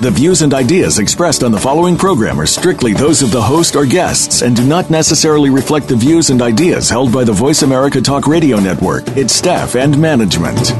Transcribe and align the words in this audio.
The 0.00 0.10
views 0.10 0.40
and 0.40 0.54
ideas 0.54 0.98
expressed 0.98 1.42
on 1.42 1.52
the 1.52 1.58
following 1.58 1.94
program 1.94 2.40
are 2.40 2.46
strictly 2.46 2.94
those 2.94 3.20
of 3.20 3.30
the 3.30 3.42
host 3.42 3.76
or 3.76 3.84
guests 3.84 4.40
and 4.40 4.56
do 4.56 4.66
not 4.66 4.88
necessarily 4.88 5.50
reflect 5.50 5.88
the 5.88 5.94
views 5.94 6.30
and 6.30 6.40
ideas 6.40 6.88
held 6.88 7.12
by 7.12 7.22
the 7.22 7.34
Voice 7.34 7.60
America 7.60 8.00
Talk 8.00 8.26
Radio 8.26 8.58
Network, 8.58 9.06
its 9.08 9.34
staff, 9.34 9.76
and 9.76 10.00
management. 10.00 10.70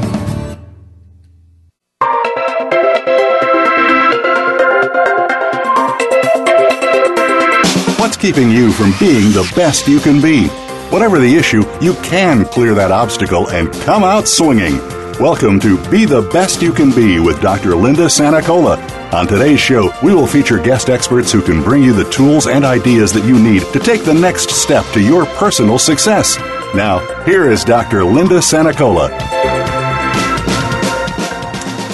What's 7.99 8.17
keeping 8.17 8.49
you 8.49 8.71
from 8.71 8.95
being 8.99 9.33
the 9.33 9.47
best 9.55 9.87
you 9.87 9.99
can 9.99 10.19
be? 10.19 10.47
Whatever 10.89 11.19
the 11.19 11.35
issue, 11.35 11.63
you 11.79 11.93
can 12.01 12.43
clear 12.45 12.73
that 12.73 12.89
obstacle 12.89 13.51
and 13.51 13.71
come 13.71 14.03
out 14.03 14.27
swinging. 14.27 14.79
Welcome 15.19 15.59
to 15.59 15.77
Be 15.91 16.05
the 16.05 16.23
Best 16.33 16.63
You 16.63 16.73
Can 16.73 16.89
Be 16.89 17.19
with 17.19 17.39
Dr. 17.39 17.75
Linda 17.75 18.07
Sanacola 18.07 19.00
on 19.13 19.27
today's 19.27 19.59
show, 19.59 19.91
we 20.01 20.13
will 20.13 20.27
feature 20.27 20.57
guest 20.57 20.89
experts 20.89 21.31
who 21.31 21.41
can 21.41 21.61
bring 21.61 21.83
you 21.83 21.93
the 21.93 22.09
tools 22.09 22.47
and 22.47 22.63
ideas 22.63 23.11
that 23.11 23.25
you 23.25 23.37
need 23.37 23.61
to 23.73 23.79
take 23.79 24.03
the 24.03 24.13
next 24.13 24.51
step 24.51 24.85
to 24.93 25.01
your 25.01 25.25
personal 25.25 25.77
success. 25.77 26.37
Now, 26.73 26.99
here 27.25 27.49
is 27.49 27.65
Dr. 27.65 28.05
Linda 28.05 28.35
Sanacola. 28.35 29.09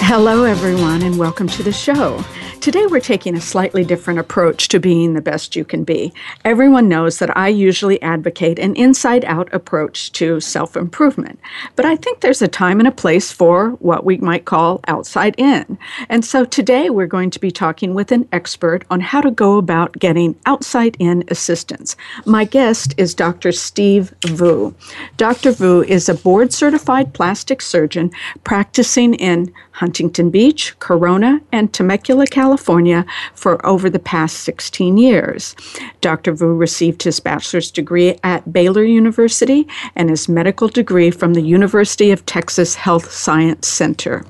Hello, 0.01 0.43
everyone, 0.43 1.01
and 1.01 1.17
welcome 1.17 1.47
to 1.47 1.63
the 1.63 1.71
show. 1.71 2.23
Today, 2.67 2.85
we're 2.85 2.99
taking 2.99 3.33
a 3.33 3.39
slightly 3.39 3.85
different 3.85 4.19
approach 4.19 4.67
to 4.67 4.77
being 4.77 5.13
the 5.13 5.21
best 5.21 5.55
you 5.55 5.63
can 5.63 5.85
be. 5.85 6.11
Everyone 6.43 6.89
knows 6.89 7.19
that 7.19 7.37
I 7.37 7.47
usually 7.47 8.01
advocate 8.01 8.59
an 8.59 8.75
inside 8.75 9.23
out 9.23 9.47
approach 9.53 10.11
to 10.11 10.41
self 10.41 10.75
improvement, 10.75 11.39
but 11.77 11.85
I 11.85 11.95
think 11.95 12.19
there's 12.19 12.41
a 12.41 12.47
time 12.49 12.79
and 12.79 12.87
a 12.87 12.91
place 12.91 13.31
for 13.31 13.69
what 13.79 14.03
we 14.03 14.17
might 14.17 14.43
call 14.43 14.81
outside 14.85 15.33
in. 15.37 15.77
And 16.09 16.25
so 16.25 16.43
today, 16.43 16.89
we're 16.89 17.07
going 17.07 17.29
to 17.29 17.39
be 17.39 17.51
talking 17.51 17.93
with 17.93 18.11
an 18.11 18.27
expert 18.33 18.83
on 18.89 18.99
how 18.99 19.21
to 19.21 19.31
go 19.31 19.57
about 19.57 19.93
getting 19.93 20.35
outside 20.45 20.97
in 20.99 21.23
assistance. 21.29 21.95
My 22.25 22.43
guest 22.43 22.93
is 22.97 23.15
Dr. 23.15 23.53
Steve 23.53 24.13
Vu. 24.25 24.75
Dr. 25.15 25.53
Vu 25.53 25.83
is 25.83 26.09
a 26.09 26.15
board 26.15 26.51
certified 26.51 27.13
plastic 27.13 27.61
surgeon 27.61 28.11
practicing 28.43 29.13
in 29.13 29.53
Huntington 29.77 30.31
Beach, 30.31 30.73
Corona, 30.79 31.39
and 31.51 31.71
Temecula, 31.71 32.25
California 32.25 33.05
for 33.35 33.63
over 33.63 33.91
the 33.91 33.99
past 33.99 34.39
16 34.39 34.97
years. 34.97 35.55
Dr. 36.01 36.33
Vu 36.33 36.55
received 36.55 37.03
his 37.03 37.19
bachelor's 37.19 37.69
degree 37.69 38.17
at 38.23 38.51
Baylor 38.51 38.83
University 38.83 39.67
and 39.95 40.09
his 40.09 40.27
medical 40.27 40.67
degree 40.67 41.11
from 41.11 41.35
the 41.35 41.41
University 41.41 42.09
of 42.09 42.25
Texas 42.25 42.73
Health 42.73 43.11
Science 43.11 43.67
Center 43.67 44.25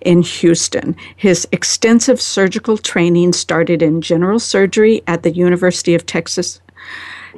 in 0.00 0.22
Houston. 0.22 0.94
His 1.16 1.48
extensive 1.50 2.20
surgical 2.20 2.78
training 2.78 3.32
started 3.32 3.82
in 3.82 4.00
general 4.00 4.38
surgery 4.38 5.02
at 5.08 5.24
the 5.24 5.32
University 5.32 5.96
of 5.96 6.06
Texas 6.06 6.60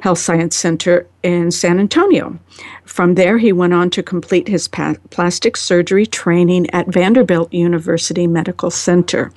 Health 0.01 0.19
Science 0.19 0.55
Center 0.55 1.07
in 1.23 1.51
San 1.51 1.79
Antonio. 1.79 2.39
From 2.85 3.15
there, 3.15 3.37
he 3.37 3.51
went 3.51 3.73
on 3.73 3.89
to 3.91 4.03
complete 4.03 4.47
his 4.47 4.67
pa- 4.67 4.95
plastic 5.09 5.57
surgery 5.57 6.05
training 6.05 6.69
at 6.71 6.87
Vanderbilt 6.87 7.53
University 7.53 8.27
Medical 8.27 8.71
Center. 8.71 9.31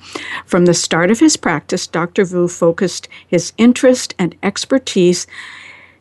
From 0.45 0.65
the 0.65 0.73
start 0.73 1.11
of 1.11 1.19
his 1.19 1.37
practice, 1.37 1.87
Dr. 1.87 2.25
Vu 2.25 2.47
focused 2.47 3.07
his 3.27 3.53
interest 3.57 4.15
and 4.17 4.35
expertise 4.43 5.27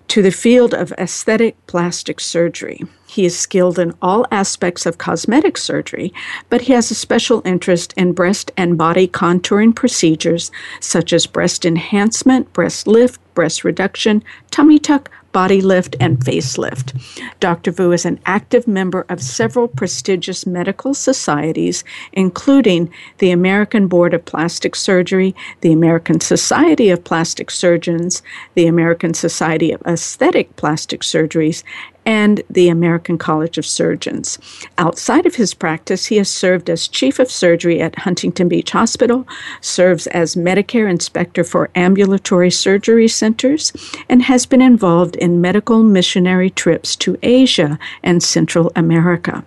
to 0.09 0.23
the 0.23 0.33
field 0.33 0.75
of 0.75 0.93
aesthetic 0.93 1.57
plastic 1.67 2.21
surgery. 2.21 2.83
He 3.11 3.25
is 3.25 3.37
skilled 3.37 3.77
in 3.81 3.93
all 4.01 4.25
aspects 4.31 4.87
of 4.87 4.99
cosmetic 4.99 5.59
surgery, 5.59 6.15
but 6.49 6.61
he 6.61 6.75
has 6.75 6.93
a 6.93 6.95
special 6.95 7.43
interest 7.45 7.93
in 7.97 8.13
breast 8.13 8.53
and 8.57 8.79
body 8.79 9.09
contouring 9.09 9.75
procedures 9.75 10.53
such 10.79 11.13
as 11.13 11.27
breast 11.27 11.65
enhancement, 11.65 12.53
breast 12.53 12.87
lift, 12.87 13.19
breast 13.35 13.65
reduction, 13.65 14.23
tummy 14.53 14.79
tuck, 14.79 15.11
body 15.33 15.61
lift, 15.61 15.97
and 16.01 16.19
facelift. 16.21 16.93
Dr. 17.41 17.71
Vu 17.71 17.93
is 17.93 18.05
an 18.05 18.21
active 18.27 18.67
member 18.67 19.05
of 19.09 19.23
several 19.23 19.69
prestigious 19.69 20.47
medical 20.47 20.95
societies, 20.95 21.85
including 22.13 22.93
the 23.19 23.31
American 23.31 23.87
Board 23.89 24.15
of 24.15 24.25
Plastic 24.25 24.75
Surgery, 24.75 25.35
the 25.61 25.73
American 25.73 26.21
Society 26.21 26.91
of 26.91 27.05
Plastic 27.05 27.51
Surgeons, 27.51 28.23
the 28.55 28.67
American 28.67 29.15
Society 29.15 29.73
of 29.73 29.83
Aesthetic 29.83 30.55
Plastic 30.57 31.03
Surgeries, 31.03 31.63
and 32.11 32.43
the 32.51 32.69
American 32.69 33.17
College 33.17 33.57
of 33.57 33.65
Surgeons. 33.65 34.37
Outside 34.79 35.27
of 35.27 35.37
his 35.37 35.55
practice, 35.55 36.07
he 36.07 36.17
has 36.17 36.29
served 36.29 36.69
as 36.69 36.89
chief 36.89 37.21
of 37.21 37.31
surgery 37.31 37.81
at 37.81 38.01
Huntington 38.01 38.49
Beach 38.49 38.73
Hospital, 38.73 39.29
serves 39.61 40.09
as 40.09 40.35
Medicare 40.35 40.91
inspector 40.91 41.45
for 41.45 41.71
ambulatory 41.77 42.51
surgery 42.51 43.07
centers, 43.07 43.73
and 44.09 44.23
has 44.23 44.45
been 44.45 44.61
involved 44.61 45.15
in 45.15 45.41
medical 45.41 45.85
missionary 45.85 46.51
trips 46.51 46.97
to 46.97 47.17
Asia 47.23 47.79
and 48.03 48.25
Central 48.25 48.73
America. 48.75 49.45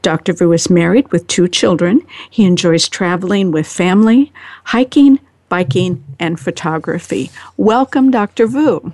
Dr. 0.00 0.32
Vu 0.32 0.52
is 0.54 0.70
married 0.70 1.12
with 1.12 1.26
two 1.26 1.48
children. 1.48 2.00
He 2.30 2.46
enjoys 2.46 2.88
traveling 2.88 3.50
with 3.52 3.66
family, 3.66 4.32
hiking, 4.64 5.20
biking, 5.50 6.02
and 6.18 6.40
photography. 6.40 7.30
Welcome, 7.58 8.10
Dr. 8.10 8.46
Vu. 8.46 8.90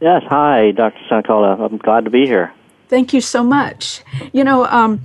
Yes, 0.00 0.22
hi, 0.28 0.70
Dr. 0.70 0.98
Sankola. 1.10 1.60
I'm 1.60 1.76
glad 1.76 2.04
to 2.04 2.10
be 2.10 2.26
here. 2.26 2.52
Thank 2.88 3.12
you 3.12 3.20
so 3.20 3.44
much. 3.44 4.02
You 4.32 4.42
know, 4.42 4.66
um, 4.66 5.00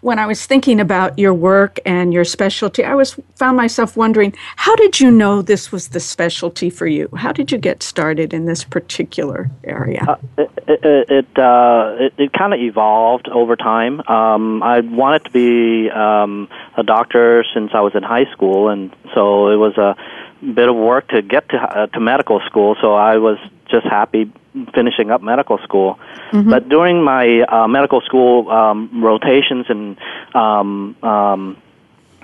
when 0.00 0.18
I 0.18 0.26
was 0.26 0.44
thinking 0.44 0.80
about 0.80 1.16
your 1.16 1.32
work 1.32 1.78
and 1.86 2.12
your 2.12 2.24
specialty, 2.24 2.82
I 2.82 2.96
was 2.96 3.16
found 3.36 3.56
myself 3.56 3.96
wondering, 3.96 4.34
how 4.56 4.74
did 4.74 4.98
you 4.98 5.08
know 5.08 5.40
this 5.40 5.70
was 5.70 5.88
the 5.88 6.00
specialty 6.00 6.68
for 6.68 6.88
you? 6.88 7.08
How 7.14 7.30
did 7.30 7.52
you 7.52 7.58
get 7.58 7.80
started 7.84 8.34
in 8.34 8.46
this 8.46 8.64
particular 8.64 9.48
area? 9.62 10.04
Uh, 10.08 10.16
it 10.36 10.50
it 10.66 11.10
it, 11.10 11.38
uh, 11.38 11.94
it, 12.00 12.14
it 12.18 12.32
kind 12.32 12.54
of 12.54 12.58
evolved 12.58 13.28
over 13.28 13.54
time. 13.54 14.00
Um, 14.08 14.60
I 14.64 14.80
wanted 14.80 15.26
to 15.26 15.30
be 15.30 15.90
um, 15.90 16.48
a 16.76 16.82
doctor 16.82 17.44
since 17.54 17.70
I 17.72 17.82
was 17.82 17.94
in 17.94 18.02
high 18.02 18.28
school, 18.32 18.68
and 18.68 18.90
so 19.14 19.48
it 19.50 19.56
was 19.56 19.78
a 19.78 19.94
bit 20.42 20.68
of 20.68 20.76
work 20.76 21.08
to 21.08 21.22
get 21.22 21.48
to 21.50 21.56
uh, 21.56 21.86
to 21.88 22.00
medical 22.00 22.40
school. 22.46 22.76
So 22.80 22.94
I 22.94 23.18
was 23.18 23.38
just 23.70 23.86
happy 23.86 24.32
finishing 24.74 25.10
up 25.10 25.22
medical 25.22 25.58
school. 25.58 25.98
Mm-hmm. 26.30 26.50
But 26.50 26.68
during 26.68 27.02
my 27.02 27.42
uh, 27.42 27.68
medical 27.68 28.00
school 28.02 28.50
um, 28.50 29.02
rotations 29.02 29.66
and 29.68 29.98
um, 30.34 30.96
um, 31.02 31.56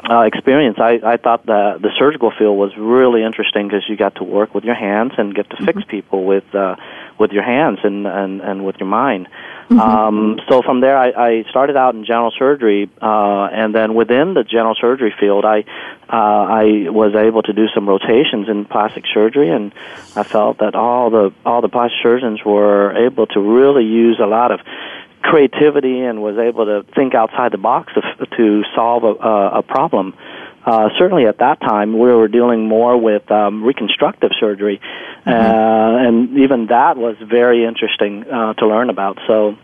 uh, 0.08 0.20
experience, 0.22 0.78
I, 0.78 1.00
I 1.04 1.16
thought 1.16 1.47
the 1.47 1.78
the 1.80 1.91
surgical 1.98 2.30
field 2.30 2.58
was 2.58 2.76
really 2.76 3.22
interesting 3.22 3.69
because 3.69 3.84
you 3.88 3.97
got 3.97 4.16
to 4.16 4.25
work 4.25 4.54
with 4.54 4.64
your 4.64 4.75
hands 4.75 5.12
and 5.19 5.34
get 5.34 5.48
to 5.50 5.56
mm-hmm. 5.56 5.64
fix 5.64 5.84
people 5.84 6.25
with 6.25 6.54
uh, 6.54 6.76
with 7.19 7.32
your 7.32 7.42
hands 7.42 7.78
and, 7.82 8.06
and, 8.06 8.41
and 8.41 8.64
with 8.64 8.76
your 8.78 8.88
mind. 8.88 9.28
Mm-hmm. 9.70 9.80
Um, 9.80 10.41
so 10.48 10.60
from 10.62 10.80
there, 10.80 10.97
I, 10.98 11.10
I 11.10 11.44
started 11.48 11.76
out 11.76 11.94
in 11.94 12.04
general 12.04 12.32
surgery, 12.38 12.91
uh, 13.00 13.48
and 13.50 13.75
then 13.75 13.94
within 13.94 14.34
the 14.34 14.44
general 14.44 14.75
surgery 14.78 15.14
field, 15.19 15.44
I 15.44 15.64
uh, 16.08 16.12
I 16.12 16.64
was 16.91 17.14
able 17.14 17.42
to 17.42 17.52
do 17.54 17.66
some 17.75 17.88
rotations 17.88 18.48
in 18.48 18.66
plastic 18.66 19.04
surgery, 19.12 19.50
and 19.50 19.72
I 20.16 20.22
felt 20.22 20.58
that 20.58 20.75
all 20.75 21.08
the 21.08 21.32
all 21.47 21.62
the 21.62 21.70
plastic 21.70 21.98
surgeons 22.02 22.44
were 22.44 23.06
able 23.06 23.26
to 23.28 23.41
really 23.41 23.84
use 23.84 24.20
a 24.22 24.26
lot 24.26 24.50
of 24.50 24.60
creativity 25.22 26.00
and 26.00 26.22
was 26.22 26.36
able 26.36 26.66
to 26.66 26.84
think 26.94 27.14
outside 27.14 27.50
the 27.52 27.58
box 27.58 27.94
to, 27.94 28.26
to 28.37 28.62
solve 28.75 29.05
a, 29.05 29.58
a 29.58 29.62
problem. 29.62 30.14
Uh, 30.64 30.88
certainly 30.99 31.26
at 31.26 31.38
that 31.38 31.61
time, 31.61 31.93
we 31.93 32.11
were 32.11 32.28
dealing 32.28 32.66
more 32.66 32.96
with 32.96 33.31
um, 33.31 33.62
reconstructive 33.62 34.31
surgery, 34.40 34.81
mm-hmm. 34.81 35.31
uh, 35.31 36.08
and 36.08 36.38
even 36.38 36.66
that 36.66 36.96
was 36.96 37.16
very 37.20 37.64
interesting 37.64 38.25
uh, 38.25 38.55
to 38.55 38.66
learn 38.66 38.88
about. 38.88 39.19
So 39.26 39.56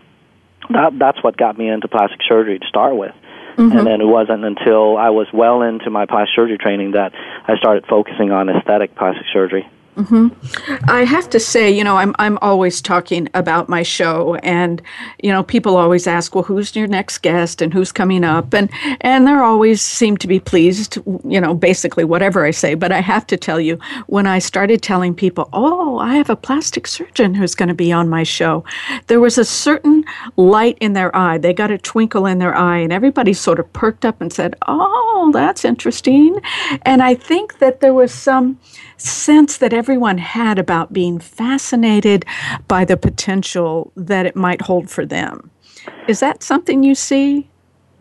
that, 0.69 0.97
that's 0.99 1.23
what 1.23 1.37
got 1.37 1.57
me 1.57 1.69
into 1.69 1.87
plastic 1.87 2.19
surgery 2.27 2.59
to 2.59 2.67
start 2.67 2.95
with. 2.95 3.15
Mm-hmm. 3.57 3.77
And 3.77 3.87
then 3.87 4.01
it 4.01 4.05
wasn't 4.05 4.45
until 4.45 4.95
I 4.95 5.09
was 5.09 5.27
well 5.33 5.61
into 5.61 5.89
my 5.89 6.05
plastic 6.05 6.35
surgery 6.35 6.57
training 6.57 6.91
that 6.91 7.13
I 7.15 7.57
started 7.57 7.85
focusing 7.87 8.31
on 8.31 8.49
aesthetic 8.49 8.95
plastic 8.95 9.25
surgery. 9.33 9.67
Mm-hmm. 9.97 10.89
I 10.89 11.03
have 11.03 11.29
to 11.31 11.39
say, 11.39 11.69
you 11.69 11.83
know, 11.83 11.97
I'm 11.97 12.15
I'm 12.17 12.37
always 12.41 12.81
talking 12.81 13.27
about 13.33 13.67
my 13.67 13.83
show, 13.83 14.35
and 14.35 14.81
you 15.21 15.29
know, 15.29 15.43
people 15.43 15.75
always 15.75 16.07
ask, 16.07 16.33
well, 16.33 16.45
who's 16.45 16.73
your 16.77 16.87
next 16.87 17.17
guest 17.17 17.61
and 17.61 17.73
who's 17.73 17.91
coming 17.91 18.23
up, 18.23 18.53
and 18.53 18.69
and 19.01 19.27
they're 19.27 19.43
always 19.43 19.81
seem 19.81 20.15
to 20.17 20.27
be 20.27 20.39
pleased, 20.39 20.97
you 21.25 21.41
know, 21.41 21.53
basically 21.53 22.05
whatever 22.05 22.45
I 22.45 22.51
say. 22.51 22.73
But 22.73 22.93
I 22.93 23.01
have 23.01 23.27
to 23.27 23.37
tell 23.37 23.59
you, 23.59 23.77
when 24.07 24.27
I 24.27 24.39
started 24.39 24.81
telling 24.81 25.13
people, 25.13 25.49
oh, 25.51 25.97
I 25.99 26.15
have 26.15 26.29
a 26.29 26.37
plastic 26.37 26.87
surgeon 26.87 27.33
who's 27.33 27.53
going 27.53 27.69
to 27.69 27.75
be 27.75 27.91
on 27.91 28.07
my 28.07 28.23
show, 28.23 28.63
there 29.07 29.19
was 29.19 29.37
a 29.37 29.45
certain 29.45 30.05
light 30.37 30.77
in 30.79 30.93
their 30.93 31.13
eye. 31.13 31.37
They 31.37 31.53
got 31.53 31.69
a 31.69 31.77
twinkle 31.77 32.25
in 32.25 32.39
their 32.39 32.55
eye, 32.55 32.77
and 32.77 32.93
everybody 32.93 33.33
sort 33.33 33.59
of 33.59 33.71
perked 33.73 34.05
up 34.05 34.21
and 34.21 34.31
said, 34.31 34.55
oh, 34.69 35.31
that's 35.33 35.65
interesting. 35.65 36.39
And 36.83 37.03
I 37.03 37.13
think 37.13 37.59
that 37.59 37.81
there 37.81 37.93
was 37.93 38.13
some 38.13 38.57
sense 39.01 39.57
that 39.57 39.73
everyone 39.73 40.17
had 40.17 40.59
about 40.59 40.93
being 40.93 41.19
fascinated 41.19 42.25
by 42.67 42.85
the 42.85 42.97
potential 42.97 43.91
that 43.95 44.25
it 44.25 44.35
might 44.35 44.61
hold 44.61 44.89
for 44.89 45.05
them. 45.05 45.49
Is 46.07 46.19
that 46.19 46.43
something 46.43 46.83
you 46.83 46.95
see? 46.95 47.47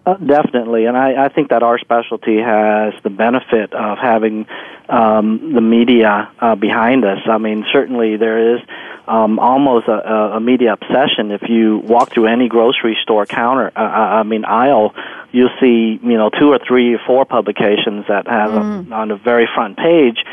Uh, 0.07 0.15
definitely, 0.15 0.87
and 0.87 0.97
I, 0.97 1.27
I 1.27 1.29
think 1.29 1.51
that 1.51 1.63
our 1.63 1.79
specialty 1.79 2.39
has 2.39 2.95
the 3.03 3.11
benefit 3.11 3.75
of 3.75 3.99
having 3.99 4.47
um, 4.89 5.53
the 5.55 5.61
media 5.61 6.31
uh, 6.41 6.55
behind 6.55 7.05
us. 7.05 7.19
I 7.27 7.37
mean, 7.37 7.67
certainly 7.71 8.17
there 8.17 8.55
is 8.55 8.61
um, 9.07 9.39
almost 9.39 9.89
a, 9.89 10.37
a 10.37 10.41
media 10.41 10.73
obsession. 10.73 11.31
If 11.31 11.43
you 11.49 11.79
walk 11.79 12.13
through 12.13 12.27
any 12.27 12.49
grocery 12.49 12.97
store 13.03 13.27
counter, 13.27 13.71
uh, 13.77 13.81
uh 13.81 14.21
I 14.21 14.23
mean 14.23 14.47
aisle, 14.47 14.95
you'll 15.33 15.55
see 15.61 16.01
you 16.03 16.17
know 16.17 16.31
two 16.31 16.49
or 16.49 16.59
three 16.67 16.95
or 16.95 17.01
four 17.07 17.27
publications 17.27 18.07
that 18.09 18.27
have 18.27 18.51
mm. 18.53 18.91
a, 18.91 18.95
on 18.95 19.09
the 19.09 19.17
very 19.17 19.49
front 19.55 19.77
page 19.77 20.25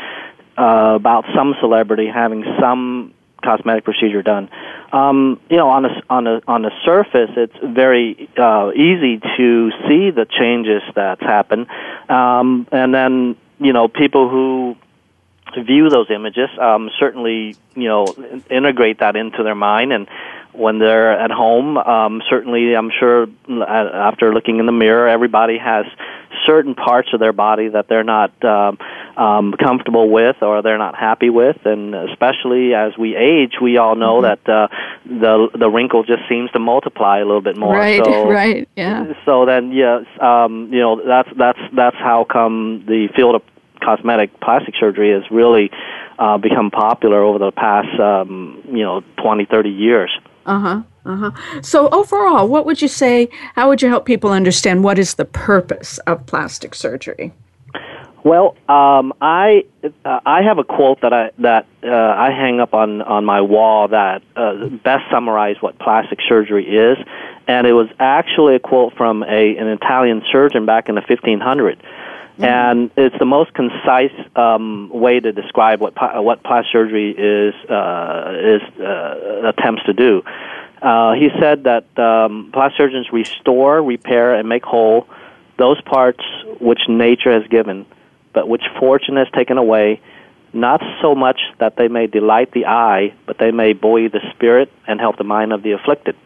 uh, 0.58 0.94
about 0.96 1.24
some 1.34 1.54
celebrity 1.60 2.08
having 2.12 2.44
some 2.60 3.14
cosmetic 3.42 3.84
procedure 3.84 4.22
done. 4.22 4.50
Um, 4.92 5.40
you 5.48 5.56
know, 5.56 5.68
on 5.68 5.82
the 5.84 6.02
on 6.10 6.24
the 6.24 6.42
on 6.48 6.62
the 6.62 6.72
surface, 6.84 7.30
it's 7.36 7.56
very 7.62 8.28
uh, 8.36 8.72
easy 8.74 9.20
to 9.36 9.70
see 9.86 10.10
the 10.10 10.26
changes 10.28 10.82
that's 10.94 11.20
happened, 11.20 11.66
um, 12.08 12.66
and 12.72 12.92
then 12.92 13.36
you 13.60 13.72
know 13.72 13.88
people 13.88 14.28
who 14.28 14.76
view 15.56 15.88
those 15.88 16.10
images 16.10 16.48
um, 16.60 16.90
certainly 16.98 17.56
you 17.74 17.88
know 17.88 18.06
integrate 18.50 19.00
that 19.00 19.16
into 19.16 19.42
their 19.42 19.54
mind 19.54 19.92
and 19.92 20.08
when 20.52 20.78
they're 20.78 21.12
at 21.12 21.30
home 21.30 21.76
um, 21.78 22.22
certainly 22.28 22.74
i'm 22.74 22.90
sure 22.90 23.26
uh, 23.48 23.64
after 23.64 24.34
looking 24.34 24.58
in 24.58 24.66
the 24.66 24.72
mirror 24.72 25.08
everybody 25.08 25.58
has 25.58 25.86
certain 26.46 26.74
parts 26.74 27.08
of 27.12 27.20
their 27.20 27.32
body 27.32 27.68
that 27.68 27.88
they're 27.88 28.04
not 28.04 28.32
um, 28.44 28.78
um, 29.16 29.54
comfortable 29.58 30.10
with 30.10 30.36
or 30.42 30.62
they're 30.62 30.78
not 30.78 30.94
happy 30.94 31.30
with, 31.30 31.56
and 31.64 31.94
especially 31.94 32.74
as 32.74 32.96
we 32.98 33.16
age, 33.16 33.54
we 33.60 33.76
all 33.76 33.96
know 33.96 34.20
mm-hmm. 34.20 34.42
that 34.44 34.52
uh, 34.52 34.68
the 35.04 35.48
the 35.58 35.68
wrinkle 35.68 36.04
just 36.04 36.22
seems 36.28 36.50
to 36.52 36.58
multiply 36.58 37.18
a 37.18 37.24
little 37.24 37.42
bit 37.42 37.56
more. 37.56 37.74
Right, 37.74 38.04
so, 38.04 38.28
right, 38.30 38.68
yeah. 38.76 39.12
So 39.24 39.46
then, 39.46 39.72
yes, 39.72 40.04
um, 40.20 40.70
you 40.72 40.80
know 40.80 41.02
that's 41.04 41.28
that's 41.36 41.60
that's 41.74 41.96
how 41.96 42.24
come 42.24 42.84
the 42.86 43.08
field 43.14 43.34
of 43.34 43.42
cosmetic 43.80 44.40
plastic 44.40 44.74
surgery 44.78 45.12
has 45.12 45.30
really 45.30 45.70
uh, 46.18 46.38
become 46.38 46.70
popular 46.70 47.22
over 47.22 47.38
the 47.38 47.52
past 47.52 47.98
um, 48.00 48.62
you 48.66 48.82
know 48.84 49.02
twenty 49.16 49.44
thirty 49.44 49.70
years. 49.70 50.10
Uh 50.48 50.58
huh. 50.58 50.82
Uh 51.04 51.16
huh. 51.16 51.60
So 51.60 51.90
overall, 51.90 52.48
what 52.48 52.64
would 52.64 52.80
you 52.80 52.88
say? 52.88 53.28
How 53.54 53.68
would 53.68 53.82
you 53.82 53.88
help 53.88 54.06
people 54.06 54.30
understand 54.30 54.82
what 54.82 54.98
is 54.98 55.14
the 55.14 55.26
purpose 55.26 55.98
of 56.06 56.24
plastic 56.24 56.74
surgery? 56.74 57.32
Well, 58.24 58.56
um, 58.68 59.12
I 59.20 59.64
uh, 60.04 60.20
I 60.24 60.42
have 60.42 60.58
a 60.58 60.64
quote 60.64 61.02
that 61.02 61.12
I 61.12 61.30
that 61.38 61.66
uh, 61.84 61.88
I 61.90 62.30
hang 62.30 62.60
up 62.60 62.72
on 62.72 63.02
on 63.02 63.26
my 63.26 63.42
wall 63.42 63.88
that 63.88 64.22
uh, 64.36 64.68
best 64.68 65.04
summarizes 65.10 65.62
what 65.62 65.78
plastic 65.78 66.18
surgery 66.26 66.66
is, 66.66 66.96
and 67.46 67.66
it 67.66 67.74
was 67.74 67.88
actually 68.00 68.56
a 68.56 68.58
quote 68.58 68.94
from 68.96 69.22
a 69.24 69.56
an 69.56 69.68
Italian 69.68 70.22
surgeon 70.32 70.64
back 70.64 70.88
in 70.88 70.94
the 70.94 71.02
1500s. 71.02 71.78
Mm-hmm. 72.38 72.44
And 72.44 72.90
it's 72.96 73.18
the 73.18 73.24
most 73.24 73.52
concise 73.54 74.12
um, 74.36 74.90
way 74.90 75.18
to 75.20 75.32
describe 75.32 75.80
what 75.80 75.94
what 76.22 76.42
plastic 76.42 76.72
surgery 76.72 77.10
is 77.10 77.54
uh, 77.68 78.32
is 78.54 78.62
uh, 78.80 79.48
attempts 79.48 79.84
to 79.86 79.92
do. 79.92 80.22
Uh, 80.80 81.14
he 81.14 81.28
said 81.40 81.64
that 81.64 81.84
um, 81.98 82.50
plastic 82.52 82.78
surgeons 82.78 83.08
restore, 83.12 83.82
repair, 83.82 84.34
and 84.34 84.48
make 84.48 84.64
whole 84.64 85.08
those 85.58 85.80
parts 85.82 86.22
which 86.60 86.78
nature 86.88 87.32
has 87.32 87.44
given 87.48 87.84
but 88.38 88.48
which 88.48 88.62
fortune 88.78 89.16
has 89.16 89.26
taken 89.34 89.58
away, 89.58 90.00
not 90.52 90.80
so 91.02 91.14
much 91.14 91.40
that 91.58 91.74
they 91.76 91.88
may 91.88 92.06
delight 92.06 92.52
the 92.52 92.66
eye, 92.66 93.12
but 93.26 93.38
they 93.38 93.50
may 93.50 93.72
buoy 93.72 94.06
the 94.06 94.20
spirit 94.32 94.70
and 94.86 95.00
help 95.00 95.16
the 95.18 95.24
mind 95.24 95.52
of 95.52 95.64
the 95.64 95.72
afflicted. 95.72 96.16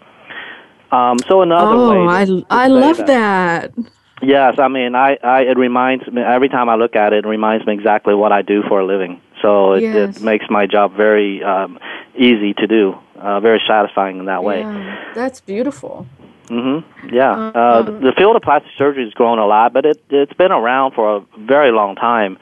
Um, 0.91 1.19
so 1.21 1.41
another 1.41 1.75
oh, 1.75 1.91
way. 1.91 1.97
Oh, 1.97 2.45
I 2.51 2.65
I 2.65 2.67
love 2.67 2.99
that. 2.99 3.75
that. 3.75 3.93
Yes, 4.23 4.59
I 4.59 4.69
mean, 4.69 4.95
I, 4.95 5.19
I 5.23 5.41
it 5.43 5.59
reminds 5.59 6.07
me 6.07 6.23
every 6.23 6.49
time 6.49 6.69
I 6.69 6.77
look 6.77 6.95
at 6.95 7.13
it, 7.13 7.25
it 7.25 7.29
reminds 7.29 7.67
me 7.67 7.75
exactly 7.75 8.15
what 8.15 8.33
I 8.33 8.43
do 8.43 8.63
for 8.69 8.81
a 8.81 8.87
living. 8.87 9.21
So 9.43 9.73
it, 9.73 9.83
yes. 9.83 10.17
it 10.17 10.23
makes 10.23 10.47
my 10.49 10.67
job 10.67 10.95
very 10.97 11.43
um, 11.43 11.79
easy 12.15 12.55
to 12.55 12.67
do, 12.67 12.95
uh, 13.17 13.41
very 13.41 13.61
satisfying 13.67 14.19
in 14.19 14.27
that 14.27 14.45
way. 14.45 14.61
Yeah, 14.61 15.13
that's 15.15 15.41
beautiful. 15.41 16.07
Mm-hmm. 16.47 17.15
Yeah. 17.15 17.33
Uh, 17.33 17.59
uh, 17.59 17.83
the 17.83 18.13
field 18.17 18.37
of 18.37 18.43
plastic 18.43 18.71
surgery 18.77 19.05
has 19.05 19.13
grown 19.15 19.39
a 19.39 19.47
lot, 19.47 19.73
but 19.73 19.87
it 19.87 20.03
it's 20.11 20.33
been 20.35 20.53
around 20.53 20.93
for 20.95 21.17
a 21.17 21.21
very 21.39 21.73
long 21.73 21.97
time. 21.97 22.39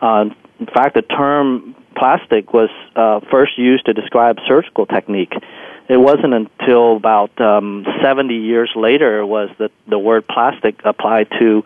Uh, 0.00 0.26
in 0.60 0.66
fact, 0.66 0.94
the 0.94 1.02
term 1.02 1.74
plastic 1.96 2.52
was 2.52 2.70
uh, 2.96 3.20
first 3.30 3.58
used 3.58 3.86
to 3.86 3.92
describe 3.92 4.38
surgical 4.46 4.86
technique. 4.86 5.32
It 5.88 5.98
wasn't 5.98 6.32
until 6.32 6.96
about 6.96 7.38
um, 7.40 7.84
70 8.02 8.34
years 8.34 8.70
later 8.74 9.26
was 9.26 9.50
that 9.58 9.70
the 9.86 9.98
word 9.98 10.26
plastic 10.26 10.80
applied 10.84 11.28
to, 11.38 11.62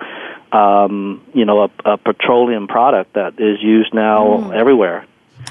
um, 0.50 1.22
you 1.34 1.44
know, 1.44 1.64
a, 1.64 1.70
a 1.92 1.96
petroleum 1.98 2.66
product 2.66 3.14
that 3.14 3.38
is 3.38 3.62
used 3.62 3.94
now 3.94 4.26
mm. 4.26 4.54
everywhere. 4.54 5.06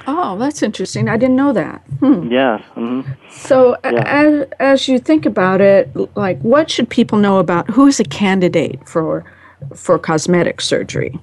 Oh, 0.05 0.37
that's 0.37 0.61
interesting. 0.61 1.07
I 1.09 1.17
didn't 1.17 1.37
know 1.37 1.53
that. 1.53 1.81
Hmm. 1.99 2.31
Yes. 2.31 2.61
Mm-hmm. 2.75 3.11
So, 3.29 3.77
yeah. 3.83 4.03
as, 4.05 4.47
as 4.59 4.87
you 4.87 4.99
think 4.99 5.25
about 5.25 5.61
it, 5.61 5.89
like, 6.15 6.39
what 6.41 6.69
should 6.69 6.89
people 6.89 7.17
know 7.17 7.39
about 7.39 7.69
who 7.69 7.87
is 7.87 7.99
a 7.99 8.03
candidate 8.03 8.87
for 8.87 9.23
for 9.75 9.97
cosmetic 9.97 10.61
surgery? 10.61 11.19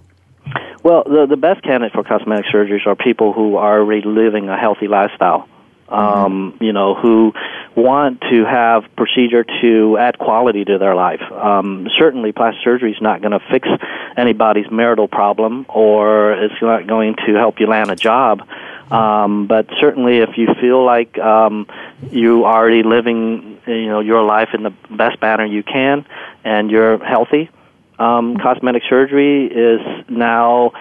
Well, 0.83 1.05
the 1.05 1.27
the 1.29 1.37
best 1.37 1.63
candidate 1.63 1.93
for 1.93 2.03
cosmetic 2.03 2.47
surgeries 2.53 2.87
are 2.87 2.97
people 2.97 3.33
who 3.33 3.57
are 3.57 3.79
already 3.81 4.07
living 4.07 4.49
a 4.49 4.59
healthy 4.59 4.89
lifestyle. 4.89 5.49
Um. 5.89 6.57
You 6.61 6.73
know, 6.73 6.95
who 6.95 7.33
want 7.77 8.21
to 8.23 8.45
have 8.45 8.85
procedure 8.97 9.45
to 9.61 9.99
add 9.99 10.19
quality 10.19 10.65
to 10.65 10.79
their 10.79 10.95
life. 10.95 11.21
Um, 11.33 11.89
certainly, 11.99 12.33
plastic 12.33 12.63
surgery 12.63 12.93
is 12.93 13.01
not 13.01 13.21
going 13.21 13.33
to 13.33 13.41
fix 13.51 13.69
anybody's 14.17 14.71
marital 14.71 15.09
problem, 15.09 15.67
or 15.69 16.33
it's 16.33 16.61
not 16.63 16.87
going 16.87 17.17
to 17.27 17.35
help 17.35 17.61
you 17.61 17.67
land 17.67 17.91
a 17.91 17.97
job. 17.97 18.47
Um, 18.91 19.47
but 19.47 19.67
certainly, 19.81 20.19
if 20.19 20.37
you 20.37 20.49
feel 20.61 20.85
like 20.85 21.19
um, 21.19 21.67
you 22.11 22.45
already 22.45 22.83
living, 22.83 23.59
you 23.67 23.87
know, 23.87 24.01
your 24.01 24.23
life 24.23 24.51
in 24.55 24.63
the 24.63 24.73
best 24.91 25.21
manner 25.21 25.45
you 25.45 25.63
can, 25.63 26.07
and 26.45 26.71
you're 26.71 27.03
healthy, 27.05 27.51
um, 27.99 28.37
cosmetic 28.37 28.83
surgery 28.89 29.47
is 29.47 29.81
now 30.09 30.73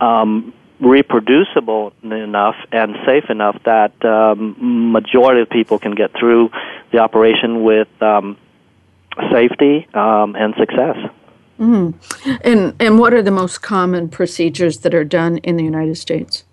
um, 0.00 0.52
reproducible 0.82 1.92
enough 2.02 2.56
and 2.72 2.96
safe 3.06 3.30
enough 3.30 3.56
that 3.64 4.04
um, 4.04 4.92
majority 4.92 5.40
of 5.40 5.48
people 5.48 5.78
can 5.78 5.94
get 5.94 6.10
through 6.18 6.50
the 6.90 6.98
operation 6.98 7.62
with 7.62 7.88
um, 8.02 8.36
safety 9.30 9.86
um, 9.94 10.34
and 10.34 10.54
success. 10.58 10.96
Mm-hmm. 11.60 12.30
And 12.42 12.74
and 12.80 12.98
what 12.98 13.14
are 13.14 13.22
the 13.22 13.30
most 13.30 13.62
common 13.62 14.08
procedures 14.08 14.78
that 14.78 14.94
are 14.94 15.04
done 15.04 15.38
in 15.38 15.56
the 15.56 15.64
United 15.64 15.96
States? 15.96 16.44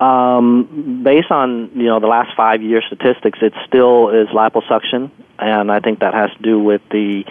Um, 0.00 1.02
based 1.02 1.30
on 1.30 1.70
you 1.74 1.86
know 1.86 1.98
the 1.98 2.06
last 2.06 2.36
five 2.36 2.62
year 2.62 2.82
statistics, 2.86 3.40
it 3.42 3.52
still 3.66 4.10
is 4.10 4.28
liposuction, 4.28 5.10
and 5.38 5.72
I 5.72 5.80
think 5.80 6.00
that 6.00 6.14
has 6.14 6.30
to 6.36 6.42
do 6.42 6.60
with 6.60 6.82
the 6.90 7.24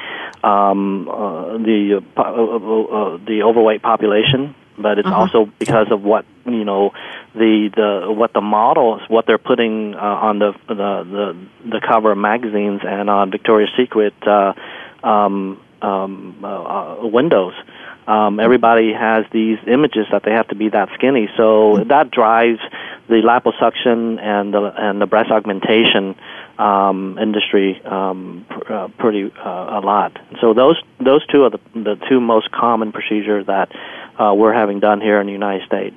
um, 0.44 1.08
uh, 1.08 1.58
the 1.60 2.04
uh, 2.18 2.22
uh, 2.22 2.24
uh, 2.24 3.18
the 3.26 3.44
overweight 3.44 3.82
population. 3.82 4.56
But 4.78 5.00
it's 5.00 5.08
uh-huh. 5.08 5.18
also 5.18 5.52
because 5.60 5.88
of 5.92 6.04
what 6.04 6.26
you 6.46 6.64
know 6.64 6.92
the 7.34 7.70
the 7.76 8.12
what 8.12 8.34
the 8.34 8.42
models 8.42 9.02
what 9.08 9.26
they're 9.26 9.38
putting 9.38 9.96
uh, 9.96 9.98
on 9.98 10.40
the, 10.40 10.54
the 10.68 10.74
the 10.76 11.70
the 11.70 11.82
cover 11.88 12.12
of 12.12 12.18
magazines 12.18 12.82
and 12.84 13.10
on 13.10 13.32
Victoria's 13.32 13.72
Secret 13.76 14.14
uh, 14.26 14.54
um, 15.04 15.60
um, 15.82 16.44
uh, 16.44 16.98
windows 17.02 17.54
um, 18.08 18.40
everybody 18.40 18.94
has 18.94 19.26
these 19.34 19.60
images 19.68 20.08
that 20.12 20.24
they 20.24 20.32
have 20.32 20.48
to 20.48 20.56
be 20.56 20.70
that 20.70 20.90
skinny. 20.94 21.28
So 21.36 21.84
that 21.90 22.10
drives 22.10 22.60
the 23.10 23.16
liposuction 23.16 24.20
and 24.22 24.54
the 24.54 24.74
and 24.76 25.02
the 25.02 25.06
breast 25.06 25.30
augmentation 25.30 26.16
um, 26.58 27.20
industry 27.22 27.82
um, 27.84 28.46
pr- 28.50 28.74
uh, 28.74 28.88
pretty 28.98 29.32
uh, 29.38 29.80
a 29.80 29.82
lot. 29.84 30.18
So 30.40 30.54
those 30.54 30.82
those 31.00 31.26
two 31.28 31.44
are 31.44 31.50
the 31.50 31.60
the 31.74 31.96
two 32.08 32.22
most 32.22 32.50
common 32.52 32.94
procedures 32.94 33.46
that 33.48 33.72
uh, 34.20 34.34
we're 34.36 34.54
having 34.54 34.80
done 34.80 35.02
here 35.02 35.20
in 35.20 35.28
the 35.28 35.34
United 35.34 35.66
States. 35.66 35.96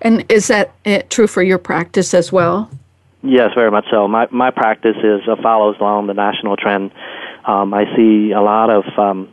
And 0.00 0.30
is 0.30 0.48
that 0.48 0.72
uh, 0.84 1.02
true 1.08 1.26
for 1.26 1.42
your 1.42 1.58
practice 1.58 2.14
as 2.14 2.30
well? 2.30 2.70
Yes, 3.22 3.52
very 3.54 3.70
much 3.70 3.86
so. 3.90 4.08
My 4.08 4.28
my 4.30 4.50
practice 4.50 4.96
is 5.02 5.20
uh, 5.28 5.36
follows 5.42 5.76
along 5.78 6.06
the 6.06 6.14
national 6.14 6.56
trend. 6.56 6.90
Um, 7.44 7.74
I 7.74 7.84
see 7.96 8.32
a 8.32 8.40
lot 8.40 8.70
of 8.70 8.84
um, 8.98 9.28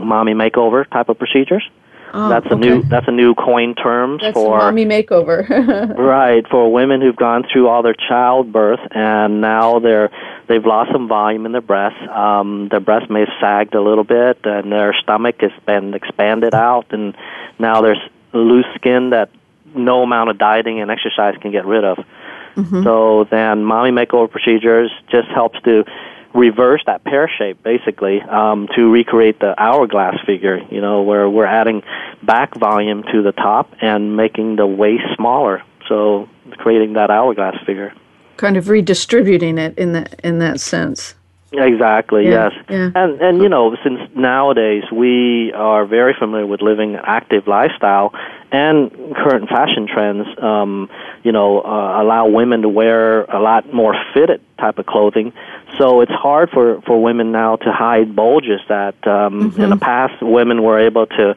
mommy 0.00 0.34
makeover 0.34 0.88
type 0.90 1.08
of 1.08 1.18
procedures. 1.18 1.68
Oh, 2.16 2.28
that's 2.30 2.46
a 2.46 2.54
okay. 2.54 2.68
new 2.68 2.82
that's 2.84 3.06
a 3.08 3.12
new 3.12 3.34
coin 3.34 3.74
term 3.74 4.18
That's 4.20 4.32
for 4.32 4.58
mommy 4.58 4.86
makeover. 4.86 5.46
right 5.98 6.46
for 6.48 6.72
women 6.72 7.02
who've 7.02 7.16
gone 7.16 7.44
through 7.52 7.68
all 7.68 7.82
their 7.82 7.94
childbirth 7.94 8.80
and 8.90 9.42
now 9.42 9.80
they're 9.80 10.10
they've 10.48 10.64
lost 10.64 10.92
some 10.92 11.08
volume 11.08 11.44
in 11.44 11.52
their 11.52 11.60
breasts. 11.60 12.00
Um, 12.10 12.68
their 12.70 12.80
breast 12.80 13.10
may 13.10 13.20
have 13.20 13.34
sagged 13.40 13.74
a 13.74 13.82
little 13.82 14.04
bit 14.04 14.38
and 14.44 14.72
their 14.72 14.94
stomach 15.02 15.36
has 15.40 15.52
been 15.66 15.92
expanded 15.92 16.54
out 16.54 16.86
and 16.90 17.14
now 17.58 17.82
there's 17.82 18.00
loose 18.32 18.66
skin 18.76 19.10
that 19.10 19.30
no 19.74 20.02
amount 20.02 20.30
of 20.30 20.38
dieting 20.38 20.80
and 20.80 20.90
exercise 20.90 21.34
can 21.42 21.52
get 21.52 21.66
rid 21.66 21.84
of. 21.84 21.98
So 22.84 23.24
then 23.30 23.64
mommy 23.64 23.90
makeover 23.90 24.30
procedures 24.30 24.90
just 25.10 25.28
helps 25.28 25.60
to 25.64 25.84
reverse 26.36 26.82
that 26.86 27.02
pear 27.04 27.28
shape 27.28 27.62
basically 27.62 28.20
um, 28.22 28.68
to 28.76 28.90
recreate 28.90 29.40
the 29.40 29.54
hourglass 29.60 30.16
figure, 30.26 30.58
you 30.70 30.80
know, 30.80 31.02
where 31.02 31.28
we're 31.28 31.46
adding 31.46 31.82
back 32.22 32.54
volume 32.54 33.02
to 33.12 33.22
the 33.22 33.32
top 33.32 33.72
and 33.80 34.16
making 34.16 34.56
the 34.56 34.66
waist 34.66 35.04
smaller. 35.16 35.62
So 35.88 36.28
creating 36.58 36.94
that 36.94 37.10
hourglass 37.10 37.56
figure. 37.64 37.92
kind 38.36 38.56
of 38.56 38.68
redistributing 38.68 39.58
it 39.58 39.76
in 39.78 39.92
that 39.92 40.20
in 40.22 40.38
that 40.40 40.60
sense. 40.60 41.14
Exactly. 41.52 42.24
Yeah, 42.24 42.50
yes. 42.50 42.64
yeah. 42.68 42.90
And 42.94 43.20
and 43.20 43.42
you 43.42 43.48
know, 43.48 43.76
since 43.82 44.00
nowadays 44.14 44.84
we 44.92 45.52
are 45.52 45.86
very 45.86 46.14
familiar 46.18 46.46
with 46.46 46.60
living 46.60 46.94
an 46.94 47.00
active 47.04 47.46
lifestyle, 47.46 48.12
and 48.52 48.90
current 49.14 49.48
fashion 49.48 49.86
trends, 49.86 50.26
um, 50.42 50.88
you 51.22 51.32
know, 51.32 51.60
uh, 51.60 52.02
allow 52.02 52.26
women 52.26 52.62
to 52.62 52.68
wear 52.68 53.22
a 53.24 53.40
lot 53.40 53.72
more 53.72 53.94
fitted 54.12 54.40
type 54.58 54.78
of 54.78 54.86
clothing. 54.86 55.32
So 55.78 56.00
it's 56.00 56.12
hard 56.12 56.50
for 56.50 56.80
for 56.82 57.02
women 57.02 57.32
now 57.32 57.56
to 57.56 57.72
hide 57.72 58.14
bulges 58.16 58.60
that 58.68 58.94
um, 59.06 59.50
mm-hmm. 59.50 59.60
in 59.60 59.70
the 59.70 59.76
past 59.76 60.22
women 60.22 60.62
were 60.62 60.78
able 60.78 61.06
to 61.06 61.34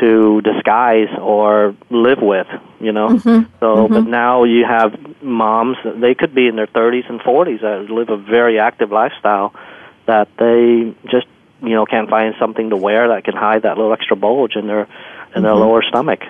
to 0.00 0.40
disguise 0.40 1.08
or 1.20 1.76
live 1.90 2.20
with, 2.20 2.46
you 2.80 2.92
know. 2.92 3.08
Mm-hmm. 3.08 3.52
So, 3.60 3.88
but 3.88 4.00
mm-hmm. 4.00 4.10
now 4.10 4.44
you 4.44 4.64
have 4.64 5.22
moms. 5.22 5.76
They 5.84 6.14
could 6.14 6.34
be 6.34 6.48
in 6.48 6.56
their 6.56 6.66
30s 6.66 7.08
and 7.10 7.20
40s 7.20 7.60
that 7.60 7.90
live 7.90 8.08
a 8.08 8.16
very 8.16 8.58
active 8.58 8.90
lifestyle 8.90 9.54
that 10.06 10.28
they 10.38 10.94
just 11.10 11.26
you 11.62 11.70
know 11.70 11.86
can't 11.86 12.10
find 12.10 12.34
something 12.38 12.70
to 12.70 12.76
wear 12.76 13.08
that 13.08 13.24
can 13.24 13.36
hide 13.36 13.62
that 13.62 13.76
little 13.76 13.92
extra 13.92 14.16
bulge 14.16 14.56
in 14.56 14.66
their 14.66 14.88
in 15.34 15.42
their 15.42 15.54
lower 15.54 15.82
stomach. 15.82 16.20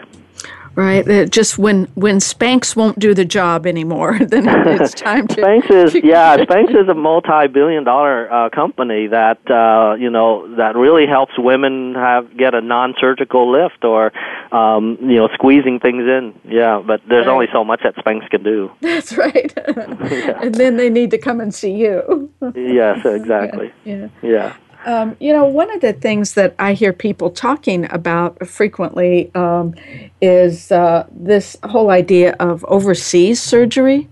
Right. 0.75 1.07
It 1.07 1.31
just 1.31 1.59
when 1.59 1.85
when 1.95 2.17
Spanx 2.17 2.75
won't 2.75 2.99
do 2.99 3.13
the 3.15 3.25
job 3.25 3.67
anymore, 3.67 4.19
then 4.21 4.47
it's 4.49 4.95
time 4.95 5.27
to. 5.29 5.35
Spanx 5.41 5.71
is 5.71 5.95
yeah, 6.05 6.37
Spanx 6.39 6.71
is 6.71 6.89
a 6.89 6.95
multi-billion-dollar 6.95 8.33
uh, 8.33 8.49
company 8.51 9.07
that 9.09 9.39
uh, 9.51 9.95
you 9.99 10.09
know 10.11 10.55
that 10.57 10.75
really 10.77 11.07
helps 11.07 11.33
women 11.39 11.95
have 11.95 12.37
get 12.37 12.55
a 12.55 12.61
non-surgical 12.61 13.51
lift 13.53 13.85
or 13.85 14.13
um, 14.51 14.97
you 15.03 15.17
know 15.17 15.29
squeezing 15.35 15.79
things 15.81 16.05
in. 16.05 16.35
Yeah, 16.45 16.83
but 16.87 17.03
there's 17.09 17.27
Right. 17.27 17.33
only 17.33 17.47
so 17.53 17.65
much 17.65 17.83
that 17.85 17.95
Spanx 17.97 18.29
can 18.31 18.43
do. 18.43 18.71
That's 18.81 19.17
right. 19.19 19.53
And 19.57 20.55
then 20.55 20.77
they 20.77 20.89
need 20.91 21.11
to 21.11 21.19
come 21.19 21.41
and 21.41 21.55
see 21.55 21.73
you. 21.73 22.31
yes, 22.55 23.05
exactly. 23.05 23.73
Yeah. 23.85 24.09
Yeah. 24.23 24.57
Um, 24.85 25.17
you 25.21 25.33
know, 25.33 25.45
one 25.45 25.71
of 25.75 25.81
the 25.81 25.93
things 25.93 26.35
that 26.35 26.55
I 26.59 26.75
hear 26.75 26.93
people 26.93 27.31
talking 27.31 27.91
about 27.93 28.47
frequently 28.47 29.31
um, 29.35 29.75
is 30.21 30.73
uh, 30.73 31.07
this 31.11 31.57
whole 31.65 31.91
idea 31.91 32.35
of 32.41 32.65
overseas 32.65 33.43
surgery. 33.43 34.09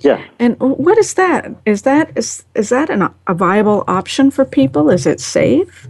Yeah. 0.00 0.24
And 0.38 0.58
what 0.58 0.98
is 0.98 1.14
that? 1.14 1.54
Is 1.66 1.82
that 1.82 2.10
is 2.16 2.44
is 2.54 2.70
that 2.70 2.88
an, 2.90 3.08
a 3.26 3.34
viable 3.34 3.84
option 3.86 4.30
for 4.30 4.44
people? 4.44 4.88
Is 4.90 5.06
it 5.06 5.20
safe? 5.20 5.88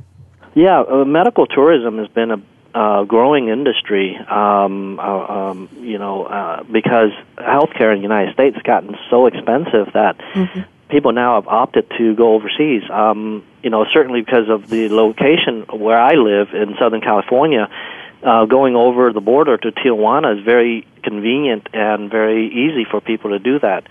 Yeah, 0.54 0.80
uh, 0.80 1.04
medical 1.04 1.46
tourism 1.46 1.98
has 1.98 2.08
been 2.08 2.32
a 2.32 2.42
uh, 2.74 3.04
growing 3.04 3.48
industry. 3.48 4.16
Um, 4.28 4.98
uh, 4.98 5.02
um, 5.02 5.68
you 5.80 5.98
know, 5.98 6.24
uh, 6.24 6.62
because 6.64 7.10
healthcare 7.38 7.92
in 7.92 7.98
the 7.98 8.02
United 8.02 8.34
States 8.34 8.56
has 8.56 8.62
gotten 8.62 8.96
so 9.10 9.26
expensive 9.26 9.92
that 9.94 10.16
people 10.90 11.12
now 11.12 11.36
have 11.36 11.48
opted 11.48 11.90
to 11.98 12.14
go 12.14 12.34
overseas. 12.34 12.82
Um, 12.90 13.44
you 13.62 13.70
know, 13.70 13.86
certainly 13.92 14.20
because 14.20 14.48
of 14.48 14.68
the 14.68 14.88
location 14.88 15.64
where 15.70 16.00
I 16.00 16.14
live 16.14 16.48
in 16.54 16.76
Southern 16.78 17.00
California. 17.00 17.68
Uh, 18.22 18.44
going 18.44 18.76
over 18.76 19.14
the 19.14 19.20
border 19.22 19.56
to 19.56 19.72
Tijuana 19.72 20.38
is 20.38 20.44
very 20.44 20.86
convenient 21.02 21.68
and 21.72 22.10
very 22.10 22.48
easy 22.48 22.84
for 22.84 23.00
people 23.00 23.30
to 23.30 23.38
do 23.38 23.58
that. 23.60 23.86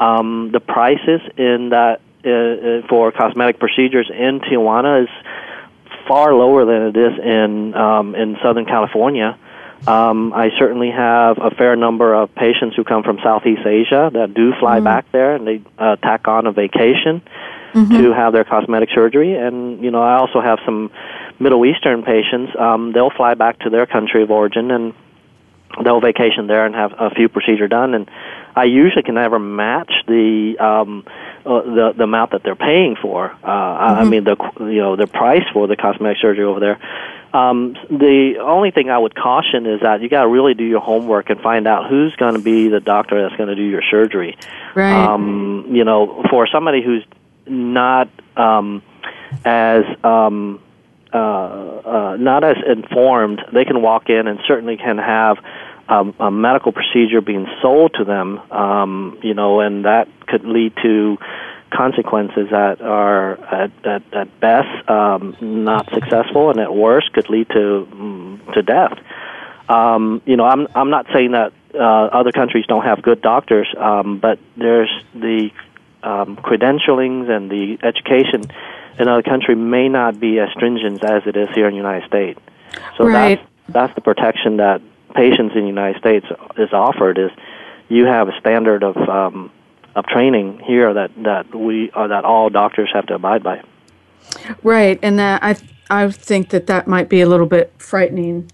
Um, 0.00 0.50
the 0.50 0.60
prices 0.60 1.20
in 1.36 1.70
that 1.70 2.00
uh, 2.24 2.30
uh, 2.30 2.86
for 2.88 3.12
cosmetic 3.12 3.58
procedures 3.58 4.10
in 4.10 4.40
Tijuana 4.40 5.04
is 5.04 5.10
far 6.08 6.34
lower 6.34 6.64
than 6.64 6.88
it 6.88 6.96
is 6.96 7.18
in 7.22 7.74
um, 7.74 8.14
in 8.14 8.36
Southern 8.42 8.64
California. 8.64 9.38
Um, 9.88 10.32
I 10.32 10.50
certainly 10.58 10.90
have 10.90 11.38
a 11.38 11.50
fair 11.50 11.76
number 11.76 12.14
of 12.14 12.34
patients 12.34 12.76
who 12.76 12.84
come 12.84 13.02
from 13.02 13.18
Southeast 13.22 13.66
Asia 13.66 14.10
that 14.12 14.34
do 14.34 14.52
fly 14.58 14.80
back 14.80 15.10
there 15.12 15.34
and 15.34 15.46
they 15.46 15.62
uh, 15.78 15.96
tack 15.96 16.28
on 16.28 16.46
a 16.46 16.52
vacation 16.52 17.22
to 17.90 18.12
have 18.12 18.32
their 18.32 18.44
cosmetic 18.44 18.88
surgery. 18.94 19.36
And 19.36 19.82
you 19.84 19.90
know, 19.90 20.02
I 20.02 20.16
also 20.16 20.40
have 20.40 20.58
some 20.64 20.90
Middle 21.38 21.64
Eastern 21.66 22.02
patients. 22.02 22.52
Um, 22.58 22.92
they'll 22.92 23.10
fly 23.10 23.34
back 23.34 23.60
to 23.60 23.70
their 23.70 23.86
country 23.86 24.22
of 24.22 24.30
origin 24.30 24.70
and 24.70 24.94
they'll 25.84 26.00
vacation 26.00 26.46
there 26.46 26.64
and 26.64 26.74
have 26.74 26.92
a 26.98 27.10
few 27.10 27.28
procedure 27.28 27.68
done. 27.68 27.94
And 27.94 28.10
I 28.54 28.64
usually 28.64 29.02
can 29.02 29.14
never 29.16 29.38
match 29.38 29.92
the 30.06 30.56
um, 30.58 31.04
uh, 31.44 31.60
the 31.62 31.92
the 31.96 32.04
amount 32.04 32.32
that 32.32 32.42
they're 32.42 32.56
paying 32.56 32.96
for. 33.00 33.30
Uh, 33.30 33.46
I 33.46 34.00
I 34.00 34.04
mean 34.04 34.24
the 34.24 34.36
you 34.60 34.80
know 34.80 34.96
the 34.96 35.06
price 35.06 35.44
for 35.52 35.66
the 35.66 35.76
cosmetic 35.76 36.18
surgery 36.20 36.44
over 36.44 36.60
there. 36.60 36.78
Um, 37.32 37.74
the 37.90 38.36
only 38.40 38.70
thing 38.70 38.88
I 38.88 38.98
would 38.98 39.14
caution 39.14 39.66
is 39.66 39.80
that 39.80 40.00
you 40.00 40.08
got 40.08 40.22
to 40.22 40.28
really 40.28 40.54
do 40.54 40.64
your 40.64 40.80
homework 40.80 41.28
and 41.30 41.40
find 41.40 41.66
out 41.66 41.90
who's 41.90 42.14
going 42.16 42.34
to 42.34 42.40
be 42.40 42.68
the 42.68 42.80
doctor 42.80 43.22
that's 43.22 43.36
going 43.36 43.48
to 43.48 43.54
do 43.54 43.64
your 43.64 43.82
surgery. 43.90 44.36
Right. 44.74 44.92
Um, 44.92 45.66
you 45.70 45.84
know, 45.84 46.24
for 46.30 46.46
somebody 46.46 46.82
who's 46.82 47.04
not 47.46 48.08
um, 48.36 48.82
as 49.44 49.84
um, 50.02 50.60
uh, 51.12 51.18
uh, 51.18 52.16
not 52.18 52.44
as 52.44 52.56
informed, 52.66 53.42
they 53.52 53.64
can 53.64 53.82
walk 53.82 54.08
in 54.08 54.26
and 54.26 54.38
certainly 54.46 54.76
can 54.76 54.98
have 54.98 55.38
um, 55.88 56.14
a 56.18 56.30
medical 56.30 56.72
procedure 56.72 57.20
being 57.20 57.46
sold 57.62 57.94
to 57.94 58.04
them. 58.04 58.38
Um, 58.50 59.18
you 59.22 59.34
know, 59.34 59.60
and 59.60 59.84
that 59.84 60.08
could 60.26 60.44
lead 60.44 60.74
to 60.82 61.18
consequences 61.70 62.48
that 62.50 62.80
are 62.80 63.32
at, 63.44 63.70
at, 63.84 64.02
at 64.14 64.40
best 64.40 64.88
um, 64.88 65.36
not 65.40 65.92
successful, 65.92 66.50
and 66.50 66.60
at 66.60 66.74
worst 66.74 67.12
could 67.12 67.28
lead 67.28 67.48
to 67.50 67.88
mm, 67.90 68.52
to 68.54 68.62
death. 68.62 68.98
Um, 69.68 70.22
you 70.24 70.36
know, 70.36 70.44
I'm 70.44 70.68
I'm 70.74 70.90
not 70.90 71.06
saying 71.12 71.32
that 71.32 71.52
uh, 71.74 71.78
other 71.78 72.32
countries 72.32 72.64
don't 72.66 72.84
have 72.84 73.02
good 73.02 73.20
doctors, 73.20 73.68
um, 73.76 74.18
but 74.18 74.38
there's 74.56 74.90
the 75.14 75.50
um, 76.02 76.36
credentialings 76.36 77.28
and 77.28 77.50
the 77.50 77.78
education 77.82 78.44
in 78.98 79.08
other 79.08 79.22
country 79.22 79.54
may 79.54 79.88
not 79.88 80.18
be 80.18 80.38
as 80.38 80.50
stringent 80.50 81.04
as 81.04 81.22
it 81.26 81.36
is 81.36 81.48
here 81.54 81.66
in 81.66 81.72
the 81.72 81.76
United 81.76 82.06
States. 82.06 82.40
So 82.96 83.06
Right. 83.06 83.38
that's 83.38 83.50
that's 83.68 83.94
the 83.94 84.00
protection 84.00 84.58
that 84.58 84.80
patients 85.14 85.54
in 85.54 85.62
the 85.62 85.66
United 85.66 85.98
States 85.98 86.26
is 86.56 86.72
offered. 86.72 87.18
Is 87.18 87.30
you 87.88 88.06
have 88.06 88.28
a 88.28 88.38
standard 88.38 88.82
of 88.84 88.96
um, 89.08 89.50
of 89.96 90.06
training 90.06 90.60
here 90.64 90.92
that 90.94 91.10
that 91.24 91.52
we 91.54 91.90
or 91.96 92.08
that 92.08 92.24
all 92.24 92.50
doctors 92.50 92.90
have 92.94 93.06
to 93.06 93.14
abide 93.14 93.42
by. 93.42 93.62
Right, 94.62 95.00
and 95.02 95.18
that 95.18 95.42
I 95.42 95.56
I 95.90 96.10
think 96.10 96.50
that 96.50 96.66
that 96.68 96.86
might 96.86 97.08
be 97.08 97.22
a 97.22 97.28
little 97.28 97.46
bit 97.46 97.72
frightening, 97.78 98.50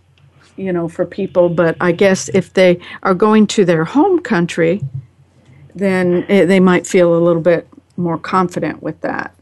you 0.56 0.72
know, 0.72 0.88
for 0.88 1.04
people. 1.04 1.48
But 1.48 1.76
I 1.80 1.92
guess 1.92 2.28
if 2.30 2.54
they 2.54 2.80
are 3.02 3.14
going 3.14 3.46
to 3.48 3.64
their 3.64 3.84
home 3.84 4.20
country, 4.20 4.80
then 5.74 6.24
eh, 6.28 6.44
they 6.44 6.60
might 6.60 6.86
feel 6.86 7.14
a 7.14 7.20
little 7.20 7.42
bit 7.42 7.68
more 7.96 8.18
confident 8.18 8.82
with 8.82 9.00
that. 9.00 9.34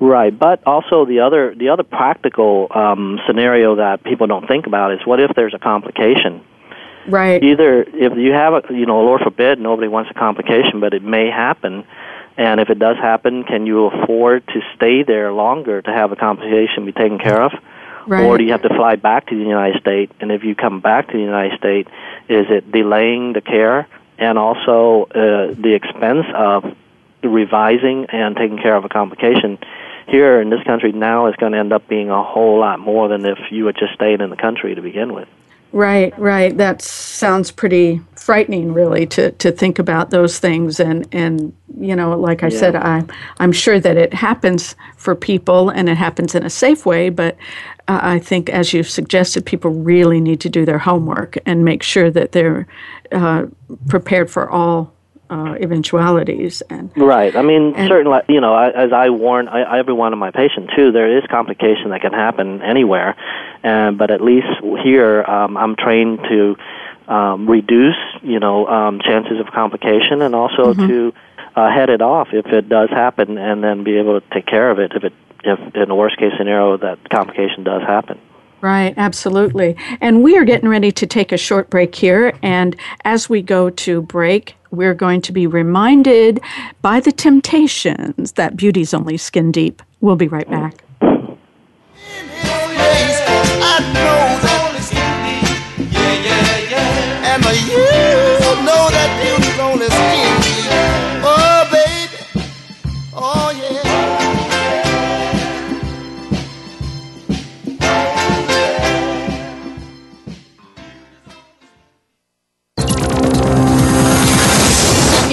Right, 0.00 0.36
but 0.38 0.64
also 0.66 1.06
the 1.06 1.20
other 1.20 1.54
the 1.56 1.70
other 1.70 1.82
practical 1.82 2.68
um, 2.74 3.18
scenario 3.26 3.76
that 3.76 4.04
people 4.04 4.26
don't 4.26 4.46
think 4.46 4.66
about 4.66 4.92
is 4.92 5.00
what 5.04 5.18
if 5.18 5.32
there's 5.34 5.54
a 5.54 5.58
complication? 5.58 6.44
Right. 7.06 7.42
Either 7.42 7.82
if 7.82 8.16
you 8.16 8.32
have 8.32 8.54
a 8.54 8.62
you 8.70 8.86
know 8.86 9.00
Lord 9.00 9.22
forbid 9.22 9.60
nobody 9.60 9.88
wants 9.88 10.10
a 10.10 10.14
complication, 10.14 10.80
but 10.80 10.94
it 10.94 11.02
may 11.02 11.30
happen, 11.30 11.84
and 12.38 12.60
if 12.60 12.70
it 12.70 12.78
does 12.78 12.96
happen, 12.96 13.44
can 13.44 13.66
you 13.66 13.86
afford 13.86 14.46
to 14.48 14.60
stay 14.76 15.02
there 15.02 15.32
longer 15.32 15.82
to 15.82 15.90
have 15.90 16.12
a 16.12 16.16
complication 16.16 16.86
be 16.86 16.92
taken 16.92 17.18
care 17.18 17.42
of? 17.42 17.52
Right. 18.06 18.24
Or 18.24 18.38
do 18.38 18.44
you 18.44 18.52
have 18.52 18.62
to 18.62 18.70
fly 18.70 18.96
back 18.96 19.26
to 19.26 19.34
the 19.36 19.42
United 19.42 19.80
States? 19.80 20.12
And 20.20 20.32
if 20.32 20.42
you 20.42 20.54
come 20.54 20.80
back 20.80 21.08
to 21.08 21.12
the 21.12 21.22
United 21.22 21.58
States, 21.58 21.90
is 22.28 22.46
it 22.48 22.72
delaying 22.72 23.34
the 23.34 23.42
care 23.42 23.86
and 24.18 24.38
also 24.38 25.08
uh, 25.10 25.54
the 25.54 25.74
expense 25.74 26.26
of 26.34 26.64
revising 27.22 28.06
and 28.08 28.34
taking 28.34 28.56
care 28.56 28.76
of 28.76 28.84
a 28.84 28.88
complication? 28.88 29.58
Here 30.06 30.40
in 30.40 30.48
this 30.48 30.62
country 30.62 30.92
now 30.92 31.26
is 31.26 31.36
going 31.36 31.52
to 31.52 31.58
end 31.58 31.72
up 31.72 31.86
being 31.86 32.08
a 32.08 32.22
whole 32.22 32.60
lot 32.60 32.80
more 32.80 33.08
than 33.08 33.26
if 33.26 33.38
you 33.50 33.66
had 33.66 33.76
just 33.76 33.92
stayed 33.92 34.22
in 34.22 34.30
the 34.30 34.36
country 34.36 34.74
to 34.74 34.80
begin 34.80 35.12
with. 35.12 35.28
Right, 35.72 36.18
right. 36.18 36.56
That 36.56 36.80
sounds 36.80 37.50
pretty 37.50 38.00
frightening, 38.16 38.72
really, 38.72 39.06
to, 39.06 39.32
to 39.32 39.52
think 39.52 39.78
about 39.78 40.10
those 40.10 40.38
things. 40.38 40.80
And, 40.80 41.06
and 41.12 41.54
you 41.78 41.94
know, 41.94 42.18
like 42.18 42.42
I 42.42 42.48
yeah. 42.48 42.58
said, 42.58 42.76
I, 42.76 43.04
I'm 43.38 43.52
sure 43.52 43.78
that 43.78 43.96
it 43.96 44.14
happens 44.14 44.74
for 44.96 45.14
people 45.14 45.68
and 45.68 45.88
it 45.88 45.96
happens 45.96 46.34
in 46.34 46.44
a 46.44 46.50
safe 46.50 46.86
way. 46.86 47.10
But 47.10 47.36
uh, 47.86 48.00
I 48.02 48.18
think, 48.18 48.48
as 48.48 48.72
you've 48.72 48.88
suggested, 48.88 49.44
people 49.44 49.70
really 49.70 50.20
need 50.20 50.40
to 50.40 50.48
do 50.48 50.64
their 50.64 50.78
homework 50.78 51.36
and 51.44 51.64
make 51.64 51.82
sure 51.82 52.10
that 52.10 52.32
they're 52.32 52.66
uh, 53.12 53.46
prepared 53.88 54.30
for 54.30 54.50
all 54.50 54.92
uh, 55.30 55.56
eventualities. 55.60 56.62
And 56.70 56.90
right, 56.96 57.34
I 57.36 57.42
mean, 57.42 57.74
and, 57.76 57.88
certainly, 57.88 58.20
you 58.28 58.40
know, 58.40 58.54
I, 58.54 58.70
as 58.70 58.92
I 58.92 59.10
warn 59.10 59.48
I, 59.48 59.78
every 59.78 59.94
one 59.94 60.12
of 60.12 60.18
my 60.18 60.30
patients 60.30 60.72
too, 60.74 60.92
there 60.92 61.18
is 61.18 61.24
complication 61.30 61.90
that 61.90 62.00
can 62.00 62.12
happen 62.12 62.62
anywhere, 62.62 63.16
and 63.62 63.98
but 63.98 64.10
at 64.10 64.20
least 64.20 64.46
here, 64.82 65.22
um, 65.24 65.56
I'm 65.56 65.76
trained 65.76 66.20
to 66.28 66.56
um, 67.12 67.48
reduce, 67.48 67.96
you 68.22 68.40
know, 68.40 68.66
um, 68.66 69.00
chances 69.00 69.40
of 69.40 69.46
complication, 69.52 70.22
and 70.22 70.34
also 70.34 70.74
mm-hmm. 70.74 70.86
to 70.86 71.14
uh, 71.56 71.70
head 71.70 71.90
it 71.90 72.02
off 72.02 72.28
if 72.32 72.46
it 72.46 72.68
does 72.68 72.90
happen, 72.90 73.38
and 73.38 73.62
then 73.62 73.84
be 73.84 73.96
able 73.98 74.20
to 74.20 74.26
take 74.30 74.46
care 74.46 74.70
of 74.70 74.78
it 74.78 74.92
if 74.94 75.04
it 75.04 75.12
if 75.44 75.58
in 75.74 75.88
the 75.88 75.94
worst 75.94 76.18
case 76.18 76.32
scenario 76.36 76.76
that 76.76 77.08
complication 77.10 77.64
does 77.64 77.82
happen. 77.82 78.18
Right, 78.60 78.92
absolutely. 78.96 79.76
And 80.00 80.24
we 80.24 80.36
are 80.36 80.44
getting 80.44 80.68
ready 80.68 80.90
to 80.92 81.06
take 81.06 81.30
a 81.30 81.36
short 81.36 81.70
break 81.70 81.94
here. 81.94 82.36
And 82.42 82.74
as 83.04 83.28
we 83.28 83.40
go 83.40 83.70
to 83.70 84.02
break, 84.02 84.56
we're 84.70 84.94
going 84.94 85.20
to 85.22 85.32
be 85.32 85.46
reminded 85.46 86.40
by 86.82 87.00
the 87.00 87.12
Temptations 87.12 88.32
that 88.32 88.56
beauty's 88.56 88.92
only 88.92 89.16
skin 89.16 89.52
deep. 89.52 89.82
We'll 90.00 90.16
be 90.16 90.28
right 90.28 90.48
back. 90.50 90.87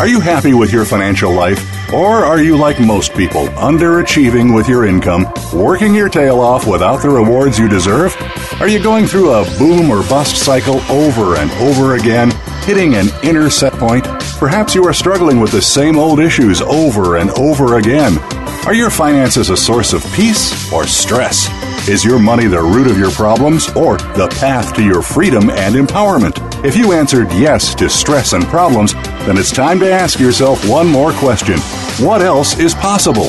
Are 0.00 0.08
you 0.08 0.18
happy 0.18 0.54
with 0.54 0.72
your 0.72 0.86
financial 0.86 1.30
life? 1.30 1.92
Or 1.92 2.24
are 2.24 2.40
you 2.40 2.56
like 2.56 2.80
most 2.80 3.14
people, 3.14 3.48
underachieving 3.48 4.54
with 4.54 4.66
your 4.66 4.86
income, 4.86 5.26
working 5.52 5.94
your 5.94 6.08
tail 6.08 6.40
off 6.40 6.66
without 6.66 7.02
the 7.02 7.10
rewards 7.10 7.58
you 7.58 7.68
deserve? 7.68 8.16
Are 8.60 8.68
you 8.68 8.82
going 8.82 9.06
through 9.06 9.34
a 9.34 9.44
boom 9.58 9.90
or 9.90 10.02
bust 10.08 10.36
cycle 10.36 10.80
over 10.90 11.36
and 11.36 11.50
over 11.52 11.96
again, 11.96 12.30
hitting 12.62 12.94
an 12.94 13.08
inner 13.22 13.50
set 13.50 13.74
point? 13.74 14.04
Perhaps 14.38 14.74
you 14.74 14.86
are 14.86 14.94
struggling 14.94 15.38
with 15.38 15.52
the 15.52 15.62
same 15.62 15.98
old 15.98 16.18
issues 16.18 16.62
over 16.62 17.16
and 17.16 17.30
over 17.32 17.76
again. 17.76 18.18
Are 18.66 18.74
your 18.74 18.90
finances 18.90 19.50
a 19.50 19.56
source 19.56 19.92
of 19.92 20.02
peace 20.14 20.72
or 20.72 20.86
stress? 20.86 21.46
Is 21.86 22.02
your 22.02 22.18
money 22.18 22.46
the 22.46 22.62
root 22.62 22.90
of 22.90 22.96
your 22.96 23.10
problems 23.10 23.68
or 23.76 23.98
the 23.98 24.28
path 24.40 24.74
to 24.76 24.82
your 24.82 25.02
freedom 25.02 25.50
and 25.50 25.74
empowerment? 25.74 26.64
If 26.64 26.78
you 26.78 26.92
answered 26.92 27.30
yes 27.32 27.74
to 27.74 27.90
stress 27.90 28.32
and 28.32 28.42
problems, 28.46 28.94
then 29.26 29.36
it's 29.36 29.52
time 29.52 29.78
to 29.80 29.92
ask 29.92 30.18
yourself 30.18 30.66
one 30.66 30.88
more 30.88 31.12
question 31.12 31.58
What 32.00 32.22
else 32.22 32.58
is 32.58 32.72
possible? 32.72 33.28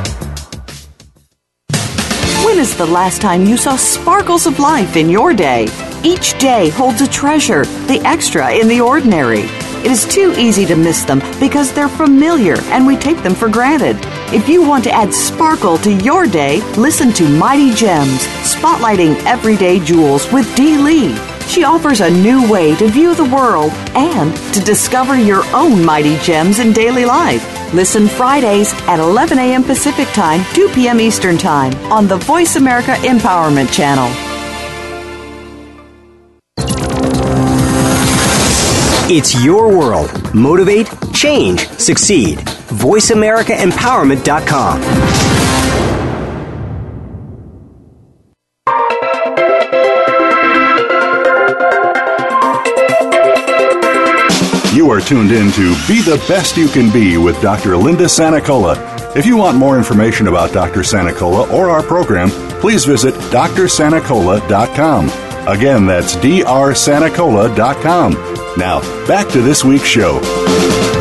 Is 2.61 2.77
the 2.77 2.85
last 2.85 3.23
time 3.23 3.45
you 3.45 3.57
saw 3.57 3.75
sparkles 3.75 4.45
of 4.45 4.59
life 4.59 4.95
in 4.95 5.09
your 5.09 5.33
day? 5.33 5.67
Each 6.03 6.37
day 6.37 6.69
holds 6.69 7.01
a 7.01 7.07
treasure, 7.07 7.65
the 7.87 7.99
extra 8.05 8.53
in 8.53 8.67
the 8.67 8.79
ordinary. 8.79 9.45
It 9.83 9.87
is 9.87 10.05
too 10.05 10.35
easy 10.37 10.67
to 10.67 10.75
miss 10.75 11.03
them 11.03 11.23
because 11.39 11.73
they're 11.73 11.89
familiar 11.89 12.61
and 12.65 12.85
we 12.85 12.97
take 12.97 13.23
them 13.23 13.33
for 13.33 13.49
granted. 13.49 13.97
If 14.31 14.47
you 14.47 14.61
want 14.61 14.83
to 14.83 14.91
add 14.91 15.11
sparkle 15.11 15.79
to 15.79 15.91
your 15.91 16.27
day, 16.27 16.61
listen 16.77 17.11
to 17.13 17.27
Mighty 17.27 17.73
Gems, 17.73 18.27
spotlighting 18.43 19.15
everyday 19.25 19.79
jewels 19.79 20.31
with 20.31 20.55
Dee 20.55 20.77
Lee. 20.77 21.30
She 21.51 21.65
offers 21.65 21.99
a 21.99 22.09
new 22.09 22.49
way 22.49 22.75
to 22.77 22.87
view 22.87 23.13
the 23.13 23.25
world 23.25 23.73
and 23.93 24.33
to 24.53 24.61
discover 24.61 25.19
your 25.19 25.43
own 25.53 25.83
mighty 25.83 26.17
gems 26.19 26.59
in 26.59 26.71
daily 26.71 27.03
life. 27.03 27.43
Listen 27.73 28.07
Fridays 28.07 28.71
at 28.87 29.01
11 29.01 29.37
a.m. 29.37 29.61
Pacific 29.61 30.07
Time, 30.13 30.45
2 30.53 30.69
p.m. 30.69 31.01
Eastern 31.01 31.37
Time 31.37 31.75
on 31.91 32.07
the 32.07 32.15
Voice 32.15 32.55
America 32.55 32.93
Empowerment 33.01 33.69
Channel. 33.73 34.07
It's 39.13 39.43
your 39.43 39.77
world. 39.77 40.33
Motivate, 40.33 40.87
change, 41.13 41.67
succeed. 41.67 42.37
VoiceAmericaEmpowerment.com. 42.37 45.30
tuned 55.11 55.31
in 55.33 55.51
to 55.51 55.75
Be 55.89 56.01
the 56.01 56.23
Best 56.25 56.55
You 56.55 56.69
Can 56.69 56.89
Be 56.89 57.17
with 57.17 57.41
Dr. 57.41 57.75
Linda 57.75 58.05
Sanacola. 58.05 58.77
If 59.13 59.25
you 59.25 59.35
want 59.35 59.57
more 59.57 59.77
information 59.77 60.29
about 60.29 60.53
Dr. 60.53 60.83
Sanacola 60.83 61.51
or 61.51 61.69
our 61.69 61.83
program, 61.83 62.29
please 62.61 62.85
visit 62.85 63.13
drsanacola.com. 63.15 65.09
Again, 65.49 65.85
that's 65.85 66.15
drsanacola.com. 66.15 68.13
Now, 68.57 68.79
back 69.05 69.27
to 69.33 69.41
this 69.41 69.65
week's 69.65 69.83
show. 69.83 71.00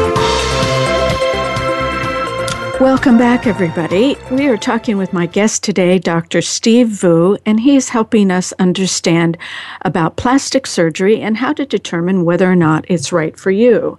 Welcome 2.81 3.19
back, 3.19 3.47
everybody. 3.47 4.17
We 4.31 4.49
are 4.49 4.57
talking 4.57 4.97
with 4.97 5.13
my 5.13 5.27
guest 5.27 5.63
today, 5.63 5.99
Dr. 5.99 6.41
Steve 6.41 6.89
Vu, 6.89 7.37
and 7.45 7.61
he's 7.61 7.91
helping 7.91 8.31
us 8.31 8.55
understand 8.59 9.37
about 9.83 10.17
plastic 10.17 10.67
surgery 10.67 11.21
and 11.21 11.37
how 11.37 11.53
to 11.53 11.67
determine 11.67 12.25
whether 12.25 12.51
or 12.51 12.57
not 12.57 12.87
it's 12.89 13.13
right 13.13 13.39
for 13.39 13.51
you. 13.51 13.99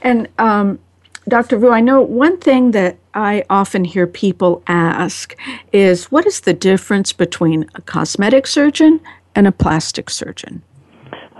And 0.00 0.28
um, 0.38 0.78
Dr. 1.28 1.58
Vu, 1.58 1.72
I 1.72 1.82
know 1.82 2.00
one 2.00 2.38
thing 2.38 2.70
that 2.70 2.96
I 3.12 3.44
often 3.50 3.84
hear 3.84 4.06
people 4.06 4.62
ask 4.66 5.36
is 5.74 6.10
what 6.10 6.26
is 6.26 6.40
the 6.40 6.54
difference 6.54 7.12
between 7.12 7.68
a 7.74 7.82
cosmetic 7.82 8.46
surgeon 8.46 8.98
and 9.34 9.46
a 9.46 9.52
plastic 9.52 10.08
surgeon? 10.08 10.62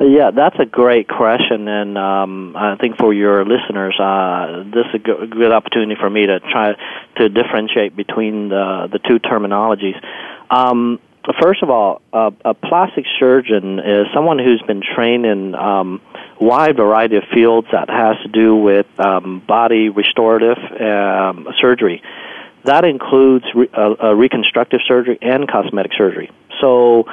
Yeah, 0.00 0.30
that's 0.30 0.56
a 0.58 0.64
great 0.64 1.06
question, 1.06 1.68
and 1.68 1.98
um, 1.98 2.56
I 2.56 2.76
think 2.76 2.96
for 2.96 3.12
your 3.12 3.44
listeners, 3.44 3.94
uh, 4.00 4.64
this 4.64 4.86
is 4.94 4.94
a 4.94 5.26
good 5.26 5.52
opportunity 5.52 5.96
for 6.00 6.08
me 6.08 6.26
to 6.26 6.40
try 6.40 6.74
to 7.18 7.28
differentiate 7.28 7.94
between 7.94 8.48
the 8.48 8.88
the 8.90 8.98
two 8.98 9.18
terminologies. 9.18 10.02
Um, 10.50 10.98
first 11.40 11.62
of 11.62 11.70
all, 11.70 12.00
uh, 12.12 12.30
a 12.44 12.54
plastic 12.54 13.04
surgeon 13.18 13.78
is 13.78 14.06
someone 14.14 14.38
who's 14.38 14.62
been 14.62 14.82
trained 14.82 15.26
in 15.26 15.54
um, 15.54 16.00
wide 16.40 16.76
variety 16.76 17.16
of 17.16 17.24
fields 17.32 17.68
that 17.70 17.90
has 17.90 18.16
to 18.22 18.28
do 18.28 18.56
with 18.56 18.86
um, 18.98 19.40
body 19.46 19.90
restorative 19.90 20.58
um, 20.80 21.46
surgery. 21.60 22.02
That 22.64 22.84
includes 22.84 23.44
re- 23.54 23.68
uh, 23.76 24.14
reconstructive 24.14 24.80
surgery 24.88 25.18
and 25.20 25.46
cosmetic 25.48 25.92
surgery. 25.96 26.30
So. 26.60 27.04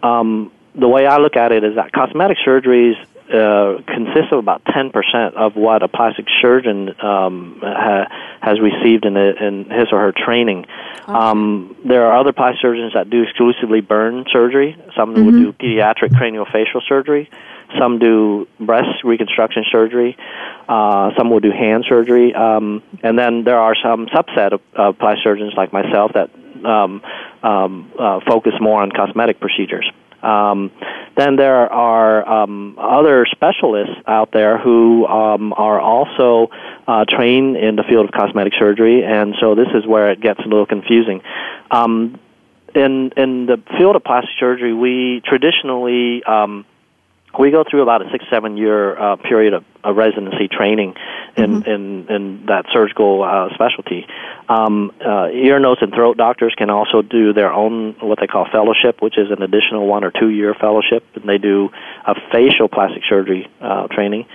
Um, 0.00 0.52
the 0.78 0.88
way 0.88 1.06
I 1.06 1.18
look 1.18 1.36
at 1.36 1.52
it 1.52 1.64
is 1.64 1.74
that 1.76 1.92
cosmetic 1.92 2.38
surgeries 2.46 2.94
uh, 3.28 3.82
consist 3.86 4.32
of 4.32 4.38
about 4.38 4.64
10% 4.64 5.34
of 5.34 5.54
what 5.54 5.82
a 5.82 5.88
plastic 5.88 6.26
surgeon 6.40 6.88
um, 7.02 7.60
ha- 7.62 8.06
has 8.40 8.58
received 8.58 9.04
in, 9.04 9.16
a, 9.16 9.32
in 9.32 9.68
his 9.68 9.88
or 9.92 10.00
her 10.00 10.12
training. 10.12 10.64
Okay. 11.02 11.12
Um, 11.12 11.76
there 11.84 12.06
are 12.06 12.18
other 12.18 12.32
plastic 12.32 12.62
surgeons 12.62 12.94
that 12.94 13.10
do 13.10 13.22
exclusively 13.22 13.82
burn 13.82 14.24
surgery. 14.32 14.76
Some 14.96 15.14
mm-hmm. 15.14 15.30
do 15.30 15.52
pediatric 15.52 16.10
craniofacial 16.10 16.80
surgery. 16.88 17.28
Some 17.78 17.98
do 17.98 18.48
breast 18.58 19.04
reconstruction 19.04 19.64
surgery. 19.70 20.16
Uh, 20.66 21.10
some 21.18 21.28
will 21.28 21.40
do 21.40 21.50
hand 21.50 21.84
surgery. 21.86 22.34
Um, 22.34 22.82
and 23.02 23.18
then 23.18 23.44
there 23.44 23.58
are 23.58 23.74
some 23.82 24.06
subset 24.06 24.52
of, 24.52 24.62
of 24.74 24.98
plastic 24.98 25.24
surgeons 25.24 25.52
like 25.54 25.70
myself 25.70 26.12
that 26.14 26.30
um, 26.64 27.02
um, 27.42 27.92
uh, 27.98 28.20
focus 28.26 28.54
more 28.58 28.80
on 28.80 28.90
cosmetic 28.90 29.38
procedures. 29.38 29.90
Um, 30.22 30.70
then 31.16 31.36
there 31.36 31.72
are 31.72 32.42
um, 32.42 32.76
other 32.78 33.26
specialists 33.30 33.94
out 34.06 34.30
there 34.32 34.58
who 34.58 35.06
um, 35.06 35.52
are 35.52 35.80
also 35.80 36.50
uh, 36.86 37.04
trained 37.08 37.56
in 37.56 37.76
the 37.76 37.82
field 37.82 38.06
of 38.06 38.12
cosmetic 38.12 38.52
surgery, 38.58 39.04
and 39.04 39.34
so 39.40 39.54
this 39.54 39.68
is 39.74 39.86
where 39.86 40.10
it 40.10 40.20
gets 40.20 40.40
a 40.40 40.48
little 40.48 40.66
confusing. 40.66 41.22
Um, 41.70 42.18
in 42.74 43.12
in 43.16 43.46
the 43.46 43.60
field 43.76 43.96
of 43.96 44.04
plastic 44.04 44.34
surgery, 44.38 44.72
we 44.74 45.22
traditionally 45.24 46.22
um, 46.24 46.64
we 47.38 47.50
go 47.50 47.64
through 47.68 47.82
about 47.82 48.02
a 48.02 48.10
six 48.10 48.24
seven 48.30 48.56
year 48.56 48.98
uh, 48.98 49.16
period 49.16 49.54
of, 49.54 49.64
of 49.84 49.96
residency 49.96 50.48
training 50.48 50.94
in 51.36 51.62
mm-hmm. 51.62 51.70
in, 51.70 52.06
in 52.08 52.46
that 52.46 52.66
surgical 52.72 53.22
uh, 53.22 53.54
specialty. 53.54 54.06
Um, 54.48 54.92
uh, 55.04 55.28
ear, 55.28 55.60
nose, 55.60 55.78
and 55.80 55.92
throat 55.92 56.16
doctors 56.16 56.54
can 56.56 56.70
also 56.70 57.02
do 57.02 57.32
their 57.32 57.52
own 57.52 57.94
what 58.00 58.18
they 58.20 58.26
call 58.26 58.46
fellowship, 58.50 59.00
which 59.00 59.16
is 59.16 59.30
an 59.30 59.42
additional 59.42 59.86
one 59.86 60.04
or 60.04 60.10
two 60.10 60.28
year 60.30 60.54
fellowship, 60.54 61.04
and 61.14 61.28
they 61.28 61.38
do 61.38 61.70
a 62.06 62.14
facial 62.32 62.68
plastic 62.68 63.02
surgery 63.08 63.48
uh, 63.60 63.86
training. 63.88 64.26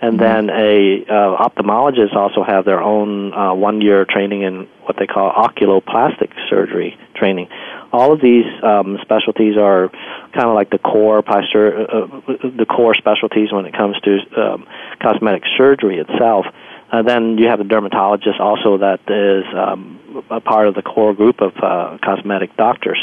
And 0.00 0.18
mm-hmm. 0.18 0.46
then 0.46 0.50
a 0.50 1.04
uh, 1.08 1.48
ophthalmologist 1.48 2.14
also 2.14 2.44
have 2.44 2.64
their 2.64 2.80
own 2.80 3.32
uh, 3.32 3.54
one 3.54 3.80
year 3.80 4.04
training 4.04 4.42
in 4.42 4.68
what 4.84 4.96
they 4.98 5.06
call 5.06 5.30
oculoplastic 5.32 6.32
surgery 6.48 6.98
training 7.14 7.48
all 7.92 8.12
of 8.12 8.20
these 8.20 8.44
um, 8.62 8.98
specialties 9.02 9.56
are 9.56 9.88
kind 10.32 10.46
of 10.46 10.54
like 10.54 10.70
the 10.70 10.78
core 10.78 11.22
posture, 11.22 11.86
uh, 11.88 12.04
uh, 12.04 12.50
the 12.56 12.66
core 12.66 12.94
specialties 12.94 13.52
when 13.52 13.64
it 13.64 13.72
comes 13.74 13.96
to 14.00 14.18
um, 14.36 14.66
cosmetic 15.00 15.42
surgery 15.56 15.98
itself. 15.98 16.46
Uh, 16.90 17.02
then 17.02 17.38
you 17.38 17.48
have 17.48 17.60
a 17.60 17.64
dermatologist 17.64 18.40
also 18.40 18.78
that 18.78 19.00
is 19.08 19.44
um, 19.54 20.24
a 20.30 20.40
part 20.40 20.68
of 20.68 20.74
the 20.74 20.82
core 20.82 21.14
group 21.14 21.40
of 21.40 21.52
uh, 21.62 21.98
cosmetic 22.02 22.56
doctors. 22.56 23.02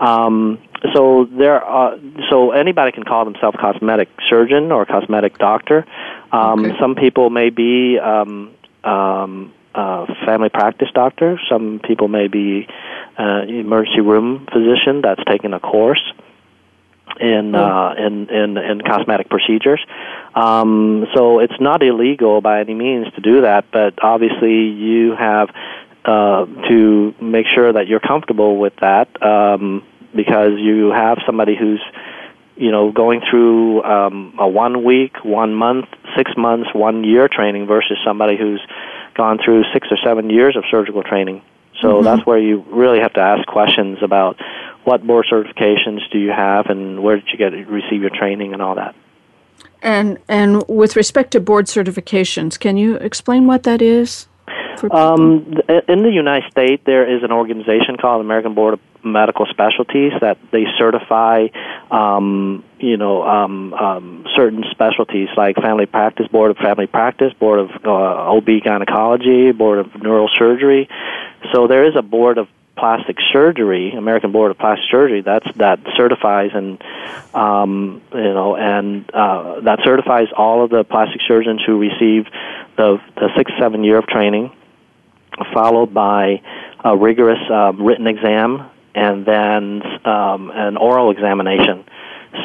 Um, 0.00 0.58
so 0.92 1.26
there 1.30 1.62
are 1.62 1.98
so 2.30 2.50
anybody 2.50 2.92
can 2.92 3.04
call 3.04 3.24
themselves 3.24 3.56
cosmetic 3.60 4.08
surgeon 4.28 4.70
or 4.70 4.84
cosmetic 4.84 5.38
doctor. 5.38 5.86
Um, 6.30 6.64
okay. 6.64 6.78
Some 6.78 6.94
people 6.94 7.30
may 7.30 7.50
be 7.50 7.98
um, 7.98 8.52
um, 8.82 9.52
uh, 9.74 10.06
family 10.26 10.50
practice 10.50 10.88
doctor. 10.94 11.40
Some 11.48 11.80
people 11.82 12.08
may 12.08 12.28
be 12.28 12.68
uh, 13.18 13.42
emergency 13.48 14.00
room 14.00 14.46
physician 14.52 15.00
that's 15.02 15.22
taken 15.24 15.54
a 15.54 15.60
course 15.60 16.02
in 17.20 17.50
hmm. 17.50 17.54
uh, 17.54 17.94
in, 17.94 18.28
in 18.28 18.56
in 18.58 18.80
cosmetic 18.82 19.28
procedures. 19.28 19.84
Um, 20.34 21.06
so 21.14 21.38
it's 21.38 21.60
not 21.60 21.82
illegal 21.82 22.40
by 22.40 22.60
any 22.60 22.74
means 22.74 23.06
to 23.14 23.20
do 23.20 23.42
that, 23.42 23.66
but 23.72 23.94
obviously 24.02 24.68
you 24.68 25.14
have 25.14 25.48
uh, 26.04 26.46
to 26.68 27.14
make 27.20 27.46
sure 27.54 27.72
that 27.72 27.86
you're 27.86 28.00
comfortable 28.00 28.58
with 28.58 28.74
that 28.80 29.08
um, 29.22 29.82
because 30.14 30.52
you 30.58 30.90
have 30.90 31.18
somebody 31.26 31.56
who's 31.56 31.82
you 32.56 32.70
know 32.70 32.92
going 32.92 33.20
through 33.28 33.82
um, 33.82 34.34
a 34.38 34.46
one 34.46 34.84
week, 34.84 35.24
one 35.24 35.54
month, 35.54 35.86
six 36.16 36.32
months, 36.36 36.68
one 36.74 37.04
year 37.04 37.28
training 37.28 37.66
versus 37.66 37.96
somebody 38.04 38.36
who's 38.36 38.60
gone 39.14 39.38
through 39.44 39.62
six 39.72 39.88
or 39.90 39.96
seven 40.04 40.30
years 40.30 40.56
of 40.56 40.64
surgical 40.70 41.02
training. 41.02 41.42
So 41.80 41.94
mm-hmm. 41.94 42.04
that's 42.04 42.26
where 42.26 42.38
you 42.38 42.64
really 42.68 43.00
have 43.00 43.12
to 43.14 43.20
ask 43.20 43.46
questions 43.46 43.98
about 44.02 44.40
what 44.84 45.06
board 45.06 45.26
certifications 45.30 46.00
do 46.12 46.18
you 46.18 46.30
have 46.30 46.66
and 46.66 47.02
where 47.02 47.16
did 47.16 47.28
you 47.32 47.38
get 47.38 47.50
receive 47.68 48.00
your 48.00 48.10
training 48.10 48.52
and 48.52 48.62
all 48.62 48.74
that. 48.76 48.94
And 49.82 50.18
and 50.28 50.62
with 50.68 50.96
respect 50.96 51.30
to 51.32 51.40
board 51.40 51.66
certifications, 51.66 52.58
can 52.58 52.76
you 52.76 52.96
explain 52.96 53.46
what 53.46 53.64
that 53.64 53.82
is? 53.82 54.28
Um, 54.90 55.60
in 55.88 56.02
the 56.02 56.10
United 56.12 56.50
States, 56.50 56.82
there 56.84 57.16
is 57.16 57.22
an 57.22 57.32
organization 57.32 57.96
called 57.96 58.20
American 58.20 58.54
Board 58.54 58.74
of 58.74 58.80
Medical 59.04 59.46
Specialties 59.46 60.12
that 60.20 60.38
they 60.50 60.64
certify, 60.78 61.48
um, 61.90 62.64
you 62.78 62.96
know, 62.96 63.22
um, 63.22 63.74
um, 63.74 64.26
certain 64.34 64.64
specialties 64.70 65.28
like 65.36 65.56
family 65.56 65.86
practice, 65.86 66.26
board 66.28 66.50
of 66.50 66.56
family 66.56 66.86
practice, 66.86 67.32
board 67.34 67.60
of 67.60 67.70
uh, 67.84 68.36
OB 68.36 68.48
gynecology, 68.62 69.52
board 69.52 69.78
of 69.78 69.86
neurosurgery. 69.92 70.88
So 71.52 71.66
there 71.66 71.84
is 71.84 71.96
a 71.96 72.02
board 72.02 72.38
of 72.38 72.48
plastic 72.76 73.16
surgery, 73.32 73.92
American 73.92 74.32
Board 74.32 74.50
of 74.50 74.58
Plastic 74.58 74.90
Surgery, 74.90 75.20
that's 75.20 75.46
that 75.56 75.80
certifies 75.96 76.50
and 76.54 76.82
um, 77.34 78.02
you 78.12 78.20
know 78.20 78.56
and 78.56 79.08
uh, 79.12 79.60
that 79.60 79.80
certifies 79.84 80.28
all 80.36 80.64
of 80.64 80.70
the 80.70 80.84
plastic 80.84 81.20
surgeons 81.26 81.62
who 81.64 81.78
receive 81.78 82.26
the 82.76 83.00
the 83.16 83.30
six 83.36 83.52
seven 83.58 83.84
year 83.84 83.98
of 83.98 84.06
training, 84.06 84.50
followed 85.52 85.92
by 85.92 86.42
a 86.84 86.96
rigorous 86.96 87.38
um, 87.50 87.82
written 87.82 88.06
exam 88.06 88.68
and 88.94 89.26
then 89.26 89.82
um, 90.04 90.50
an 90.54 90.76
oral 90.76 91.10
examination. 91.10 91.84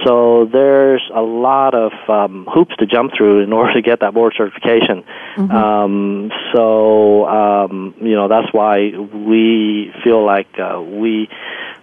So 0.06 0.46
there's 0.52 1.02
a 1.14 1.22
lot 1.22 1.74
of 1.74 1.92
um, 2.08 2.48
hoops 2.52 2.76
to 2.78 2.86
jump 2.86 3.12
through 3.16 3.44
in 3.44 3.54
order 3.60 3.74
to 3.74 3.82
get 3.82 4.00
that 4.02 4.14
board 4.14 4.34
certification. 4.38 5.04
Mm-hmm. 5.36 5.52
Um, 5.52 6.32
so 6.54 7.28
um, 7.28 7.96
you 8.00 8.16
know 8.16 8.28
that's 8.28 8.54
why 8.54 8.92
we 8.98 9.92
feel 10.04 10.24
like 10.24 10.48
uh, 10.60 10.82
we 10.82 11.30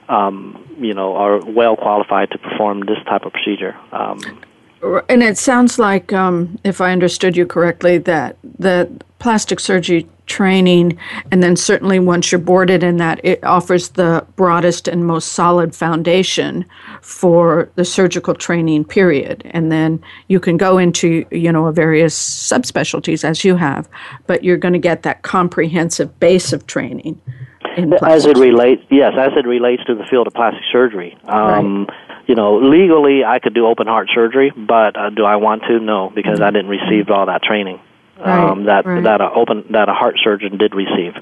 um, 0.09 0.65
you 0.79 0.95
know 0.95 1.17
are 1.17 1.45
well 1.45 1.77
qualified 1.77 2.31
to 2.31 2.39
perform 2.39 2.81
this 2.81 2.99
type 3.07 3.25
of 3.25 3.33
procedure. 3.33 3.77
Um, 3.93 4.21
and 5.09 5.23
it 5.23 5.39
sounds 5.39 5.79
like, 5.79 6.13
um, 6.13 6.59
if 6.63 6.81
I 6.81 6.93
understood 6.93 7.37
you 7.37 7.47
correctly, 7.47 7.99
that 7.99 8.37
the 8.43 8.89
plastic 9.19 9.59
surgery 9.59 10.07
training, 10.27 10.99
and 11.31 11.43
then 11.43 11.57
certainly 11.57 11.99
once 11.99 12.31
you're 12.31 12.41
boarded 12.41 12.83
in 12.83 12.99
that, 12.99 13.21
it 13.25 13.43
offers 13.45 13.91
the 13.91 14.27
broadest 14.37 14.89
and 14.89 15.07
most 15.07 15.33
solid 15.33 15.75
foundation 15.75 16.65
for 17.01 17.71
the 17.77 17.85
surgical 17.85 18.35
training 18.35 18.85
period. 18.85 19.43
And 19.47 19.73
then 19.73 20.03
you 20.29 20.41
can 20.41 20.57
go 20.57 20.79
into, 20.79 21.25
you 21.31 21.51
know, 21.51 21.71
various 21.71 22.17
subspecialties 22.17 23.25
as 23.25 23.45
you 23.45 23.57
have, 23.57 23.89
but 24.27 24.45
you're 24.45 24.57
going 24.57 24.75
to 24.75 24.79
get 24.79 25.03
that 25.05 25.23
comprehensive 25.23 26.19
base 26.21 26.53
of 26.53 26.67
training. 26.67 27.21
As 28.03 28.25
it 28.25 28.39
relates, 28.39 28.83
yes, 28.91 29.13
as 29.19 29.33
it 29.37 29.47
relates 29.47 29.85
to 29.85 29.95
the 29.95 30.05
field 30.05 30.27
of 30.27 30.35
plastic 30.35 30.63
surgery. 30.73 31.17
Um, 31.25 31.87
right 31.87 31.97
you 32.27 32.35
know, 32.35 32.59
legally 32.59 33.25
I 33.25 33.39
could 33.39 33.55
do 33.55 33.67
open 33.67 33.87
heart 33.87 34.09
surgery, 34.13 34.53
but 34.57 34.97
uh, 34.97 35.11
do 35.11 35.25
I 35.25 35.37
want 35.37 35.63
to? 35.69 35.79
No, 35.79 36.11
because 36.13 36.41
I 36.41 36.51
didn't 36.51 36.69
receive 36.69 37.09
all 37.09 37.27
that 37.27 37.45
training 37.45 37.79
right, 38.19 38.51
um, 38.51 38.65
that 38.65 38.87
right. 38.87 39.03
that 39.03 39.21
a 39.21 39.31
open 39.33 39.65
that 39.71 39.89
a 39.89 39.95
heart 39.95 40.17
surgeon 40.23 40.59
did 40.59 40.75
receive. 40.75 41.15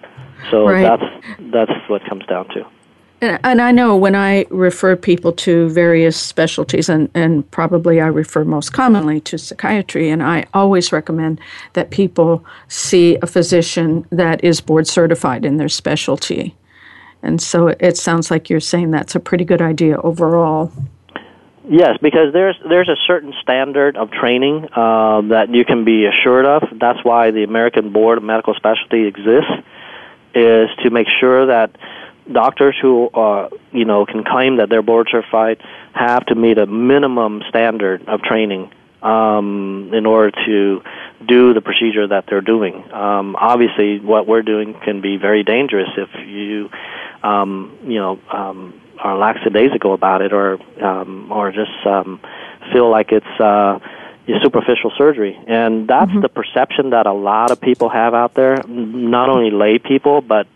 So 0.50 0.68
right. 0.68 0.82
that's 0.82 1.36
that's 1.52 1.88
what 1.88 2.04
comes 2.08 2.26
down 2.26 2.48
to. 2.48 2.66
And 3.20 3.62
I 3.62 3.70
know 3.70 3.96
when 3.96 4.14
I 4.14 4.44
refer 4.50 4.96
people 4.96 5.32
to 5.32 5.70
various 5.70 6.14
specialties, 6.14 6.90
and, 6.90 7.08
and 7.14 7.48
probably 7.52 8.00
I 8.00 8.06
refer 8.06 8.44
most 8.44 8.74
commonly 8.74 9.20
to 9.22 9.38
psychiatry, 9.38 10.10
and 10.10 10.22
I 10.22 10.44
always 10.52 10.92
recommend 10.92 11.40
that 11.72 11.90
people 11.90 12.44
see 12.68 13.16
a 13.22 13.26
physician 13.26 14.06
that 14.10 14.44
is 14.44 14.60
board 14.60 14.86
certified 14.86 15.46
in 15.46 15.56
their 15.56 15.70
specialty. 15.70 16.54
And 17.22 17.40
so 17.40 17.68
it 17.68 17.96
sounds 17.96 18.30
like 18.30 18.50
you're 18.50 18.60
saying 18.60 18.90
that's 18.90 19.14
a 19.14 19.20
pretty 19.20 19.46
good 19.46 19.62
idea 19.62 19.98
overall. 20.00 20.70
Yes, 21.66 21.96
because 22.02 22.32
there's 22.34 22.56
there's 22.68 22.90
a 22.90 22.96
certain 23.06 23.32
standard 23.40 23.96
of 23.96 24.10
training 24.10 24.68
uh, 24.76 25.22
that 25.28 25.48
you 25.48 25.64
can 25.64 25.84
be 25.84 26.04
assured 26.04 26.44
of. 26.44 26.62
That's 26.78 27.02
why 27.02 27.30
the 27.30 27.42
American 27.42 27.90
Board 27.90 28.18
of 28.18 28.24
Medical 28.24 28.54
Specialty 28.54 29.06
exists, 29.06 29.50
is 30.34 30.68
to 30.82 30.90
make 30.90 31.06
sure 31.20 31.46
that 31.46 31.74
doctors 32.30 32.76
who 32.80 33.08
uh, 33.08 33.48
you 33.72 33.86
know 33.86 34.04
can 34.04 34.24
claim 34.24 34.58
that 34.58 34.68
they're 34.68 34.82
board 34.82 35.08
certified 35.10 35.62
have 35.94 36.26
to 36.26 36.34
meet 36.34 36.58
a 36.58 36.66
minimum 36.66 37.42
standard 37.48 38.06
of 38.08 38.20
training 38.20 38.70
um, 39.02 39.90
in 39.94 40.04
order 40.04 40.32
to 40.44 40.82
do 41.26 41.54
the 41.54 41.62
procedure 41.62 42.06
that 42.06 42.26
they're 42.28 42.42
doing. 42.42 42.92
Um, 42.92 43.36
obviously, 43.36 44.00
what 44.00 44.26
we're 44.26 44.42
doing 44.42 44.74
can 44.84 45.00
be 45.00 45.16
very 45.16 45.44
dangerous 45.44 45.88
if 45.96 46.10
you 46.28 46.68
um, 47.22 47.78
you 47.84 47.98
know 47.98 48.20
um, 48.30 48.82
are 48.98 49.16
lackadaisical 49.16 49.94
about 49.94 50.22
it 50.22 50.32
or 50.32 50.58
um, 50.82 51.30
or 51.30 51.52
just 51.52 51.86
um, 51.86 52.20
feel 52.72 52.90
like 52.90 53.12
it's 53.12 53.40
uh, 53.40 53.78
superficial 54.42 54.90
surgery, 54.96 55.38
and 55.46 55.86
that's 55.88 56.10
mm-hmm. 56.10 56.20
the 56.20 56.28
perception 56.28 56.90
that 56.90 57.06
a 57.06 57.12
lot 57.12 57.50
of 57.50 57.60
people 57.60 57.88
have 57.88 58.14
out 58.14 58.34
there. 58.34 58.56
Not 58.66 59.28
only 59.28 59.50
lay 59.50 59.78
people, 59.78 60.20
but 60.20 60.46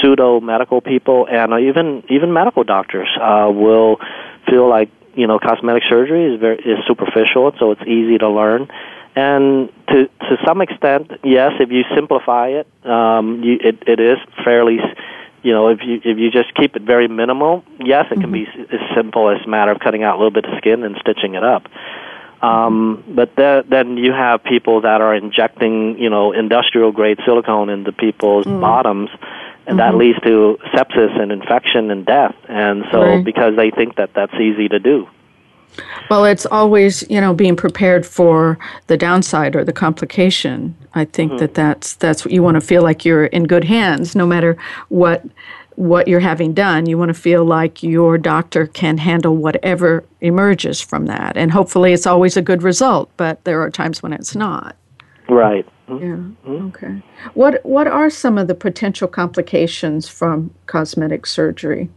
pseudo 0.00 0.40
medical 0.40 0.80
people, 0.80 1.26
and 1.30 1.52
even 1.60 2.04
even 2.08 2.32
medical 2.32 2.64
doctors 2.64 3.08
uh, 3.20 3.50
will 3.50 3.98
feel 4.48 4.68
like 4.68 4.90
you 5.14 5.26
know 5.26 5.38
cosmetic 5.38 5.82
surgery 5.88 6.34
is 6.34 6.40
very 6.40 6.58
is 6.58 6.78
superficial, 6.86 7.52
so 7.58 7.72
it's 7.72 7.82
easy 7.82 8.18
to 8.18 8.28
learn. 8.28 8.68
And 9.14 9.70
to 9.88 10.06
to 10.06 10.36
some 10.46 10.62
extent, 10.62 11.12
yes, 11.22 11.52
if 11.60 11.70
you 11.70 11.84
simplify 11.94 12.48
it, 12.48 12.66
um, 12.86 13.42
you, 13.42 13.58
it 13.60 13.82
it 13.86 14.00
is 14.00 14.18
fairly 14.42 14.78
you 15.42 15.52
know, 15.52 15.68
if 15.68 15.80
you 15.82 16.00
if 16.04 16.18
you 16.18 16.30
just 16.30 16.54
keep 16.54 16.76
it 16.76 16.82
very 16.82 17.08
minimal, 17.08 17.64
yes, 17.78 18.06
it 18.10 18.20
can 18.20 18.32
mm-hmm. 18.32 18.62
be 18.62 18.74
as 18.74 18.96
simple 18.96 19.28
as 19.30 19.44
a 19.44 19.48
matter 19.48 19.72
of 19.72 19.80
cutting 19.80 20.02
out 20.02 20.16
a 20.16 20.18
little 20.18 20.30
bit 20.30 20.44
of 20.44 20.56
skin 20.58 20.84
and 20.84 20.96
stitching 21.00 21.34
it 21.34 21.44
up. 21.44 21.66
Um, 22.42 23.04
but 23.08 23.36
the, 23.36 23.64
then 23.68 23.96
you 23.96 24.12
have 24.12 24.42
people 24.42 24.80
that 24.80 25.00
are 25.00 25.14
injecting, 25.14 25.96
you 25.98 26.10
know, 26.10 26.32
industrial 26.32 26.90
grade 26.90 27.18
silicone 27.24 27.70
into 27.70 27.92
people's 27.92 28.46
mm. 28.46 28.60
bottoms, 28.60 29.10
and 29.66 29.78
that 29.78 29.94
leads 29.94 30.18
to 30.22 30.58
sepsis 30.74 31.20
and 31.20 31.30
infection 31.30 31.90
and 31.92 32.04
death. 32.04 32.34
And 32.48 32.84
so, 32.90 33.00
Right. 33.00 33.24
because 33.24 33.54
they 33.54 33.70
think 33.70 33.94
that 33.94 34.10
that's 34.14 34.34
easy 34.34 34.68
to 34.68 34.80
do. 34.80 35.06
Well, 36.10 36.24
it's 36.24 36.46
always 36.46 37.08
you 37.10 37.20
know 37.20 37.34
being 37.34 37.56
prepared 37.56 38.06
for 38.06 38.58
the 38.86 38.96
downside 38.96 39.56
or 39.56 39.64
the 39.64 39.72
complication. 39.72 40.76
I 40.94 41.04
think 41.06 41.32
mm-hmm. 41.32 41.38
that 41.38 41.54
that's 41.54 41.94
that's 41.94 42.24
what 42.24 42.32
you 42.32 42.42
want 42.42 42.56
to 42.56 42.60
feel 42.60 42.82
like 42.82 43.04
you're 43.04 43.26
in 43.26 43.44
good 43.44 43.64
hands, 43.64 44.14
no 44.14 44.26
matter 44.26 44.56
what 44.88 45.24
what 45.76 46.06
you're 46.08 46.20
having 46.20 46.52
done. 46.52 46.86
You 46.86 46.98
want 46.98 47.08
to 47.08 47.14
feel 47.14 47.44
like 47.44 47.82
your 47.82 48.18
doctor 48.18 48.66
can 48.66 48.98
handle 48.98 49.36
whatever 49.36 50.04
emerges 50.20 50.80
from 50.80 51.06
that, 51.06 51.36
and 51.36 51.50
hopefully 51.50 51.92
it's 51.92 52.06
always 52.06 52.36
a 52.36 52.42
good 52.42 52.62
result. 52.62 53.10
But 53.16 53.44
there 53.44 53.60
are 53.62 53.70
times 53.70 54.02
when 54.02 54.12
it's 54.12 54.34
not. 54.34 54.76
Right. 55.28 55.66
Mm-hmm. 55.88 56.04
Yeah. 56.04 56.50
Mm-hmm. 56.50 56.66
Okay. 56.68 57.02
What 57.34 57.64
What 57.64 57.86
are 57.86 58.10
some 58.10 58.38
of 58.38 58.48
the 58.48 58.54
potential 58.54 59.08
complications 59.08 60.08
from 60.08 60.52
cosmetic 60.66 61.26
surgery? 61.26 61.88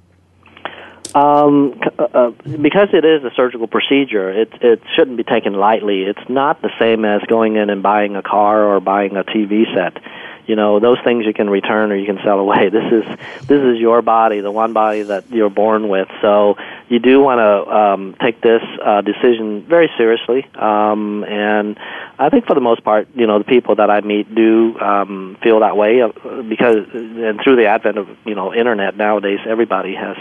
Um, 1.13 1.79
uh, 1.99 2.03
uh, 2.03 2.31
because 2.61 2.89
it 2.93 3.05
is 3.05 3.23
a 3.23 3.31
surgical 3.35 3.67
procedure, 3.67 4.29
it 4.29 4.51
it 4.61 4.81
shouldn't 4.95 5.17
be 5.17 5.23
taken 5.23 5.53
lightly. 5.53 6.03
It's 6.03 6.29
not 6.29 6.61
the 6.61 6.71
same 6.79 7.05
as 7.05 7.21
going 7.23 7.55
in 7.55 7.69
and 7.69 7.83
buying 7.83 8.15
a 8.15 8.23
car 8.23 8.63
or 8.63 8.79
buying 8.79 9.15
a 9.15 9.23
TV 9.23 9.65
set. 9.73 10.01
You 10.47 10.55
know, 10.55 10.79
those 10.79 10.97
things 11.03 11.25
you 11.25 11.33
can 11.33 11.49
return 11.49 11.91
or 11.91 11.95
you 11.95 12.05
can 12.05 12.19
sell 12.23 12.39
away. 12.39 12.69
This 12.75 12.91
is 12.91 13.05
this 13.47 13.61
is 13.61 13.79
your 13.79 14.01
body, 14.01 14.41
the 14.41 14.51
one 14.51 14.73
body 14.73 15.03
that 15.03 15.31
you're 15.31 15.49
born 15.49 15.87
with. 15.87 16.09
So 16.21 16.55
you 16.89 16.99
do 16.99 17.21
want 17.21 17.39
to 17.39 17.75
um, 17.75 18.15
take 18.21 18.41
this 18.41 18.61
uh, 18.83 19.01
decision 19.01 19.65
very 19.67 19.89
seriously. 19.97 20.45
Um, 20.55 21.23
and 21.23 21.79
I 22.19 22.29
think 22.29 22.45
for 22.45 22.53
the 22.53 22.61
most 22.61 22.83
part, 22.83 23.07
you 23.15 23.27
know, 23.27 23.37
the 23.39 23.45
people 23.45 23.75
that 23.75 23.89
I 23.89 24.01
meet 24.01 24.33
do 24.35 24.77
um, 24.79 25.37
feel 25.41 25.61
that 25.61 25.77
way 25.77 26.01
uh, 26.01 26.09
because, 26.43 26.85
and 26.93 27.39
through 27.41 27.55
the 27.55 27.67
advent 27.67 27.97
of 27.97 28.09
you 28.25 28.35
know 28.35 28.53
internet 28.53 28.97
nowadays, 28.97 29.39
everybody 29.47 29.95
has 29.95 30.17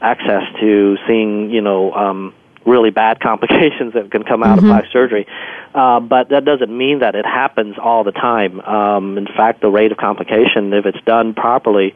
access 0.00 0.42
to 0.60 0.96
seeing 1.06 1.50
you 1.50 1.60
know 1.60 1.92
um, 1.92 2.34
really 2.66 2.90
bad 2.90 3.20
complications 3.28 3.94
that 3.94 4.10
can 4.10 4.24
come 4.24 4.42
out 4.42 4.58
of 4.58 4.64
plastic 4.64 4.92
surgery. 4.92 5.26
Uh, 5.74 6.00
but 6.00 6.30
that 6.30 6.44
doesn't 6.44 6.76
mean 6.76 7.00
that 7.00 7.14
it 7.14 7.24
happens 7.24 7.76
all 7.80 8.04
the 8.04 8.12
time. 8.12 8.60
Um, 8.60 9.18
in 9.18 9.26
fact, 9.26 9.60
the 9.60 9.68
rate 9.68 9.92
of 9.92 9.98
complication, 9.98 10.72
if 10.72 10.86
it's 10.86 11.02
done 11.04 11.34
properly 11.34 11.94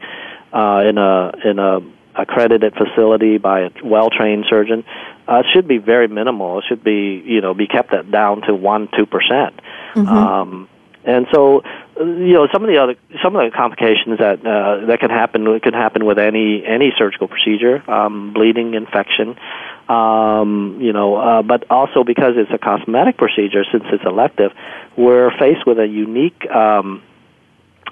uh, 0.51 0.83
in 0.85 0.97
a 0.97 1.31
in 1.43 1.59
a 1.59 1.79
accredited 2.15 2.75
facility 2.75 3.39
by 3.39 3.61
a 3.61 3.69
well-trained 3.83 4.45
surgeon, 4.47 4.85
uh, 5.27 5.41
should 5.51 5.67
be 5.67 5.79
very 5.79 6.07
minimal. 6.07 6.59
It 6.59 6.65
should 6.67 6.83
be 6.83 7.21
you 7.25 7.41
know 7.41 7.53
be 7.53 7.67
kept 7.67 7.93
at 7.93 8.11
down 8.11 8.41
to 8.43 8.53
one 8.53 8.89
two 8.95 9.05
percent. 9.05 9.59
Um, 10.07 10.69
and 11.05 11.27
so, 11.33 11.63
you 11.97 12.33
know, 12.33 12.47
some 12.51 12.63
of 12.63 12.69
the 12.69 12.77
other 12.77 12.95
some 13.21 13.35
of 13.35 13.49
the 13.49 13.55
complications 13.55 14.19
that 14.19 14.45
uh, 14.45 14.85
that 14.87 14.99
can 14.99 15.09
happen 15.09 15.59
can 15.59 15.73
happen 15.73 16.05
with 16.05 16.17
any 16.17 16.65
any 16.65 16.91
surgical 16.97 17.27
procedure, 17.27 17.83
um, 17.89 18.33
bleeding, 18.33 18.73
infection, 18.73 19.37
um, 19.89 20.79
you 20.81 20.93
know, 20.93 21.15
uh, 21.15 21.41
but 21.41 21.69
also 21.69 22.03
because 22.03 22.33
it's 22.35 22.51
a 22.51 22.57
cosmetic 22.57 23.17
procedure, 23.17 23.63
since 23.71 23.83
it's 23.91 24.03
elective, 24.05 24.51
we're 24.97 25.31
faced 25.37 25.67
with 25.67 25.77
a 25.79 25.87
unique 25.87 26.49
um, 26.49 27.03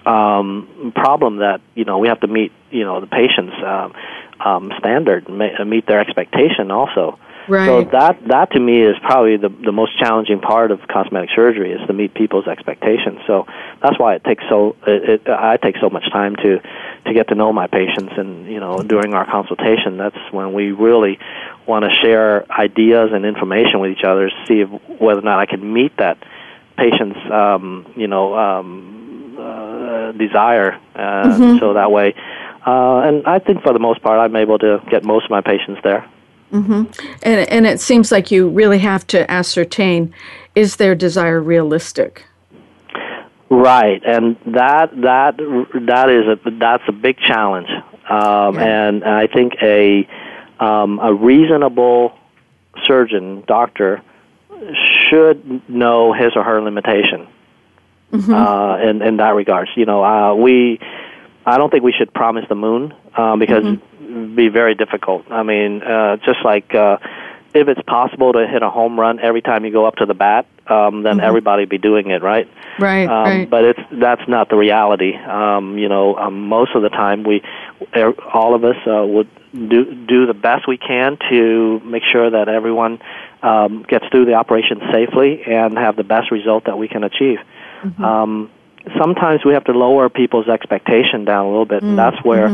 um, 0.05 0.91
problem 0.95 1.37
that 1.37 1.61
you 1.75 1.85
know 1.85 1.99
we 1.99 2.07
have 2.07 2.19
to 2.21 2.27
meet 2.27 2.51
you 2.71 2.83
know 2.83 3.01
the 3.01 3.07
patient's 3.07 3.55
um, 3.63 3.93
um, 4.39 4.71
standard, 4.79 5.29
meet 5.29 5.85
their 5.85 5.99
expectation 5.99 6.71
also. 6.71 7.19
So 7.67 7.83
that 7.91 8.27
that 8.27 8.51
to 8.51 8.59
me 8.59 8.81
is 8.81 8.95
probably 9.01 9.37
the 9.37 9.49
the 9.49 9.71
most 9.71 9.97
challenging 9.97 10.39
part 10.39 10.71
of 10.71 10.79
cosmetic 10.87 11.29
surgery 11.35 11.71
is 11.71 11.85
to 11.87 11.93
meet 11.93 12.13
people's 12.13 12.47
expectations. 12.47 13.19
So 13.27 13.45
that's 13.81 13.97
why 13.99 14.15
it 14.15 14.23
takes 14.23 14.43
so 14.49 14.75
it, 14.85 15.21
it, 15.25 15.29
I 15.29 15.57
take 15.57 15.77
so 15.81 15.89
much 15.89 16.09
time 16.11 16.35
to 16.37 16.59
to 17.05 17.13
get 17.13 17.29
to 17.29 17.35
know 17.35 17.51
my 17.51 17.67
patients, 17.67 18.13
and 18.17 18.47
you 18.47 18.59
know 18.59 18.77
during 18.83 19.13
our 19.13 19.25
consultation, 19.25 19.97
that's 19.97 20.17
when 20.31 20.53
we 20.53 20.71
really 20.71 21.19
want 21.65 21.85
to 21.85 21.91
share 22.01 22.45
ideas 22.51 23.09
and 23.13 23.25
information 23.25 23.79
with 23.79 23.91
each 23.91 24.03
other, 24.03 24.29
to 24.29 24.35
see 24.47 24.61
if, 24.61 24.69
whether 24.99 25.19
or 25.19 25.23
not 25.23 25.39
I 25.39 25.45
can 25.45 25.73
meet 25.73 25.97
that 25.97 26.17
patient's 26.77 27.19
um, 27.31 27.91
you 27.95 28.07
know 28.07 28.35
um, 28.37 29.35
uh, 29.39 30.11
desire. 30.13 30.79
Uh, 30.95 31.57
So 31.59 31.73
that 31.73 31.91
way, 31.91 32.13
uh, 32.65 32.99
and 33.07 33.25
I 33.25 33.39
think 33.39 33.63
for 33.63 33.73
the 33.73 33.79
most 33.79 34.01
part, 34.03 34.19
I'm 34.19 34.35
able 34.35 34.59
to 34.59 34.81
get 34.89 35.03
most 35.03 35.25
of 35.25 35.31
my 35.31 35.41
patients 35.41 35.81
there. 35.83 36.05
And, 36.51 37.39
and 37.49 37.65
it 37.65 37.79
seems 37.79 38.11
like 38.11 38.31
you 38.31 38.49
really 38.49 38.79
have 38.79 39.07
to 39.07 39.29
ascertain 39.31 40.13
is 40.55 40.75
their 40.75 40.95
desire 40.95 41.39
realistic? 41.41 42.25
Right, 43.49 44.01
and 44.05 44.37
that 44.45 44.91
that 45.01 45.37
that 45.87 46.09
is 46.09 46.25
a 46.25 46.51
that's 46.51 46.83
a 46.87 46.93
big 46.93 47.17
challenge, 47.17 47.67
um, 48.09 48.55
Yeah. 48.55 48.87
and 48.87 49.03
I 49.03 49.27
think 49.27 49.55
a 49.61 50.07
um, 50.59 50.99
a 50.99 51.13
reasonable 51.13 52.17
surgeon 52.85 53.43
doctor 53.47 54.01
should 55.09 55.67
know 55.69 56.13
his 56.13 56.31
or 56.37 56.43
her 56.43 56.61
limitation 56.61 57.27
uh, 58.13 58.77
in 58.81 59.01
in 59.01 59.17
that 59.17 59.35
regards. 59.35 59.71
You 59.75 59.85
know, 59.85 60.01
uh, 60.03 60.33
we 60.33 60.79
I 61.51 61.57
don't 61.57 61.69
think 61.69 61.83
we 61.83 61.91
should 61.91 62.13
promise 62.13 62.45
the 62.47 62.55
moon 62.55 62.93
um, 63.17 63.39
because 63.39 63.65
it'd 63.65 64.35
be 64.35 64.47
very 64.47 64.73
difficult. 64.73 65.29
I 65.29 65.43
mean, 65.43 65.83
uh, 65.83 66.15
just 66.17 66.39
like 66.45 66.73
uh, 66.73 66.97
if 67.53 67.67
it's 67.67 67.81
possible 67.81 68.31
to 68.33 68.47
hit 68.47 68.63
a 68.63 68.69
home 68.69 68.97
run 68.97 69.19
every 69.19 69.41
time 69.41 69.65
you 69.65 69.71
go 69.71 69.85
up 69.85 69.97
to 69.97 70.05
the 70.05 70.13
bat, 70.13 70.45
um, 70.67 71.03
then 71.03 71.19
everybody 71.19 71.65
be 71.65 71.77
doing 71.77 72.09
it, 72.09 72.21
right? 72.23 72.47
Right, 72.79 73.05
um, 73.05 73.23
right. 73.23 73.49
But 73.49 73.65
it's 73.65 73.79
that's 73.91 74.25
not 74.29 74.49
the 74.49 74.55
reality. 74.55 75.13
Um, 75.15 75.77
you 75.77 75.89
know, 75.89 76.15
um, 76.15 76.47
most 76.47 76.73
of 76.73 76.83
the 76.83 76.89
time 76.89 77.23
we, 77.23 77.43
er, 77.93 78.13
all 78.33 78.55
of 78.55 78.63
us 78.63 78.77
uh, 78.87 79.05
would 79.05 79.29
do 79.51 79.93
do 80.07 80.25
the 80.27 80.33
best 80.33 80.69
we 80.69 80.77
can 80.77 81.17
to 81.29 81.81
make 81.81 82.03
sure 82.09 82.29
that 82.29 82.47
everyone 82.47 82.99
um, 83.43 83.83
gets 83.83 84.05
through 84.07 84.23
the 84.23 84.35
operation 84.35 84.79
safely 84.93 85.43
and 85.43 85.77
have 85.77 85.97
the 85.97 86.05
best 86.05 86.31
result 86.31 86.63
that 86.65 86.77
we 86.77 86.87
can 86.87 87.03
achieve. 87.03 87.39
Mm-hmm. 87.83 88.03
Um, 88.03 88.51
sometimes 88.97 89.43
we 89.45 89.53
have 89.53 89.63
to 89.65 89.71
lower 89.73 90.09
people's 90.09 90.47
expectation 90.47 91.25
down 91.25 91.45
a 91.45 91.49
little 91.49 91.65
bit, 91.65 91.83
and 91.83 91.97
that's 91.97 92.23
where 92.23 92.49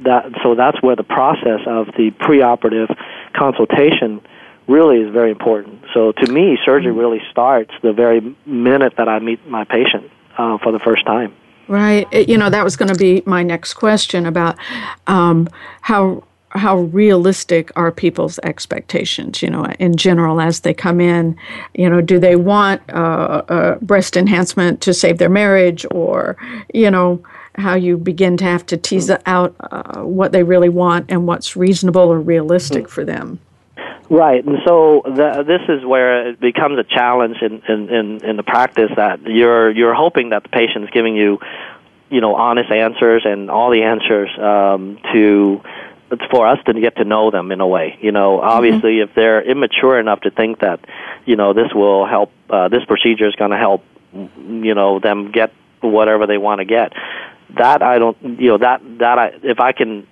that. 0.00 0.30
So 0.42 0.54
that's 0.54 0.80
where 0.82 0.96
the 0.96 1.04
process 1.04 1.60
of 1.66 1.86
the 1.96 2.10
preoperative 2.20 2.96
consultation 3.34 4.20
really 4.66 4.98
is 5.00 5.12
very 5.12 5.30
important. 5.30 5.82
So 5.92 6.12
to 6.12 6.32
me, 6.32 6.58
surgery 6.64 6.92
really 6.92 7.20
starts 7.30 7.70
the 7.82 7.92
very 7.92 8.34
minute 8.46 8.94
that 8.96 9.08
I 9.08 9.18
meet 9.18 9.46
my 9.46 9.64
patient 9.64 10.10
uh, 10.38 10.58
for 10.58 10.72
the 10.72 10.78
first 10.78 11.04
time. 11.06 11.34
Right. 11.68 12.06
It- 12.10 12.28
you 12.28 12.36
know, 12.38 12.50
that 12.50 12.64
was 12.64 12.76
going 12.76 12.92
to 12.92 12.98
be 12.98 13.22
my 13.26 13.42
next 13.42 13.74
question 13.74 14.26
about 14.26 14.56
um, 15.06 15.48
how 15.80 16.24
how 16.54 16.78
realistic 16.78 17.72
are 17.76 17.90
people's 17.90 18.38
expectations, 18.44 19.42
you 19.42 19.50
know, 19.50 19.64
in 19.78 19.96
general 19.96 20.40
as 20.40 20.60
they 20.60 20.72
come 20.72 21.00
in. 21.00 21.36
You 21.74 21.90
know, 21.90 22.00
do 22.00 22.18
they 22.18 22.36
want 22.36 22.80
uh, 22.90 23.42
uh, 23.48 23.78
breast 23.80 24.16
enhancement 24.16 24.80
to 24.82 24.94
save 24.94 25.18
their 25.18 25.28
marriage 25.28 25.84
or, 25.90 26.36
you 26.72 26.90
know, 26.90 27.22
how 27.56 27.74
you 27.74 27.96
begin 27.96 28.36
to 28.36 28.44
have 28.44 28.66
to 28.66 28.76
tease 28.76 29.10
out 29.26 29.54
uh, 29.60 30.02
what 30.02 30.32
they 30.32 30.42
really 30.42 30.68
want 30.68 31.10
and 31.10 31.26
what's 31.26 31.56
reasonable 31.56 32.02
or 32.02 32.20
realistic 32.20 32.88
for 32.88 33.04
them. 33.04 33.40
Right, 34.10 34.44
and 34.44 34.58
so 34.66 35.02
the, 35.04 35.44
this 35.46 35.62
is 35.68 35.84
where 35.84 36.28
it 36.28 36.40
becomes 36.40 36.78
a 36.78 36.84
challenge 36.84 37.38
in, 37.40 37.62
in, 37.68 37.88
in, 37.88 38.24
in 38.24 38.36
the 38.36 38.42
practice 38.42 38.90
that 38.96 39.22
you're 39.22 39.70
you're 39.70 39.94
hoping 39.94 40.30
that 40.30 40.42
the 40.42 40.50
patient's 40.50 40.90
giving 40.90 41.16
you, 41.16 41.40
you 42.10 42.20
know, 42.20 42.34
honest 42.34 42.70
answers 42.70 43.22
and 43.24 43.50
all 43.50 43.70
the 43.70 43.82
answers 43.82 44.30
um, 44.38 44.98
to 45.12 45.62
for 46.30 46.46
us 46.46 46.58
to 46.66 46.80
get 46.80 46.96
to 46.96 47.04
know 47.04 47.30
them 47.30 47.52
in 47.52 47.60
a 47.60 47.66
way. 47.66 47.98
You 48.00 48.12
know, 48.12 48.40
obviously, 48.40 49.00
if 49.00 49.14
they're 49.14 49.42
immature 49.42 49.98
enough 49.98 50.20
to 50.22 50.30
think 50.30 50.60
that, 50.60 50.80
you 51.24 51.36
know, 51.36 51.52
this 51.52 51.72
will 51.74 52.06
help, 52.06 52.32
uh, 52.50 52.68
this 52.68 52.84
procedure 52.84 53.26
is 53.26 53.34
going 53.34 53.50
to 53.50 53.56
help, 53.56 53.84
you 54.12 54.74
know, 54.74 54.98
them 54.98 55.32
get 55.32 55.52
whatever 55.80 56.26
they 56.26 56.38
want 56.38 56.60
to 56.60 56.64
get. 56.64 56.92
That 57.56 57.82
I 57.82 57.98
don't, 57.98 58.16
you 58.22 58.48
know, 58.48 58.58
that 58.58 58.80
that 58.98 59.18
I 59.18 59.32
if 59.42 59.60
I 59.60 59.72
can 59.72 60.06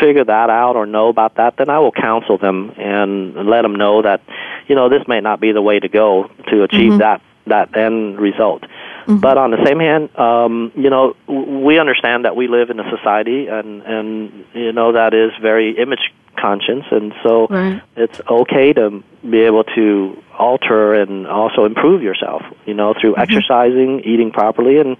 figure 0.00 0.24
that 0.24 0.50
out 0.50 0.76
or 0.76 0.84
know 0.84 1.08
about 1.08 1.36
that, 1.36 1.56
then 1.56 1.70
I 1.70 1.78
will 1.78 1.92
counsel 1.92 2.38
them 2.38 2.72
and 2.76 3.34
let 3.48 3.62
them 3.62 3.76
know 3.76 4.02
that, 4.02 4.20
you 4.68 4.74
know, 4.74 4.88
this 4.88 5.06
may 5.06 5.20
not 5.20 5.40
be 5.40 5.52
the 5.52 5.62
way 5.62 5.78
to 5.78 5.88
go 5.88 6.30
to 6.48 6.64
achieve 6.64 6.98
that 6.98 7.22
that 7.46 7.76
end 7.76 8.18
result. 8.18 8.64
But 9.06 9.36
on 9.36 9.50
the 9.50 9.64
same 9.66 9.80
hand, 9.80 10.16
um, 10.16 10.70
you 10.76 10.88
know, 10.88 11.16
we 11.26 11.78
understand 11.80 12.24
that 12.24 12.36
we 12.36 12.46
live 12.46 12.70
in 12.70 12.78
a 12.78 12.88
society, 12.96 13.48
and 13.48 13.82
and 13.82 14.44
you 14.54 14.72
know 14.72 14.92
that 14.92 15.12
is 15.12 15.32
very 15.40 15.76
image 15.76 16.12
conscious, 16.36 16.84
and 16.90 17.12
so 17.22 17.46
Right. 17.50 17.82
it's 17.96 18.20
okay 18.28 18.72
to 18.74 19.02
be 19.28 19.40
able 19.40 19.64
to 19.64 20.16
alter 20.38 20.94
and 20.94 21.26
also 21.26 21.64
improve 21.64 22.02
yourself. 22.02 22.42
You 22.64 22.74
know, 22.74 22.94
through 22.98 23.16
exercising, 23.16 24.00
eating 24.04 24.30
properly, 24.30 24.78
and 24.78 24.96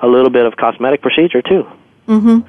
a 0.00 0.08
little 0.08 0.30
bit 0.30 0.46
of 0.46 0.56
cosmetic 0.56 1.02
procedure 1.02 1.42
too. 1.42 1.66
Mm-hmm. 2.08 2.40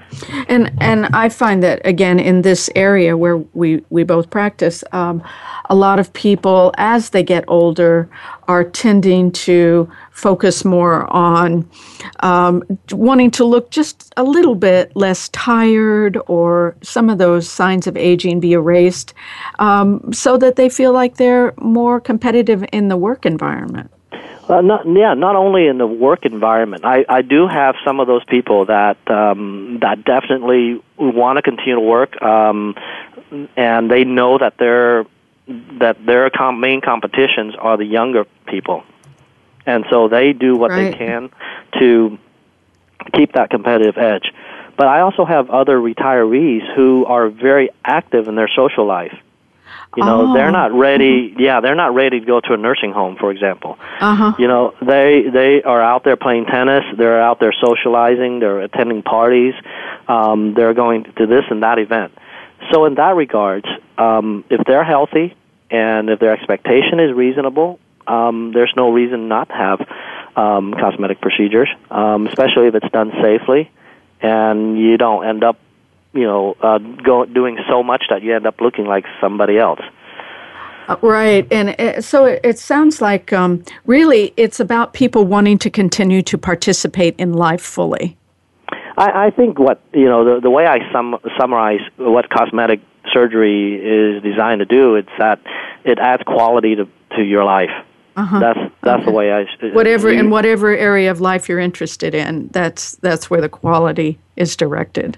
And 0.48 0.72
and 0.82 1.06
I 1.13 1.30
find 1.30 1.62
that 1.62 1.80
again 1.86 2.20
in 2.20 2.42
this 2.42 2.72
area 2.76 3.16
where 3.16 3.38
we 3.38 3.84
we 3.92 4.04
both 4.04 4.32
practice, 4.32 4.84
um, 4.92 5.22
a 5.70 5.76
lot 5.76 6.00
of 6.00 6.12
people 6.13 6.74
as 6.78 7.12
they 7.12 7.22
get 7.22 7.44
older 7.48 8.10
are 8.48 8.63
tending 8.63 9.32
to 9.32 9.89
focus 10.12 10.66
more 10.66 11.12
on 11.13 11.70
um, 12.22 12.63
wanting 12.92 13.30
to 13.32 13.46
look 13.46 13.70
just 13.70 14.12
a 14.18 14.24
little 14.24 14.56
bit 14.56 14.96
less 14.96 15.30
tired 15.30 16.18
or 16.28 16.76
some 16.82 17.10
of 17.10 17.20
those 17.20 17.48
signs 17.48 17.86
of 17.86 17.96
aging 17.96 18.39
be 18.39 18.54
erased, 18.54 19.13
um, 19.60 20.12
so 20.12 20.36
that 20.36 20.56
they 20.56 20.68
feel 20.68 20.94
like 20.94 21.18
they're 21.18 21.54
more 21.58 22.00
competitive 22.02 22.66
in 22.72 22.88
the 22.88 22.98
work 22.98 23.24
environment. 23.26 23.92
Uh, 24.49 24.62
not, 24.62 24.86
yeah, 24.86 25.13
not 25.13 25.36
only 25.36 25.67
in 25.67 25.77
the 25.77 25.88
work 25.88 26.25
environment. 26.25 26.84
I, 26.84 27.06
I 27.08 27.21
do 27.21 27.47
have 27.47 27.75
some 27.86 27.99
of 28.01 28.08
those 28.08 28.23
people 28.25 28.65
that 28.65 28.97
um, 29.10 29.79
that 29.82 30.03
definitely 30.03 30.82
want 30.97 31.38
to 31.38 31.41
continue 31.41 31.75
to 31.75 31.82
work, 31.82 32.21
um, 32.21 32.75
and 33.56 33.89
they 33.89 34.03
know 34.03 34.38
that 34.38 34.58
their 34.58 35.06
that 35.79 36.06
their 36.06 36.29
com- 36.29 36.60
main 36.60 36.82
competitions 36.82 37.56
are 37.58 37.77
the 37.77 37.86
younger 37.86 38.25
people, 38.45 38.84
and 39.65 39.86
so 39.89 40.10
they 40.10 40.34
do 40.34 40.58
what 40.58 40.71
Right. 40.71 40.91
they 40.91 40.97
can 40.97 41.29
to 41.79 42.17
keep 43.13 43.34
that 43.34 43.49
competitive 43.49 43.97
edge. 43.97 44.32
But 44.75 44.88
I 44.88 45.01
also 45.01 45.23
have 45.23 45.49
other 45.51 45.77
retirees 45.77 46.75
who 46.75 47.06
are 47.06 47.29
very 47.29 47.69
active 47.86 48.27
in 48.27 48.36
their 48.36 48.49
social 48.49 48.86
life. 48.86 49.15
You 49.95 50.03
know, 50.03 50.32
Oh. 50.32 50.34
they're 50.34 50.51
not 50.51 50.71
ready. 50.73 51.36
Yeah, 51.38 51.60
they're 51.62 51.75
not 51.75 51.93
ready 51.93 52.19
to 52.19 52.25
go 52.25 52.39
to 52.39 52.53
a 52.53 52.58
nursing 52.58 52.91
home, 52.91 53.15
for 53.19 53.29
example. 53.32 53.77
Uh 53.99 54.15
huh. 54.15 54.34
You 54.39 54.47
know, 54.47 54.73
they 54.82 55.23
they 55.32 55.62
are 55.63 55.82
out 55.82 56.03
there 56.03 56.15
playing 56.17 56.45
tennis. 56.45 56.84
They're 56.97 57.21
out 57.21 57.39
there 57.39 57.53
socializing. 57.62 58.39
They're 58.39 58.62
attending 58.62 59.03
parties. 59.03 59.53
Um, 60.08 60.53
they're 60.56 60.73
going 60.73 61.03
to 61.17 61.27
this 61.27 61.45
and 61.49 61.62
that 61.63 61.77
event. 61.79 62.12
So, 62.71 62.86
in 62.86 62.95
that 62.95 63.15
regard, 63.15 63.67
um, 63.97 64.43
if 64.49 64.65
they're 64.65 64.84
healthy 64.86 65.36
and 65.69 66.10
if 66.10 66.19
their 66.19 66.32
expectation 66.34 66.99
is 66.99 67.13
reasonable, 67.13 67.79
um, 68.08 68.51
there's 68.53 68.73
no 68.75 68.91
reason 68.91 69.27
not 69.27 69.49
to 69.49 69.53
have 69.56 69.79
um, 70.36 70.73
cosmetic 70.73 71.21
procedures, 71.21 71.69
um, 71.91 72.25
especially 72.27 72.67
if 72.67 72.75
it's 72.75 72.89
done 72.91 73.12
safely, 73.21 73.69
and 74.21 74.77
you 74.79 74.97
don't 74.97 75.25
end 75.27 75.43
up, 75.43 75.58
you 76.13 76.23
know, 76.23 76.56
uh, 76.62 76.78
go, 76.78 77.26
doing 77.26 77.58
so 77.69 77.84
much 77.84 78.04
that 78.10 78.21
you 78.21 78.36
end 78.36 78.45
up 78.45 78.62
looking 78.62 78.86
like 78.86 79.06
somebody 79.19 79.58
else. 79.58 79.82
Uh, 80.88 80.95
Right, 81.02 81.47
and 81.52 81.69
it, 81.80 82.04
so 82.04 82.26
it, 82.26 82.41
it 82.43 82.60
sounds 82.60 83.02
like 83.02 83.32
um, 83.32 83.63
really 83.86 84.34
it's 84.38 84.60
about 84.60 84.93
people 84.93 85.26
wanting 85.26 85.58
to 85.60 85.69
continue 85.69 86.21
to 86.23 86.38
participate 86.38 87.15
in 87.17 87.34
life 87.34 87.62
fully. 87.62 88.17
I, 88.97 89.28
I 89.28 89.30
think 89.32 89.60
what 89.60 89.82
you 89.93 90.06
know 90.06 90.23
the 90.36 90.41
the 90.41 90.49
way 90.49 90.65
I 90.67 90.80
sum, 90.91 91.17
summarize 91.39 91.82
what 91.97 92.30
cosmetic 92.30 92.82
surgery 93.12 93.76
is 93.76 94.21
designed 94.23 94.60
to 94.60 94.65
do 94.65 94.95
it's 94.95 95.10
that 95.19 95.39
it 95.84 95.99
adds 95.99 96.23
quality 96.23 96.76
to 96.76 96.88
to 97.15 97.23
your 97.23 97.43
life. 97.43 97.71
That's 98.15 98.60
that's 98.84 99.06
the 99.06 99.12
way 99.12 99.32
I. 99.34 99.45
Whatever 99.73 100.12
you- 100.12 100.19
in 100.19 100.30
whatever 100.30 100.69
area 100.76 101.10
of 101.10 101.19
life 101.21 101.49
you're 101.49 101.60
interested 101.60 102.13
in, 102.13 102.49
that's 102.49 102.95
that's 102.97 103.30
where 103.30 103.41
the 103.41 103.49
quality 103.49 104.19
is 104.36 104.56
directed. 104.56 105.17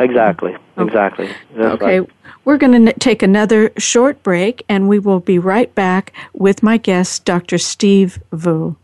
Exactly 0.00 0.56
exactly. 0.78 1.28
That's 1.54 1.74
Okay, 1.82 2.00
right. 2.00 2.10
we're 2.44 2.56
going 2.56 2.72
to 2.86 2.90
n- 2.92 2.98
take 2.98 3.22
another 3.22 3.70
short 3.76 4.22
break, 4.22 4.64
and 4.68 4.88
we 4.88 4.98
will 4.98 5.20
be 5.20 5.38
right 5.38 5.72
back 5.74 6.12
with 6.32 6.62
my 6.62 6.78
guest, 6.78 7.24
Dr. 7.24 7.58
Steve 7.58 8.18
Vu. 8.32 8.76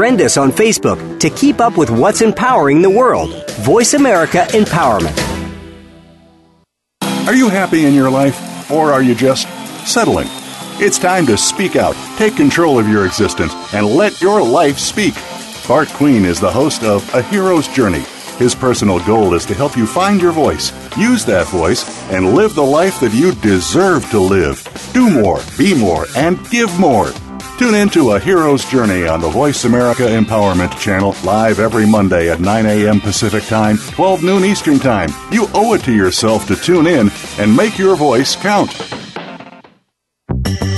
Us 0.00 0.38
on 0.38 0.50
Facebook 0.50 1.20
to 1.20 1.28
keep 1.28 1.60
up 1.60 1.76
with 1.76 1.90
what's 1.90 2.22
empowering 2.22 2.80
the 2.80 2.88
world. 2.88 3.46
Voice 3.60 3.92
America 3.92 4.46
Empowerment. 4.50 5.14
Are 7.26 7.34
you 7.34 7.50
happy 7.50 7.84
in 7.84 7.92
your 7.92 8.10
life, 8.10 8.70
or 8.70 8.92
are 8.92 9.02
you 9.02 9.14
just 9.14 9.46
settling? 9.86 10.26
It's 10.80 10.98
time 10.98 11.26
to 11.26 11.36
speak 11.36 11.76
out, 11.76 11.94
take 12.16 12.34
control 12.34 12.78
of 12.78 12.88
your 12.88 13.04
existence, 13.04 13.52
and 13.74 13.86
let 13.86 14.22
your 14.22 14.42
life 14.42 14.78
speak. 14.78 15.12
Bart 15.68 15.88
Queen 15.90 16.24
is 16.24 16.40
the 16.40 16.50
host 16.50 16.82
of 16.82 17.06
A 17.14 17.20
Hero's 17.20 17.68
Journey. 17.68 18.04
His 18.38 18.54
personal 18.54 19.04
goal 19.04 19.34
is 19.34 19.44
to 19.44 19.54
help 19.54 19.76
you 19.76 19.86
find 19.86 20.22
your 20.22 20.32
voice, 20.32 20.72
use 20.96 21.26
that 21.26 21.46
voice, 21.48 21.84
and 22.10 22.34
live 22.34 22.54
the 22.54 22.64
life 22.64 22.98
that 23.00 23.12
you 23.12 23.34
deserve 23.34 24.08
to 24.10 24.18
live. 24.18 24.66
Do 24.94 25.10
more, 25.10 25.40
be 25.58 25.74
more, 25.78 26.06
and 26.16 26.42
give 26.48 26.80
more. 26.80 27.12
Tune 27.60 27.74
in 27.74 27.90
to 27.90 28.12
A 28.12 28.18
Hero's 28.18 28.64
Journey 28.64 29.06
on 29.06 29.20
the 29.20 29.28
Voice 29.28 29.66
America 29.66 30.04
Empowerment 30.04 30.80
Channel 30.80 31.14
live 31.22 31.60
every 31.60 31.84
Monday 31.84 32.30
at 32.30 32.40
9 32.40 32.64
a.m. 32.64 33.02
Pacific 33.02 33.44
Time, 33.44 33.76
12 33.76 34.24
noon 34.24 34.46
Eastern 34.46 34.78
Time. 34.78 35.10
You 35.30 35.46
owe 35.52 35.74
it 35.74 35.84
to 35.84 35.92
yourself 35.92 36.46
to 36.46 36.56
tune 36.56 36.86
in 36.86 37.10
and 37.36 37.54
make 37.54 37.76
your 37.76 37.96
voice 37.96 38.34
count. 38.34 38.74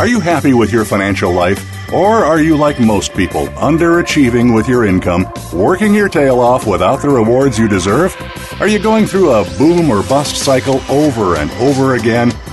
Are 0.00 0.08
you 0.08 0.18
happy 0.18 0.54
with 0.54 0.72
your 0.72 0.84
financial 0.84 1.32
life? 1.32 1.64
Or 1.92 2.24
are 2.24 2.40
you 2.40 2.56
like 2.56 2.80
most 2.80 3.14
people, 3.14 3.46
underachieving 3.48 4.52
with 4.52 4.66
your 4.66 4.84
income, 4.84 5.32
working 5.52 5.94
your 5.94 6.08
tail 6.08 6.40
off 6.40 6.66
without 6.66 7.00
the 7.00 7.10
rewards 7.10 7.60
you 7.60 7.68
deserve? 7.68 8.16
Are 8.60 8.66
you 8.66 8.80
going 8.80 9.06
through 9.06 9.30
a 9.30 9.44
boom 9.56 9.88
or 9.88 10.02
bust 10.02 10.34
cycle 10.34 10.80
over 10.90 11.36
and 11.36 11.48
over 11.52 11.94
again, 11.94 12.32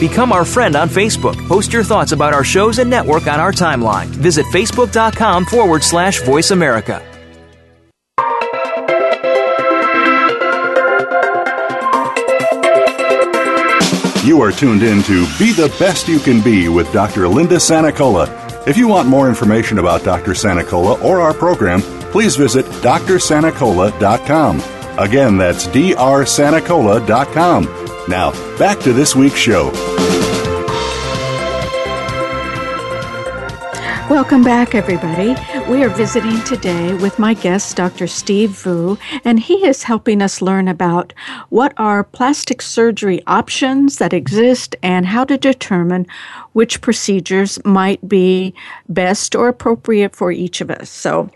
Become 0.00 0.32
our 0.32 0.46
friend 0.46 0.74
on 0.76 0.88
Facebook. 0.88 1.36
Post 1.46 1.72
your 1.72 1.84
thoughts 1.84 2.12
about 2.12 2.32
our 2.32 2.42
shows 2.42 2.78
and 2.78 2.88
network 2.88 3.26
on 3.26 3.38
our 3.38 3.52
timeline. 3.52 4.06
Visit 4.06 4.46
facebook.com 4.46 5.44
forward 5.44 5.84
slash 5.84 6.22
voice 6.22 6.50
America. 6.50 7.06
You 14.24 14.40
are 14.42 14.52
tuned 14.52 14.82
in 14.82 15.02
to 15.04 15.26
Be 15.38 15.52
the 15.52 15.74
Best 15.78 16.06
You 16.06 16.18
Can 16.18 16.42
Be 16.42 16.68
with 16.68 16.92
Dr. 16.92 17.26
Linda 17.26 17.56
Sanacola. 17.56 18.66
If 18.66 18.76
you 18.76 18.86
want 18.86 19.08
more 19.08 19.28
information 19.28 19.78
about 19.78 20.04
Dr. 20.04 20.32
Sanacola 20.32 21.02
or 21.02 21.20
our 21.20 21.32
program, 21.34 21.80
please 22.12 22.36
visit 22.36 22.66
drsanacola.com. 22.66 24.60
Again, 24.98 25.38
that's 25.38 25.66
drsanacola.com. 25.66 27.64
Now, 28.08 28.58
back 28.58 28.78
to 28.80 28.92
this 28.92 29.16
week's 29.16 29.38
show. 29.38 29.89
Welcome 34.10 34.42
back, 34.42 34.74
everybody. 34.74 35.36
We 35.68 35.84
are 35.84 35.88
visiting 35.88 36.42
today 36.42 36.94
with 36.94 37.20
my 37.20 37.32
guest, 37.32 37.76
Dr. 37.76 38.08
Steve 38.08 38.50
Vu, 38.50 38.98
and 39.24 39.38
he 39.38 39.64
is 39.64 39.84
helping 39.84 40.20
us 40.20 40.42
learn 40.42 40.66
about 40.66 41.12
what 41.48 41.72
are 41.76 42.02
plastic 42.02 42.60
surgery 42.60 43.22
options 43.28 43.98
that 43.98 44.12
exist 44.12 44.74
and 44.82 45.06
how 45.06 45.22
to 45.26 45.38
determine 45.38 46.08
which 46.54 46.80
procedures 46.80 47.64
might 47.64 48.08
be 48.08 48.52
best 48.88 49.36
or 49.36 49.46
appropriate 49.46 50.16
for 50.16 50.32
each 50.32 50.60
of 50.60 50.72
us. 50.72 50.90
So, 50.90 51.30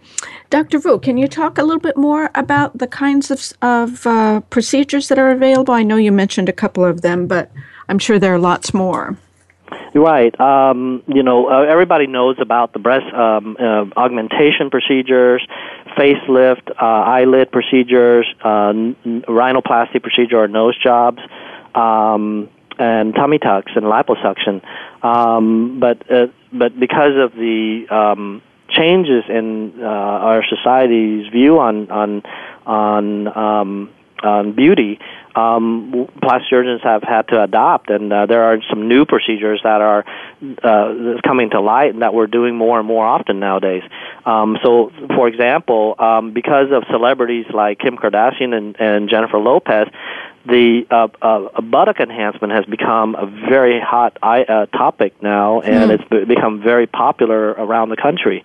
Dr. 0.51 0.81
Vu, 0.81 0.99
can 0.99 1.17
you 1.17 1.29
talk 1.29 1.59
a 1.59 1.63
little 1.63 1.79
bit 1.79 1.97
more 1.97 2.29
about 2.35 2.77
the 2.77 2.89
kinds 2.89 3.31
of, 3.31 3.53
of 3.63 4.05
uh, 4.05 4.41
procedures 4.51 5.07
that 5.11 5.19
are 5.21 5.31
available? 5.31 5.75
I 5.75 5.85
know 5.85 5.97
you 5.97 6.11
mentioned 6.11 6.49
a 6.49 6.53
couple 6.53 6.85
of 6.85 7.03
them, 7.03 7.29
but 7.29 7.53
I'm 7.89 8.01
sure 8.01 8.19
there 8.19 8.35
are 8.35 8.39
lots 8.41 8.75
more. 8.75 9.17
Right. 9.95 10.39
Um, 10.41 11.05
you 11.07 11.23
know, 11.23 11.49
uh, 11.49 11.63
everybody 11.63 12.09
knows 12.09 12.37
about 12.41 12.73
the 12.73 12.81
breast 12.81 13.07
um, 13.15 13.57
uh, 13.61 13.85
augmentation 13.97 14.69
procedures, 14.69 15.47
facelift, 15.97 16.69
uh, 16.71 16.85
eyelid 16.85 17.53
procedures, 17.53 18.27
uh, 18.45 18.71
n- 18.71 18.97
rhinoplasty 19.29 20.03
procedure 20.03 20.39
or 20.43 20.49
nose 20.49 20.77
jobs, 20.83 21.21
um, 21.77 22.49
and 22.77 23.15
tummy 23.15 23.39
tucks 23.39 23.71
and 23.77 23.85
liposuction. 23.85 24.63
Um, 25.05 25.79
but 25.79 26.11
uh, 26.11 26.27
but 26.53 26.79
because 26.79 27.13
of 27.17 27.33
the 27.35 27.87
um, 27.89 28.43
changes 28.71 29.23
in 29.29 29.75
uh, 29.81 29.85
our 29.87 30.45
society's 30.45 31.31
view 31.31 31.61
on 31.61 31.89
on 31.93 32.23
on 32.67 33.29
um, 33.39 33.91
on 34.25 34.57
beauty, 34.57 34.99
um, 35.35 36.09
plastic 36.23 36.49
surgeons 36.49 36.81
have 36.83 37.03
had 37.03 37.29
to 37.29 37.43
adopt, 37.43 37.91
and 37.91 38.13
uh, 38.13 38.27
there 38.27 38.45
are 38.45 38.59
some 38.71 38.89
new 38.89 39.05
procedures 39.05 39.61
that 39.65 39.81
are 39.81 40.05
uh, 40.63 41.21
coming 41.27 41.51
to 41.51 41.61
light 41.61 41.93
and 41.93 42.03
that 42.03 42.15
we're 42.15 42.27
doing 42.27 42.57
more 42.57 42.79
and 42.79 42.87
more 42.87 43.05
often 43.05 43.41
nowadays. 43.41 43.83
Um, 44.25 44.59
so, 44.63 44.93
for 45.09 45.29
example, 45.29 45.95
um, 45.99 46.33
because 46.33 46.71
of 46.71 46.85
celebrities 46.91 47.47
like 47.53 47.81
Kim 47.81 47.97
Kardashian 47.97 48.55
and, 48.55 48.77
and 48.81 49.09
Jennifer 49.11 49.39
Lopez, 49.39 49.89
the 50.47 50.87
uh, 50.91 51.09
uh, 51.23 51.61
buttock 51.63 52.01
enhancement 52.01 52.53
has 52.53 52.65
become 52.67 53.15
a 53.15 53.27
very 53.27 53.81
hot 53.81 54.19
uh, 54.23 54.67
topic 54.67 55.23
now, 55.23 55.61
and 55.63 55.91
mm. 55.91 55.95
it's 55.95 56.29
become 56.29 56.63
very 56.63 56.87
popular 56.87 57.51
around 57.51 57.89
the 57.89 57.97
country. 57.97 58.45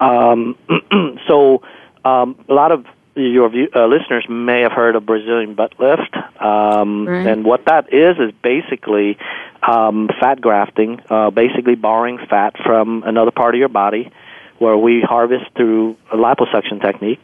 Um, 0.00 0.56
so, 1.28 1.62
um, 2.04 2.36
a 2.48 2.54
lot 2.54 2.72
of 2.72 2.86
your 3.14 3.48
view, 3.50 3.68
uh, 3.74 3.86
listeners 3.86 4.26
may 4.28 4.60
have 4.62 4.72
heard 4.72 4.96
of 4.96 5.04
Brazilian 5.04 5.54
butt 5.54 5.74
lift, 5.78 6.14
um, 6.40 7.06
right. 7.06 7.26
and 7.26 7.44
what 7.44 7.66
that 7.66 7.92
is 7.92 8.16
is 8.18 8.32
basically 8.42 9.18
um, 9.62 10.08
fat 10.20 10.40
grafting, 10.40 11.00
uh, 11.10 11.30
basically 11.30 11.74
borrowing 11.74 12.18
fat 12.18 12.56
from 12.64 13.02
another 13.04 13.30
part 13.30 13.54
of 13.54 13.58
your 13.58 13.68
body, 13.68 14.10
where 14.58 14.76
we 14.76 15.02
harvest 15.02 15.44
through 15.56 15.96
a 16.10 16.16
liposuction 16.16 16.80
technique. 16.80 17.20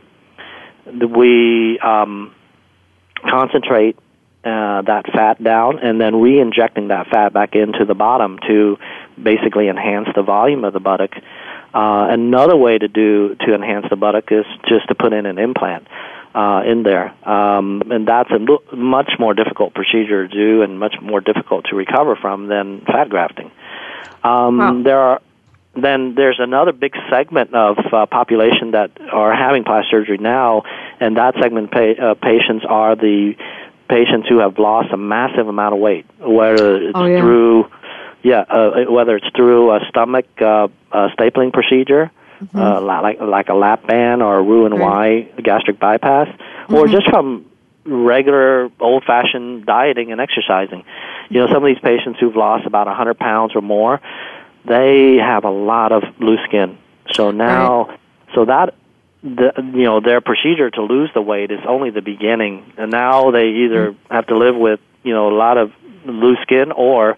We 0.87 1.79
um, 1.81 2.35
concentrate 3.29 3.97
uh, 4.45 4.83
that 4.83 5.05
fat 5.13 5.43
down, 5.43 5.79
and 5.79 6.01
then 6.01 6.21
re-injecting 6.21 6.89
that 6.89 7.09
fat 7.09 7.33
back 7.33 7.55
into 7.55 7.85
the 7.85 7.95
bottom 7.95 8.39
to 8.47 8.79
basically 9.21 9.69
enhance 9.69 10.09
the 10.15 10.23
volume 10.23 10.65
of 10.65 10.73
the 10.73 10.81
buttock. 10.81 11.11
Uh, 11.79 12.09
another 12.11 12.57
way 12.57 12.77
to 12.77 12.89
do 12.89 13.37
to 13.37 13.55
enhance 13.55 13.87
the 13.89 13.95
buttock 13.95 14.33
is 14.33 14.45
just 14.69 14.89
to 14.89 14.97
put 14.97 15.13
in 15.13 15.27
an 15.27 15.39
implant 15.39 15.87
uh, 16.35 16.61
in 16.67 16.83
there, 16.83 17.15
um, 17.29 17.85
and 17.93 18.09
that's 18.09 18.29
a 18.33 18.75
much 18.75 19.13
more 19.21 19.33
difficult 19.33 19.75
procedure 19.75 20.27
to 20.27 20.35
do 20.35 20.63
and 20.63 20.81
much 20.81 20.97
more 21.01 21.21
difficult 21.21 21.67
to 21.67 21.77
recover 21.77 22.17
from 22.17 22.49
than 22.49 22.81
fat 22.81 23.09
grafting. 23.09 23.53
Um, 24.25 24.59
wow. 24.59 24.83
There 24.83 24.99
are 24.99 25.23
then 25.77 26.17
there's 26.17 26.41
another 26.41 26.73
big 26.73 26.95
segment 27.11 27.55
of 27.55 27.79
uh, 27.93 28.07
population 28.07 28.73
that 28.73 28.91
are 29.13 29.33
having 29.33 29.63
plastic 29.63 29.93
surgery 29.93 30.19
now, 30.19 30.65
and 30.99 31.17
that 31.17 31.35
segment 31.41 31.71
pa- 31.71 32.03
uh, 32.03 32.15
patients 32.15 32.65
are 32.69 32.97
the 32.97 33.35
patients 33.89 34.27
who 34.29 34.39
have 34.39 34.59
lost 34.59 34.93
a 34.93 34.97
massive 34.97 35.47
amount 35.47 35.75
of 35.75 35.81
weight, 35.81 36.07
whether 36.19 36.77
it's 36.89 36.93
oh, 36.97 37.07
yeah. 37.07 37.21
through 37.21 37.71
yeah, 38.23 38.41
uh, 38.41 38.85
whether 38.89 39.17
it's 39.17 39.29
through 39.37 39.73
a 39.73 39.81
stomach 39.89 40.27
uh, 40.41 40.69
uh, 40.93 41.09
stapling 41.17 41.53
procedure, 41.53 42.11
mm-hmm. 42.43 42.59
uh, 42.59 42.81
like 42.81 43.21
like 43.21 43.49
a 43.49 43.55
lap 43.55 43.87
band 43.87 44.23
or 44.23 44.39
a 44.39 44.43
Roux 44.43 44.67
en 44.67 44.79
Y 44.79 45.31
gastric 45.43 45.79
bypass, 45.79 46.29
mm-hmm. 46.29 46.75
or 46.75 46.89
just 46.89 47.09
from 47.09 47.47
regular 47.85 48.71
old 48.81 49.05
fashioned 49.05 49.67
dieting 49.67 50.13
and 50.13 50.21
exercising. 50.21 50.85
You 51.31 51.41
know, 51.41 51.47
some 51.47 51.65
of 51.65 51.69
these 51.69 51.83
patients 51.83 52.19
who've 52.21 52.37
lost 52.37 52.67
about 52.67 52.87
a 52.87 52.91
100 52.91 53.19
pounds 53.19 53.55
or 53.55 53.63
more, 53.63 54.01
they 54.67 55.17
have 55.17 55.45
a 55.45 55.51
lot 55.51 55.93
of 55.93 56.03
loose 56.21 56.41
skin. 56.47 56.79
So 57.13 57.31
now, 57.31 57.87
right. 57.87 58.01
so 58.35 58.45
that 58.45 58.75
the 59.23 59.53
you 59.57 59.85
know 59.85 60.01
their 60.01 60.21
procedure 60.21 60.71
to 60.71 60.83
lose 60.83 61.11
the 61.15 61.23
weight 61.23 61.51
is 61.51 61.61
only 61.67 61.91
the 61.91 62.03
beginning, 62.03 62.73
and 62.77 62.91
now 62.91 63.31
they 63.31 63.49
either 63.49 63.93
mm-hmm. 63.93 64.15
have 64.15 64.27
to 64.27 64.37
live 64.37 64.57
with 64.57 64.81
you 65.03 65.13
know 65.13 65.29
a 65.29 65.37
lot 65.37 65.57
of 65.57 65.73
loose 66.05 66.39
skin 66.43 66.73
or 66.73 67.17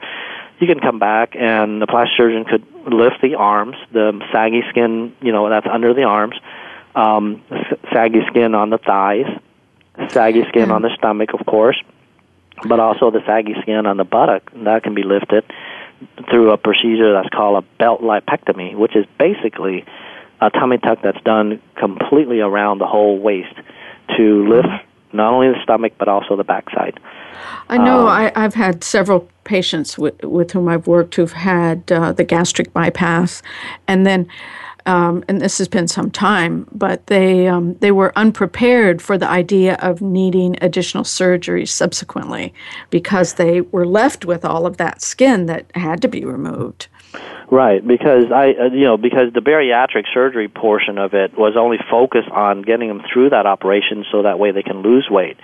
you 0.60 0.66
can 0.66 0.80
come 0.80 0.98
back 0.98 1.34
and 1.36 1.80
the 1.80 1.86
plastic 1.86 2.16
surgeon 2.16 2.44
could 2.44 2.64
lift 2.92 3.20
the 3.22 3.34
arms, 3.34 3.76
the 3.92 4.20
saggy 4.32 4.62
skin, 4.70 5.14
you 5.20 5.32
know, 5.32 5.48
that's 5.48 5.66
under 5.70 5.94
the 5.94 6.04
arms, 6.04 6.34
um, 6.94 7.42
saggy 7.92 8.20
skin 8.28 8.54
on 8.54 8.70
the 8.70 8.78
thighs, 8.78 9.26
saggy 10.10 10.44
skin 10.48 10.70
on 10.70 10.82
the 10.82 10.90
stomach, 10.96 11.30
of 11.34 11.44
course, 11.46 11.80
but 12.66 12.80
also 12.80 13.10
the 13.10 13.24
saggy 13.26 13.54
skin 13.62 13.86
on 13.86 13.96
the 13.96 14.04
buttock. 14.04 14.50
That 14.54 14.82
can 14.82 14.94
be 14.94 15.02
lifted 15.02 15.44
through 16.30 16.52
a 16.52 16.56
procedure 16.56 17.12
that's 17.12 17.28
called 17.28 17.62
a 17.62 17.66
belt 17.78 18.02
lipectomy, 18.02 18.74
which 18.74 18.96
is 18.96 19.06
basically 19.18 19.84
a 20.40 20.50
tummy 20.50 20.78
tuck 20.78 21.00
that's 21.02 21.22
done 21.22 21.60
completely 21.76 22.40
around 22.40 22.78
the 22.78 22.86
whole 22.86 23.18
waist 23.18 23.54
to 24.16 24.48
lift 24.48 24.68
not 25.12 25.32
only 25.32 25.48
the 25.48 25.62
stomach 25.62 25.92
but 25.98 26.08
also 26.08 26.36
the 26.36 26.44
backside. 26.44 26.98
I 27.68 27.78
know 27.78 28.08
um, 28.08 28.32
I, 28.34 28.40
have 28.40 28.54
had 28.54 28.84
several 28.84 29.28
patients 29.44 29.96
with, 29.96 30.22
with 30.22 30.50
whom 30.50 30.68
I've 30.68 30.86
worked 30.86 31.14
who've 31.14 31.32
had 31.32 31.90
uh, 31.90 32.12
the 32.12 32.24
gastric 32.24 32.72
bypass, 32.72 33.42
and 33.86 34.06
then, 34.06 34.28
um, 34.86 35.24
and 35.28 35.40
this 35.40 35.58
has 35.58 35.68
been 35.68 35.88
some 35.88 36.10
time, 36.10 36.66
but 36.72 37.06
they 37.06 37.46
um, 37.46 37.74
they 37.78 37.92
were 37.92 38.12
unprepared 38.16 39.00
for 39.00 39.16
the 39.16 39.28
idea 39.28 39.74
of 39.76 40.00
needing 40.00 40.56
additional 40.60 41.04
surgery 41.04 41.66
subsequently 41.66 42.52
because 42.90 43.34
they 43.34 43.60
were 43.60 43.86
left 43.86 44.24
with 44.24 44.44
all 44.44 44.66
of 44.66 44.76
that 44.78 45.00
skin 45.00 45.46
that 45.46 45.64
had 45.74 46.02
to 46.02 46.08
be 46.08 46.24
removed. 46.24 46.88
Right, 47.50 47.84
because 47.84 48.30
I, 48.30 48.52
uh, 48.52 48.64
you 48.66 48.84
know, 48.84 48.96
because 48.96 49.32
the 49.32 49.40
bariatric 49.40 50.04
surgery 50.14 50.48
portion 50.48 50.98
of 50.98 51.14
it 51.14 51.36
was 51.36 51.56
only 51.56 51.78
focused 51.90 52.28
on 52.30 52.62
getting 52.62 52.88
them 52.88 53.02
through 53.12 53.30
that 53.30 53.44
operation, 53.44 54.04
so 54.12 54.22
that 54.22 54.38
way 54.38 54.52
they 54.52 54.62
can 54.62 54.82
lose 54.82 55.08
weight. 55.10 55.36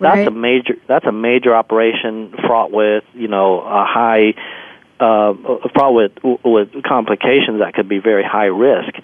That's 0.00 0.16
right. 0.16 0.26
a 0.26 0.32
major. 0.32 0.74
That's 0.88 1.06
a 1.06 1.12
major 1.12 1.54
operation 1.54 2.34
fraught 2.46 2.72
with, 2.72 3.04
you 3.14 3.28
know, 3.28 3.60
a 3.60 3.84
high, 3.84 4.34
uh, 4.98 5.34
fraught 5.72 5.94
with 5.94 6.12
with 6.44 6.82
complications 6.82 7.60
that 7.60 7.74
could 7.74 7.88
be 7.88 7.98
very 7.98 8.24
high 8.24 8.46
risk. 8.46 8.94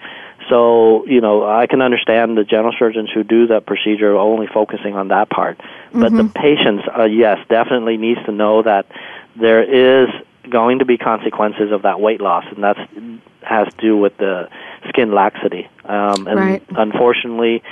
So, 0.49 1.05
you 1.05 1.21
know, 1.21 1.47
I 1.47 1.67
can 1.67 1.81
understand 1.81 2.37
the 2.37 2.43
general 2.43 2.73
surgeons 2.77 3.09
who 3.13 3.23
do 3.23 3.47
that 3.47 3.67
procedure 3.67 4.17
only 4.17 4.47
focusing 4.47 4.95
on 4.95 5.09
that 5.09 5.29
part. 5.29 5.59
Mm-hmm. 5.59 6.01
But 6.01 6.11
the 6.11 6.23
mm-hmm. 6.23 6.41
patients, 6.41 6.83
uh, 6.97 7.03
yes, 7.03 7.37
definitely 7.47 7.97
needs 7.97 8.19
to 8.25 8.31
know 8.31 8.63
that 8.63 8.87
there 9.35 9.61
is 9.63 10.09
going 10.49 10.79
to 10.79 10.85
be 10.85 10.97
consequences 10.97 11.71
of 11.71 11.83
that 11.83 11.99
weight 11.99 12.21
loss, 12.21 12.45
and 12.53 12.63
that 12.63 12.77
has 13.41 13.67
to 13.73 13.81
do 13.81 13.97
with 13.97 14.17
the 14.17 14.49
skin 14.89 15.13
laxity. 15.13 15.69
Um, 15.85 16.27
and 16.27 16.39
right. 16.39 16.63
unfortunately, 16.69 17.63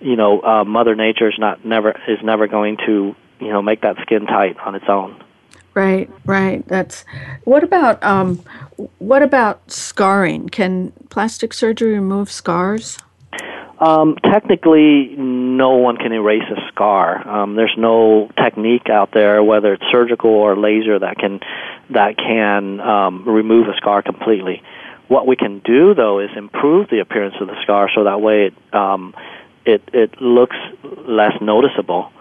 you 0.00 0.16
know, 0.16 0.42
uh, 0.42 0.64
Mother 0.64 0.94
Nature 0.94 1.28
is 1.28 1.38
not 1.38 1.64
never 1.64 1.90
is 2.08 2.18
never 2.22 2.46
going 2.46 2.76
to 2.86 3.14
you 3.40 3.48
know 3.48 3.62
make 3.62 3.82
that 3.82 3.96
skin 4.02 4.26
tight 4.26 4.56
on 4.58 4.74
its 4.74 4.86
own. 4.88 5.22
Right, 5.74 6.10
right. 6.26 6.66
That's 6.68 7.04
what 7.44 7.64
about 7.64 8.02
um, 8.02 8.42
what 8.98 9.22
about 9.22 9.70
scarring? 9.70 10.48
Can 10.48 10.92
plastic 11.08 11.54
surgery 11.54 11.94
remove 11.94 12.30
scars? 12.30 12.98
Um, 13.82 14.14
technically, 14.22 15.16
no 15.16 15.70
one 15.70 15.96
can 15.96 16.12
erase 16.12 16.48
a 16.48 16.68
scar. 16.68 17.26
Um, 17.26 17.56
there's 17.56 17.74
no 17.76 18.30
technique 18.40 18.88
out 18.88 19.10
there, 19.12 19.42
whether 19.42 19.72
it's 19.72 19.82
surgical 19.90 20.30
or 20.30 20.56
laser, 20.56 21.00
that 21.00 21.18
can 21.18 21.40
that 21.90 22.16
can 22.16 22.80
um, 22.80 23.28
remove 23.28 23.66
a 23.66 23.76
scar 23.78 24.00
completely. 24.00 24.62
What 25.08 25.26
we 25.26 25.34
can 25.34 25.58
do, 25.58 25.94
though, 25.94 26.20
is 26.20 26.30
improve 26.36 26.90
the 26.90 27.00
appearance 27.00 27.34
of 27.40 27.48
the 27.48 27.60
scar 27.64 27.90
so 27.92 28.04
that 28.04 28.20
way 28.20 28.46
it 28.46 28.54
um, 28.72 29.16
it 29.64 29.82
it 29.92 30.20
looks 30.22 30.56
less 30.84 31.32
noticeable. 31.40 32.12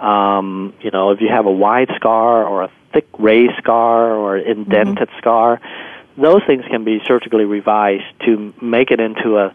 Um, 0.00 0.72
you 0.80 0.90
know, 0.90 1.10
if 1.10 1.20
you 1.20 1.28
have 1.28 1.44
a 1.44 1.52
wide 1.52 1.90
scar 1.96 2.46
or 2.46 2.62
a 2.62 2.70
thick 2.94 3.08
raised 3.18 3.58
scar 3.58 4.14
or 4.14 4.38
indented 4.38 5.08
mm-hmm. 5.08 5.18
scar, 5.18 5.60
those 6.16 6.40
things 6.46 6.64
can 6.70 6.82
be 6.84 7.02
surgically 7.06 7.44
revised 7.44 8.08
to 8.24 8.54
make 8.62 8.90
it 8.90 9.00
into 9.00 9.36
a 9.36 9.54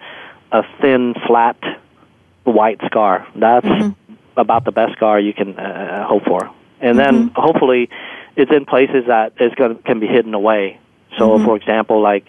a 0.51 0.63
thin, 0.81 1.13
flat, 1.27 1.57
white 2.43 2.79
scar. 2.85 3.27
That's 3.35 3.65
mm-hmm. 3.65 4.13
about 4.37 4.65
the 4.65 4.71
best 4.71 4.93
scar 4.93 5.19
you 5.19 5.33
can 5.33 5.57
uh, 5.57 6.07
hope 6.07 6.25
for. 6.25 6.51
And 6.79 6.97
then 6.99 7.29
mm-hmm. 7.29 7.41
hopefully, 7.41 7.89
it's 8.35 8.51
in 8.51 8.65
places 8.65 9.05
that 9.07 9.33
it's 9.39 9.55
going 9.55 9.77
can 9.83 9.99
be 9.99 10.07
hidden 10.07 10.33
away. 10.33 10.79
So, 11.17 11.29
mm-hmm. 11.29 11.45
for 11.45 11.55
example, 11.55 12.01
like 12.01 12.25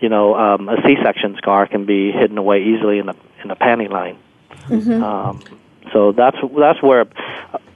you 0.00 0.08
know, 0.08 0.36
um, 0.36 0.68
a 0.68 0.76
C-section 0.82 1.36
scar 1.38 1.66
can 1.66 1.84
be 1.84 2.12
hidden 2.12 2.38
away 2.38 2.62
easily 2.62 2.98
in 2.98 3.06
the 3.06 3.16
in 3.42 3.48
the 3.48 3.56
panty 3.56 3.90
line. 3.90 4.18
Mm-hmm. 4.68 5.02
Um, 5.02 5.42
so 5.92 6.12
that's 6.12 6.36
that's 6.58 6.82
where 6.82 7.06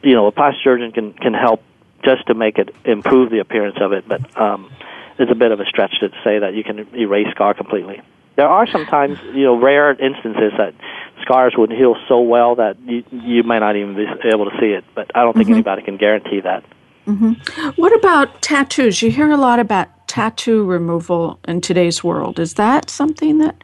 you 0.02 0.14
know 0.14 0.26
a 0.26 0.32
plastic 0.32 0.62
surgeon 0.62 0.92
can 0.92 1.12
can 1.14 1.34
help 1.34 1.62
just 2.04 2.26
to 2.26 2.34
make 2.34 2.58
it 2.58 2.74
improve 2.84 3.30
the 3.30 3.38
appearance 3.38 3.78
of 3.80 3.92
it. 3.92 4.06
But 4.06 4.40
um, 4.40 4.70
it's 5.18 5.30
a 5.30 5.34
bit 5.34 5.52
of 5.52 5.60
a 5.60 5.64
stretch 5.66 5.98
to 6.00 6.10
say 6.24 6.38
that 6.38 6.54
you 6.54 6.64
can 6.64 6.86
erase 6.96 7.28
scar 7.30 7.54
completely. 7.54 8.00
There 8.36 8.48
are 8.48 8.66
sometimes, 8.66 9.18
you 9.34 9.44
know, 9.44 9.60
rare 9.60 9.90
instances 9.90 10.52
that 10.56 10.74
scars 11.20 11.54
would 11.56 11.70
heal 11.70 11.96
so 12.08 12.20
well 12.20 12.54
that 12.56 12.78
you, 12.80 13.04
you 13.10 13.42
might 13.42 13.60
not 13.60 13.76
even 13.76 13.94
be 13.94 14.06
able 14.32 14.50
to 14.50 14.56
see 14.58 14.72
it. 14.72 14.84
But 14.94 15.10
I 15.14 15.22
don't 15.22 15.34
think 15.34 15.46
mm-hmm. 15.46 15.54
anybody 15.54 15.82
can 15.82 15.96
guarantee 15.96 16.40
that. 16.40 16.64
Mm-hmm. 17.06 17.70
What 17.80 17.94
about 17.96 18.42
tattoos? 18.42 19.02
You 19.02 19.10
hear 19.10 19.30
a 19.30 19.36
lot 19.36 19.58
about 19.58 19.88
tattoo 20.08 20.64
removal 20.64 21.38
in 21.48 21.60
today's 21.60 22.04
world. 22.04 22.38
Is 22.38 22.54
that 22.54 22.90
something 22.90 23.38
that 23.38 23.62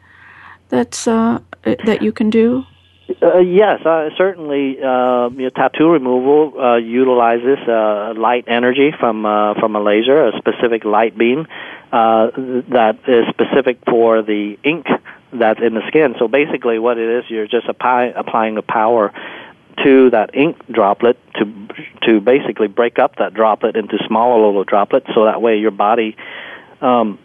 that's 0.69 1.07
uh, 1.07 1.39
that 1.63 2.01
you 2.01 2.11
can 2.11 2.29
do? 2.29 2.65
Uh, 3.21 3.39
yes, 3.39 3.83
uh, 3.85 4.09
certainly. 4.17 4.77
Uh, 4.77 5.29
you 5.29 5.43
know, 5.43 5.49
tattoo 5.49 5.89
removal 5.89 6.59
uh, 6.59 6.77
utilizes 6.77 7.57
uh, 7.67 8.13
light 8.15 8.45
energy 8.47 8.91
from 8.99 9.25
uh, 9.25 9.53
from 9.55 9.75
a 9.75 9.81
laser, 9.81 10.27
a 10.27 10.37
specific 10.37 10.85
light 10.85 11.17
beam 11.17 11.47
uh, 11.91 12.31
that 12.69 12.99
is 13.07 13.25
specific 13.29 13.79
for 13.87 14.21
the 14.21 14.57
ink 14.63 14.85
that's 15.31 15.59
in 15.59 15.73
the 15.73 15.81
skin. 15.87 16.15
So 16.19 16.27
basically, 16.27 16.79
what 16.79 16.97
it 16.97 17.19
is, 17.19 17.29
you're 17.29 17.47
just 17.47 17.67
apply, 17.67 18.05
applying 18.15 18.55
the 18.55 18.61
power 18.61 19.13
to 19.83 20.09
that 20.09 20.35
ink 20.35 20.57
droplet 20.71 21.17
to 21.35 21.67
to 22.03 22.19
basically 22.19 22.67
break 22.67 22.99
up 22.99 23.15
that 23.17 23.33
droplet 23.33 23.75
into 23.75 23.97
smaller 24.07 24.45
little 24.45 24.63
droplets, 24.63 25.07
so 25.13 25.25
that 25.25 25.41
way 25.41 25.57
your 25.57 25.71
body 25.71 26.17
um, 26.81 27.19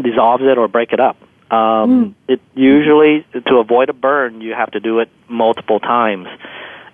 dissolves 0.00 0.42
it 0.44 0.58
or 0.58 0.68
break 0.68 0.92
it 0.92 1.00
up. 1.00 1.16
Um, 1.50 1.58
mm. 1.58 2.14
It 2.28 2.40
usually 2.54 3.26
to 3.46 3.56
avoid 3.56 3.88
a 3.88 3.92
burn, 3.92 4.40
you 4.40 4.54
have 4.54 4.70
to 4.72 4.80
do 4.80 5.00
it 5.00 5.08
multiple 5.28 5.80
times. 5.80 6.28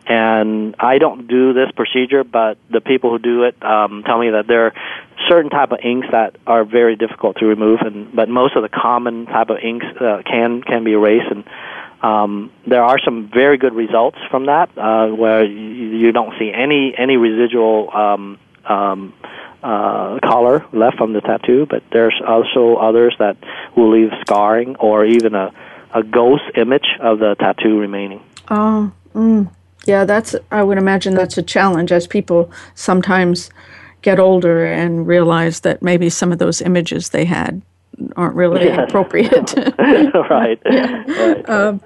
And 0.08 0.74
I 0.78 0.96
don't 0.96 1.28
do 1.28 1.52
this 1.52 1.70
procedure, 1.76 2.24
but 2.24 2.56
the 2.70 2.80
people 2.80 3.10
who 3.10 3.18
do 3.18 3.44
it 3.44 3.62
um, 3.62 4.02
tell 4.06 4.18
me 4.18 4.30
that 4.30 4.46
there 4.46 4.66
are 4.66 4.72
certain 5.28 5.50
type 5.50 5.70
of 5.70 5.80
inks 5.84 6.06
that 6.10 6.36
are 6.46 6.64
very 6.64 6.96
difficult 6.96 7.36
to 7.40 7.44
remove, 7.46 7.80
and 7.82 8.14
but 8.16 8.30
most 8.30 8.56
of 8.56 8.62
the 8.62 8.70
common 8.70 9.26
type 9.26 9.50
of 9.50 9.58
inks 9.58 9.84
uh, 10.00 10.22
can 10.24 10.62
can 10.62 10.82
be 10.82 10.92
erased. 10.92 11.30
And 11.30 11.44
um, 12.02 12.50
there 12.66 12.82
are 12.82 12.98
some 13.04 13.28
very 13.28 13.58
good 13.58 13.74
results 13.74 14.16
from 14.30 14.46
that, 14.46 14.70
uh, 14.78 15.08
where 15.08 15.44
you, 15.44 15.98
you 15.98 16.12
don't 16.12 16.32
see 16.38 16.50
any 16.54 16.94
any 16.96 17.18
residual 17.18 17.94
um, 17.94 18.38
um, 18.64 19.12
uh, 19.62 20.20
color 20.20 20.64
left 20.72 20.96
from 20.96 21.12
the 21.12 21.20
tattoo, 21.20 21.66
but 21.68 21.82
there's 21.92 22.18
also 22.26 22.76
others 22.76 23.14
that 23.18 23.36
will 23.76 23.90
leave 23.90 24.10
scarring 24.22 24.76
or 24.76 25.04
even 25.04 25.34
a, 25.34 25.52
a 25.94 26.02
ghost 26.02 26.44
image 26.56 26.86
of 26.98 27.18
the 27.18 27.34
tattoo 27.38 27.78
remaining. 27.78 28.22
Oh, 28.50 28.90
mm. 29.14 29.50
Yeah, 29.84 30.04
that's, 30.04 30.34
I 30.50 30.62
would 30.62 30.78
imagine 30.78 31.14
that's 31.14 31.38
a 31.38 31.42
challenge 31.42 31.92
as 31.92 32.06
people 32.06 32.50
sometimes 32.74 33.50
get 34.02 34.18
older 34.18 34.64
and 34.64 35.06
realize 35.06 35.60
that 35.60 35.82
maybe 35.82 36.10
some 36.10 36.32
of 36.32 36.38
those 36.38 36.60
images 36.60 37.10
they 37.10 37.24
had 37.24 37.62
aren't 38.16 38.34
really 38.34 38.66
yes. 38.66 38.88
appropriate. 38.88 39.54
right. 40.30 40.60
yeah. 40.70 41.04
right. 41.06 41.50
Um, 41.50 41.80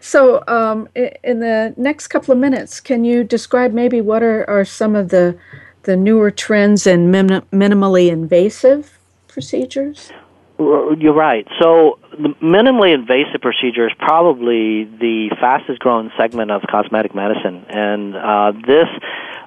so, 0.00 0.42
um, 0.46 0.88
in 0.94 1.40
the 1.40 1.74
next 1.76 2.08
couple 2.08 2.32
of 2.32 2.38
minutes, 2.38 2.80
can 2.80 3.04
you 3.04 3.24
describe 3.24 3.72
maybe 3.72 4.00
what 4.00 4.22
are, 4.22 4.48
are 4.48 4.64
some 4.64 4.94
of 4.94 5.08
the 5.08 5.38
the 5.84 5.96
newer 5.96 6.30
trends 6.30 6.86
in 6.86 7.10
min- 7.10 7.42
minimally 7.52 8.10
invasive 8.10 8.98
procedures? 9.28 10.10
You're 10.58 11.12
right. 11.12 11.46
So, 11.60 11.98
the 12.18 12.28
minimally 12.40 12.94
invasive 12.94 13.40
procedure 13.40 13.86
is 13.86 13.94
probably 13.98 14.84
the 14.84 15.30
fastest 15.40 15.80
growing 15.80 16.10
segment 16.16 16.50
of 16.50 16.62
cosmetic 16.70 17.14
medicine, 17.14 17.64
and 17.68 18.16
uh, 18.16 18.52
this. 18.66 18.88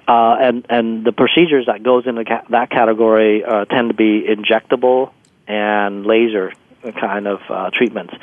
Uh, 0.08 0.38
and 0.40 0.66
and 0.70 1.04
the 1.04 1.12
procedures 1.12 1.66
that 1.66 1.84
goes 1.84 2.08
into 2.08 2.24
ca- 2.24 2.44
that 2.50 2.70
category 2.70 3.44
uh, 3.44 3.66
tend 3.66 3.90
to 3.90 3.94
be 3.94 4.24
injectable 4.24 5.12
and 5.48 6.06
laser 6.06 6.54
kind 6.98 7.28
of 7.28 7.42
uh, 7.50 7.70
treatments. 7.72 8.14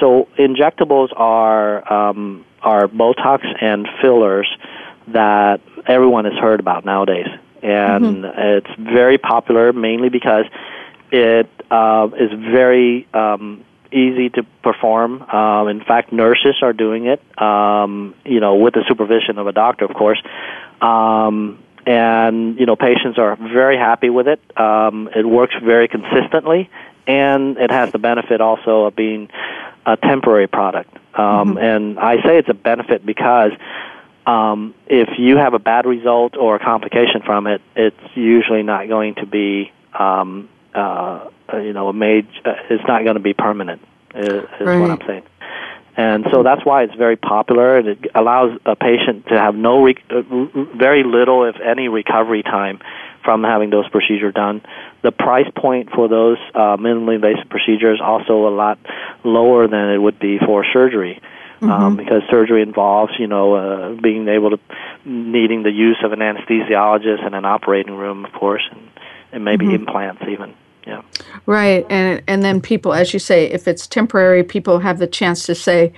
So 0.00 0.26
injectables 0.36 1.10
are 1.14 1.92
um, 1.92 2.44
are 2.60 2.88
Botox 2.88 3.44
and 3.62 3.86
fillers 4.02 4.48
that 5.08 5.60
everyone 5.86 6.24
has 6.24 6.34
heard 6.34 6.58
about 6.58 6.84
nowadays 6.84 7.28
and 7.62 8.24
mm-hmm. 8.24 8.40
it's 8.40 8.70
very 8.78 9.18
popular 9.18 9.72
mainly 9.72 10.08
because 10.08 10.44
it 11.10 11.48
uh, 11.70 12.08
is 12.18 12.30
very 12.32 13.06
um, 13.14 13.64
easy 13.92 14.30
to 14.30 14.42
perform. 14.62 15.22
Um, 15.22 15.68
in 15.68 15.82
fact, 15.82 16.12
nurses 16.12 16.56
are 16.62 16.72
doing 16.72 17.06
it, 17.06 17.20
um, 17.40 18.14
you 18.24 18.40
know, 18.40 18.56
with 18.56 18.74
the 18.74 18.84
supervision 18.88 19.38
of 19.38 19.46
a 19.46 19.52
doctor, 19.52 19.84
of 19.84 19.94
course. 19.94 20.22
Um, 20.80 21.62
and 21.86 22.58
you 22.60 22.66
know, 22.66 22.76
patients 22.76 23.18
are 23.18 23.36
very 23.36 23.78
happy 23.78 24.10
with 24.10 24.28
it. 24.28 24.40
Um, 24.58 25.08
it 25.14 25.26
works 25.26 25.54
very 25.62 25.88
consistently, 25.88 26.68
and 27.06 27.56
it 27.56 27.70
has 27.70 27.92
the 27.92 27.98
benefit 27.98 28.40
also 28.40 28.84
of 28.84 28.96
being 28.96 29.30
a 29.86 29.96
temporary 29.96 30.46
product. 30.46 30.94
Um, 31.14 31.54
mm-hmm. 31.54 31.58
And 31.58 31.98
I 31.98 32.16
say 32.22 32.38
it's 32.38 32.48
a 32.50 32.54
benefit 32.54 33.04
because 33.06 33.52
um, 34.26 34.74
if 34.86 35.18
you 35.18 35.38
have 35.38 35.54
a 35.54 35.58
bad 35.58 35.86
result 35.86 36.36
or 36.36 36.56
a 36.56 36.58
complication 36.58 37.22
from 37.24 37.46
it, 37.46 37.62
it's 37.74 37.96
usually 38.14 38.62
not 38.62 38.86
going 38.86 39.14
to 39.16 39.26
be, 39.26 39.72
um, 39.98 40.50
uh, 40.74 41.30
you 41.54 41.72
know, 41.72 41.88
a 41.88 41.92
major. 41.92 42.28
Uh, 42.44 42.54
it's 42.70 42.84
not 42.86 43.04
going 43.04 43.16
to 43.16 43.22
be 43.22 43.34
permanent. 43.34 43.82
Is, 44.14 44.28
is 44.28 44.44
right. 44.60 44.78
what 44.78 44.90
I'm 44.90 45.06
saying. 45.06 45.22
And 45.96 46.26
so 46.32 46.44
that's 46.44 46.64
why 46.64 46.84
it's 46.84 46.94
very 46.94 47.16
popular, 47.16 47.76
and 47.76 47.88
it 47.88 47.98
allows 48.14 48.56
a 48.64 48.76
patient 48.76 49.26
to 49.26 49.34
have 49.34 49.56
no, 49.56 49.82
re- 49.82 49.96
uh, 50.10 50.22
very 50.76 51.02
little, 51.02 51.44
if 51.44 51.56
any, 51.60 51.88
recovery 51.88 52.44
time 52.44 52.78
from 53.24 53.42
having 53.42 53.70
those 53.70 53.88
procedures 53.88 54.32
done. 54.32 54.62
The 55.02 55.10
price 55.10 55.50
point 55.56 55.90
for 55.90 56.08
those 56.08 56.38
uh, 56.54 56.76
minimally 56.76 57.16
invasive 57.16 57.50
procedures 57.50 58.00
also 58.00 58.46
a 58.46 58.54
lot 58.54 58.78
lower 59.24 59.66
than 59.66 59.90
it 59.90 59.98
would 59.98 60.20
be 60.20 60.38
for 60.38 60.64
surgery 60.72 61.20
um, 61.60 61.68
mm-hmm. 61.68 61.82
um, 61.82 61.96
because 61.96 62.22
surgery 62.30 62.62
involves, 62.62 63.12
you 63.18 63.26
know, 63.26 63.54
uh, 63.54 64.00
being 64.00 64.28
able 64.28 64.50
to 64.50 64.60
needing 65.04 65.64
the 65.64 65.72
use 65.72 65.98
of 66.04 66.12
an 66.12 66.20
anesthesiologist 66.20 67.26
and 67.26 67.34
an 67.34 67.44
operating 67.44 67.94
room, 67.94 68.24
of 68.24 68.32
course, 68.32 68.62
and, 68.70 68.88
and 69.32 69.44
maybe 69.44 69.66
mm-hmm. 69.66 69.74
implants 69.86 70.22
even. 70.28 70.54
Yeah. 70.88 71.02
Right, 71.44 71.84
and 71.90 72.22
and 72.26 72.42
then 72.42 72.62
people, 72.62 72.94
as 72.94 73.12
you 73.12 73.18
say, 73.18 73.44
if 73.44 73.68
it's 73.68 73.86
temporary, 73.86 74.42
people 74.42 74.78
have 74.78 74.98
the 74.98 75.06
chance 75.06 75.44
to 75.44 75.54
say 75.54 75.92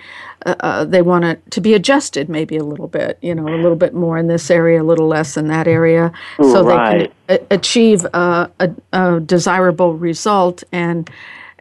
uh, 0.47 0.57
uh, 0.61 0.84
they 0.84 1.01
want 1.01 1.24
it 1.24 1.51
to 1.53 1.61
be 1.61 1.74
adjusted, 1.74 2.28
maybe 2.28 2.57
a 2.57 2.64
little 2.64 2.88
bit, 2.88 3.16
you 3.22 3.34
know, 3.34 3.47
a 3.47 3.61
little 3.62 3.76
bit 3.76 3.95
more 3.95 4.18
in 4.18 4.26
this 4.26 4.51
area, 4.51 4.82
a 4.82 4.84
little 4.84 5.07
less 5.07 5.36
in 5.36 5.47
that 5.47 5.68
area, 5.68 6.12
so 6.43 6.64
right. 6.64 7.12
they 7.28 7.36
can 7.36 7.47
a- 7.51 7.55
achieve 7.55 8.05
a, 8.07 8.51
a, 8.59 8.70
a 8.93 9.20
desirable 9.20 9.95
result 9.95 10.64
and 10.72 11.09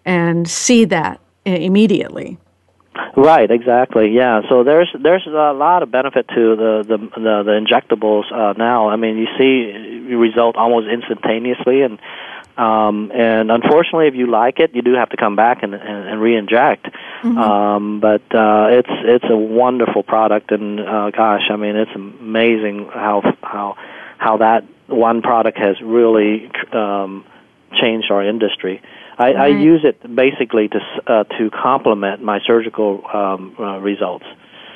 and 0.05 0.49
see 0.49 0.85
that 0.85 1.19
immediately. 1.45 2.39
Right, 3.15 3.49
exactly. 3.51 4.09
Yeah. 4.11 4.41
So 4.49 4.63
there's 4.63 4.89
there's 5.01 5.27
a 5.27 5.53
lot 5.53 5.83
of 5.83 5.91
benefit 5.91 6.27
to 6.29 6.55
the 6.55 6.83
the 6.87 6.97
the, 6.97 7.43
the 7.43 7.61
injectables 7.61 8.31
uh, 8.33 8.53
now. 8.57 8.89
I 8.89 8.95
mean, 8.95 9.17
you 9.17 9.27
see 9.37 10.15
result 10.15 10.55
almost 10.55 10.87
instantaneously, 10.87 11.81
and 11.81 11.99
um, 12.57 13.11
and 13.13 13.51
unfortunately, 13.51 14.07
if 14.07 14.15
you 14.15 14.27
like 14.27 14.59
it, 14.59 14.75
you 14.75 14.81
do 14.81 14.93
have 14.93 15.09
to 15.09 15.17
come 15.17 15.35
back 15.35 15.63
and 15.63 15.73
and, 15.73 16.09
and 16.09 16.21
re-inject. 16.21 16.85
Mm-hmm. 17.23 17.37
Um, 17.37 17.99
but 17.99 18.21
uh, 18.33 18.67
it's 18.71 18.89
it's 18.89 19.25
a 19.29 19.37
wonderful 19.37 20.03
product, 20.03 20.51
and 20.51 20.79
uh, 20.79 21.11
gosh, 21.11 21.43
I 21.49 21.55
mean, 21.55 21.75
it's 21.75 21.91
amazing 21.95 22.89
how 22.93 23.21
how 23.41 23.77
how 24.17 24.37
that 24.37 24.65
one 24.87 25.21
product 25.21 25.57
has 25.57 25.79
really 25.81 26.51
um, 26.73 27.25
changed 27.79 28.11
our 28.11 28.25
industry. 28.25 28.81
I, 29.17 29.23
right. 29.23 29.35
I 29.35 29.47
use 29.47 29.81
it 29.83 30.15
basically 30.15 30.69
to 30.69 30.79
uh, 31.07 31.23
to 31.37 31.49
complement 31.51 32.23
my 32.23 32.39
surgical 32.45 33.03
um, 33.13 33.55
uh, 33.59 33.79
results. 33.79 34.25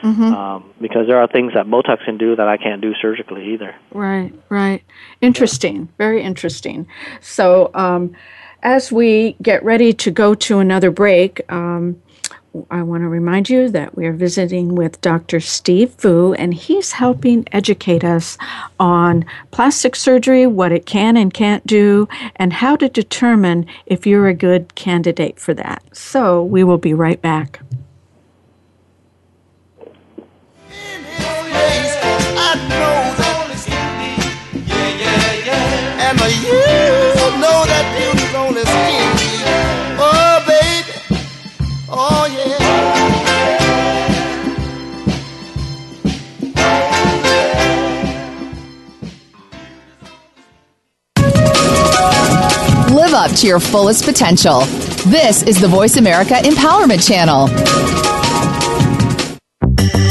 Mm-hmm. 0.03 0.21
Um, 0.21 0.73
because 0.81 1.07
there 1.07 1.17
are 1.17 1.27
things 1.27 1.53
that 1.53 1.65
Botox 1.67 2.03
can 2.03 2.17
do 2.17 2.35
that 2.35 2.47
I 2.47 2.57
can't 2.57 2.81
do 2.81 2.93
surgically 3.01 3.53
either. 3.53 3.73
Right, 3.93 4.33
right. 4.49 4.83
Interesting, 5.21 5.77
yeah. 5.77 5.85
very 5.97 6.21
interesting. 6.21 6.87
So, 7.21 7.71
um, 7.73 8.13
as 8.63 8.91
we 8.91 9.35
get 9.41 9.63
ready 9.63 9.93
to 9.93 10.11
go 10.11 10.33
to 10.35 10.59
another 10.59 10.91
break, 10.91 11.41
um, 11.51 12.01
I 12.69 12.83
want 12.83 13.01
to 13.01 13.09
remind 13.09 13.49
you 13.49 13.67
that 13.69 13.95
we 13.97 14.05
are 14.05 14.13
visiting 14.13 14.75
with 14.75 15.01
Dr. 15.01 15.39
Steve 15.39 15.95
Vu, 15.95 16.33
and 16.33 16.53
he's 16.53 16.91
helping 16.91 17.47
educate 17.51 18.03
us 18.03 18.37
on 18.79 19.25
plastic 19.49 19.95
surgery, 19.95 20.45
what 20.45 20.71
it 20.71 20.85
can 20.85 21.17
and 21.17 21.33
can't 21.33 21.65
do, 21.65 22.07
and 22.35 22.53
how 22.53 22.75
to 22.75 22.89
determine 22.89 23.65
if 23.87 24.05
you're 24.05 24.27
a 24.27 24.35
good 24.35 24.75
candidate 24.75 25.39
for 25.39 25.55
that. 25.55 25.83
So 25.93 26.43
we 26.43 26.63
will 26.63 26.77
be 26.77 26.93
right 26.93 27.21
back. 27.21 27.59
Live 52.93 53.13
up 53.13 53.31
to 53.37 53.47
your 53.47 53.59
fullest 53.59 54.05
potential. 54.05 54.61
This 55.05 55.43
is 55.43 55.59
the 55.59 55.67
Voice 55.67 55.97
America 55.97 56.35
Empowerment 56.35 57.05
Channel. 57.07 57.49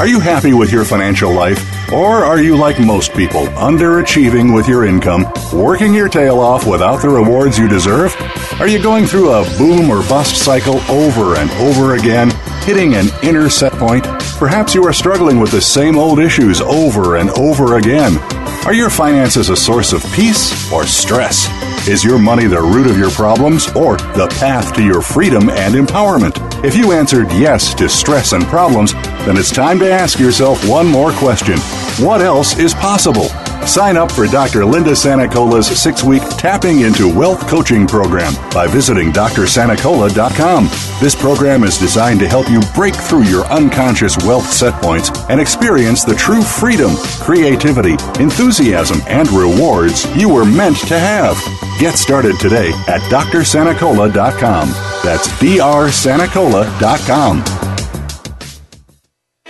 Are 0.00 0.06
you 0.06 0.20
happy 0.20 0.52
with 0.52 0.72
your 0.72 0.84
financial 0.84 1.32
life? 1.32 1.71
Or 1.92 2.24
are 2.24 2.40
you 2.40 2.56
like 2.56 2.80
most 2.80 3.12
people, 3.12 3.44
underachieving 3.48 4.54
with 4.54 4.66
your 4.66 4.86
income, 4.86 5.26
working 5.52 5.92
your 5.92 6.08
tail 6.08 6.40
off 6.40 6.66
without 6.66 7.02
the 7.02 7.10
rewards 7.10 7.58
you 7.58 7.68
deserve? 7.68 8.16
Are 8.58 8.66
you 8.66 8.82
going 8.82 9.04
through 9.04 9.30
a 9.30 9.44
boom 9.58 9.90
or 9.90 10.00
bust 10.08 10.36
cycle 10.42 10.80
over 10.90 11.36
and 11.36 11.50
over 11.52 11.94
again, 11.94 12.30
hitting 12.62 12.94
an 12.94 13.08
inner 13.22 13.50
set 13.50 13.72
point? 13.72 14.04
Perhaps 14.38 14.74
you 14.74 14.82
are 14.86 14.92
struggling 14.94 15.38
with 15.38 15.50
the 15.50 15.60
same 15.60 15.98
old 15.98 16.18
issues 16.18 16.62
over 16.62 17.16
and 17.16 17.28
over 17.30 17.76
again. 17.76 18.16
Are 18.64 18.72
your 18.72 18.88
finances 18.88 19.50
a 19.50 19.56
source 19.56 19.92
of 19.92 20.02
peace 20.14 20.72
or 20.72 20.86
stress? 20.86 21.46
Is 21.88 22.04
your 22.04 22.16
money 22.16 22.46
the 22.46 22.62
root 22.62 22.86
of 22.86 22.96
your 22.96 23.10
problems 23.10 23.66
or 23.74 23.96
the 23.96 24.28
path 24.38 24.72
to 24.74 24.84
your 24.84 25.02
freedom 25.02 25.50
and 25.50 25.74
empowerment? 25.74 26.64
If 26.64 26.76
you 26.76 26.92
answered 26.92 27.26
yes 27.32 27.74
to 27.74 27.88
stress 27.88 28.34
and 28.34 28.44
problems, 28.44 28.92
then 28.92 29.36
it's 29.36 29.50
time 29.50 29.80
to 29.80 29.90
ask 29.90 30.20
yourself 30.20 30.64
one 30.68 30.86
more 30.86 31.10
question 31.10 31.58
What 31.98 32.20
else 32.20 32.56
is 32.56 32.72
possible? 32.72 33.30
Sign 33.66 33.96
up 33.96 34.12
for 34.12 34.26
Dr. 34.26 34.64
Linda 34.64 34.90
Sanacola's 34.90 35.66
six 35.80 36.02
week 36.02 36.22
Tapping 36.36 36.80
into 36.80 37.08
Wealth 37.12 37.46
coaching 37.48 37.86
program 37.86 38.34
by 38.52 38.66
visiting 38.66 39.12
drsanacola.com. 39.12 40.64
This 41.00 41.14
program 41.14 41.62
is 41.64 41.78
designed 41.78 42.20
to 42.20 42.28
help 42.28 42.50
you 42.50 42.60
break 42.74 42.94
through 42.94 43.22
your 43.24 43.44
unconscious 43.46 44.16
wealth 44.24 44.50
set 44.52 44.74
points 44.82 45.10
and 45.30 45.40
experience 45.40 46.04
the 46.04 46.14
true 46.14 46.42
freedom, 46.42 46.92
creativity, 47.20 47.92
enthusiasm, 48.20 49.00
and 49.06 49.30
rewards 49.30 50.04
you 50.16 50.28
were 50.28 50.44
meant 50.44 50.76
to 50.88 50.98
have. 50.98 51.36
Get 51.78 51.96
started 51.96 52.38
today 52.40 52.70
at 52.88 53.00
drsanacola.com. 53.10 54.68
That's 55.02 55.28
drsanacola.com. 55.28 57.61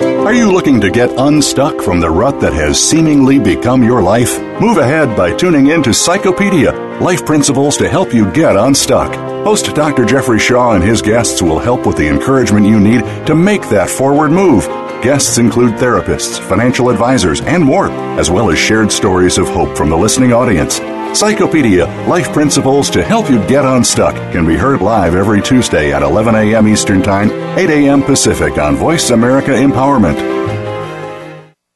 Are 0.03 0.35
you 0.35 0.51
looking 0.51 0.81
to 0.81 0.91
get 0.91 1.11
unstuck 1.17 1.81
from 1.81 2.01
the 2.01 2.11
rut 2.11 2.41
that 2.41 2.53
has 2.55 2.83
seemingly 2.83 3.39
become 3.39 3.83
your 3.83 4.03
life? 4.03 4.41
Move 4.61 4.79
ahead 4.79 5.17
by 5.17 5.33
tuning 5.37 5.69
in 5.69 5.83
to 5.83 5.91
Psychopedia 5.91 7.01
Life 7.01 7.25
Principles 7.25 7.77
to 7.77 7.89
help 7.89 8.13
you 8.13 8.31
get 8.33 8.57
unstuck. 8.57 9.15
Host 9.45 9.75
Dr. 9.75 10.05
Jeffrey 10.05 10.39
Shaw 10.39 10.75
and 10.75 10.83
his 10.85 11.03
guests 11.03 11.43
will 11.43 11.59
help 11.59 11.87
with 11.87 11.97
the 11.97 12.09
encouragement 12.09 12.67
you 12.67 12.81
need 12.81 13.01
to 13.27 13.35
make 13.35 13.69
that 13.69 13.91
forward 13.91 14.31
move. 14.31 14.67
Guests 15.03 15.39
include 15.39 15.73
therapists, 15.73 16.39
financial 16.49 16.89
advisors, 16.89 17.41
and 17.41 17.65
more, 17.65 17.91
as 18.21 18.31
well 18.31 18.53
as 18.53 18.59
shared 18.59 18.93
stories 18.93 19.37
of 19.37 19.49
hope 19.49 19.77
from 19.77 19.91
the 19.91 19.97
listening 19.97 20.33
audience. 20.33 20.79
Psychopedia 20.79 21.89
Life 22.07 22.33
Principles 22.33 22.89
to 22.91 23.03
help 23.03 23.29
you 23.29 23.45
get 23.49 23.65
unstuck 23.65 24.15
can 24.31 24.47
be 24.47 24.55
heard 24.55 24.81
live 24.81 25.17
every 25.17 25.43
Tuesday 25.43 25.93
at 25.93 26.03
11 26.03 26.37
a.m. 26.37 26.69
Eastern 26.69 27.03
Time, 27.03 27.33
8 27.59 27.69
a.m. 27.69 28.01
Pacific 28.05 28.59
on 28.59 28.77
Voice 28.77 29.11
America 29.11 29.51
Empowerment. 29.51 30.15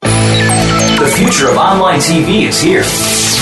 The 0.02 1.12
future 1.16 1.50
of 1.50 1.56
online 1.56 1.98
TV 1.98 2.42
is 2.46 2.60
here. 2.60 2.84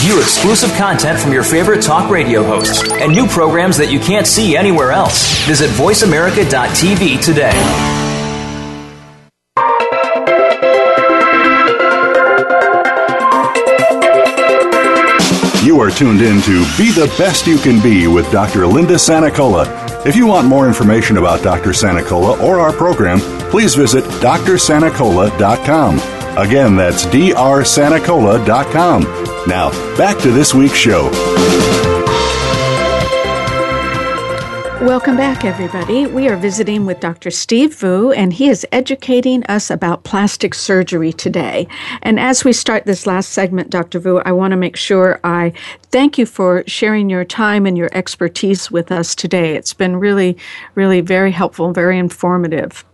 View 0.01 0.19
exclusive 0.19 0.73
content 0.79 1.19
from 1.19 1.31
your 1.31 1.45
favorite 1.45 1.83
talk 1.83 2.11
radio 2.11 2.43
hosts 2.43 2.91
and 2.91 3.13
new 3.13 3.27
programs 3.27 3.77
that 3.77 3.93
you 3.93 4.01
can't 4.01 4.27
see 4.27 4.57
anywhere 4.57 4.93
else. 4.93 5.45
Visit 5.47 5.69
VoiceAmerica.tv 5.73 7.23
today. 7.23 8.04
You 15.65 15.81
are 15.81 15.91
tuned 15.91 16.21
in 16.21 16.43
to 16.43 16.63
Be 16.77 16.91
the 16.91 17.11
Best 17.17 17.47
You 17.47 17.57
Can 17.57 17.83
Be 17.83 18.07
with 18.07 18.31
Dr. 18.31 18.67
Linda 18.67 18.97
Sanacola. 18.97 19.67
If 20.05 20.15
you 20.15 20.27
want 20.27 20.47
more 20.47 20.69
information 20.69 21.17
about 21.17 21.43
Dr. 21.43 21.71
Sanacola 21.71 22.39
or 22.39 22.61
our 22.61 22.71
program, 22.71 23.19
please 23.51 23.75
visit 23.75 24.05
drsanacola.com. 24.05 25.99
Again, 26.37 26.77
that's 26.77 27.07
drsanacola.com. 27.07 29.03
Now, 29.49 29.71
back 29.97 30.19
to 30.19 30.31
this 30.31 30.53
week's 30.53 30.77
show. 30.77 31.11
Welcome 34.85 35.17
back, 35.17 35.47
everybody. 35.47 36.05
We 36.05 36.29
are 36.29 36.37
visiting 36.37 36.85
with 36.85 37.01
Dr. 37.01 37.31
Steve 37.31 37.75
Vu, 37.77 38.13
and 38.13 38.35
he 38.35 38.51
is 38.51 38.67
educating 38.71 39.43
us 39.45 39.71
about 39.71 40.05
plastic 40.05 40.53
surgery 40.53 41.11
today. 41.11 41.67
And 42.03 42.21
as 42.21 42.45
we 42.45 42.53
start 42.53 42.85
this 42.85 43.07
last 43.07 43.31
segment, 43.31 43.71
Dr. 43.71 43.99
Vu, 43.99 44.19
I 44.19 44.33
want 44.33 44.51
to 44.51 44.59
make 44.59 44.77
sure 44.77 45.21
I 45.25 45.55
thank 45.85 46.19
you 46.19 46.27
for 46.27 46.65
sharing 46.67 47.09
your 47.09 47.25
time 47.25 47.65
and 47.65 47.79
your 47.79 47.89
expertise 47.93 48.71
with 48.71 48.93
us 48.93 49.15
today. 49.15 49.57
It's 49.57 49.73
been 49.73 49.97
really, 49.97 50.37
really 50.75 51.01
very 51.01 51.33
helpful, 51.33 51.73
very 51.73 51.99
informative. 51.99 52.85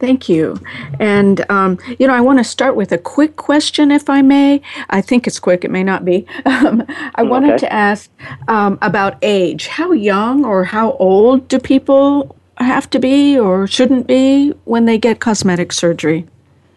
Thank 0.00 0.28
you. 0.28 0.60
And, 1.00 1.48
um, 1.50 1.78
you 1.98 2.06
know, 2.06 2.14
I 2.14 2.20
want 2.20 2.38
to 2.38 2.44
start 2.44 2.76
with 2.76 2.92
a 2.92 2.98
quick 2.98 3.36
question, 3.36 3.90
if 3.90 4.10
I 4.10 4.22
may. 4.22 4.60
I 4.90 5.00
think 5.00 5.26
it's 5.26 5.38
quick, 5.38 5.64
it 5.64 5.70
may 5.70 5.84
not 5.84 6.04
be. 6.04 6.26
Um, 6.46 6.84
I 7.14 7.22
Mm, 7.22 7.28
wanted 7.28 7.50
okay. 7.54 7.58
to 7.66 7.72
ask 7.72 8.10
um, 8.48 8.78
about 8.82 9.16
age. 9.22 9.66
How 9.66 9.92
young 9.92 10.44
or 10.44 10.64
how 10.64 10.92
old 10.92 11.48
do 11.48 11.58
people 11.58 12.36
have 12.58 12.88
to 12.90 12.98
be 12.98 13.38
or 13.38 13.66
shouldn't 13.66 14.06
be 14.06 14.50
when 14.64 14.84
they 14.84 14.98
get 14.98 15.20
cosmetic 15.20 15.72
surgery? 15.72 16.26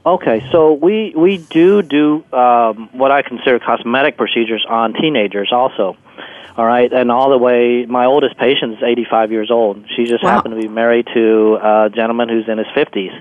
Okay, 0.06 0.42
so 0.52 0.74
we 0.74 1.14
we 1.16 1.38
do 1.50 1.82
do 1.82 2.24
um, 2.34 2.90
what 2.94 3.12
I 3.12 3.22
consider 3.22 3.60
cosmetic 3.60 4.16
procedures 4.18 4.66
on 4.70 4.94
teenagers 4.94 5.50
also. 5.52 5.98
All 6.58 6.66
right, 6.66 6.92
and 6.92 7.12
all 7.12 7.30
the 7.30 7.38
way. 7.38 7.86
My 7.86 8.06
oldest 8.06 8.36
patient 8.38 8.74
is 8.74 8.80
85 8.84 9.32
years 9.32 9.52
old. 9.52 9.86
She 9.96 10.06
just 10.06 10.24
Wow. 10.24 10.32
happened 10.32 10.56
to 10.56 10.62
be 10.62 10.68
married 10.68 11.08
to 11.14 11.60
a 11.62 11.90
gentleman 11.94 12.30
who's 12.30 12.50
in 12.50 12.58
his 12.58 12.68
50s. 12.76 13.14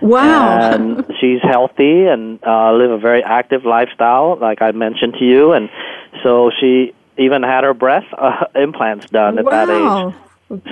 Wow. 0.00 0.58
And 0.58 1.06
she's 1.20 1.40
healthy 1.42 2.06
and 2.06 2.40
uh, 2.44 2.72
live 2.72 2.90
a 2.90 2.98
very 2.98 3.22
active 3.22 3.64
lifestyle, 3.64 4.36
like 4.40 4.60
I 4.60 4.72
mentioned 4.72 5.14
to 5.20 5.24
you. 5.24 5.52
And 5.52 5.70
so 6.24 6.50
she 6.58 6.92
even 7.16 7.42
had 7.44 7.62
her 7.64 7.74
breast 7.74 8.06
uh, 8.16 8.46
implants 8.56 9.08
done 9.10 9.38
at 9.38 9.44
that 9.44 9.68
age. 9.70 9.76
wow. 9.80 10.14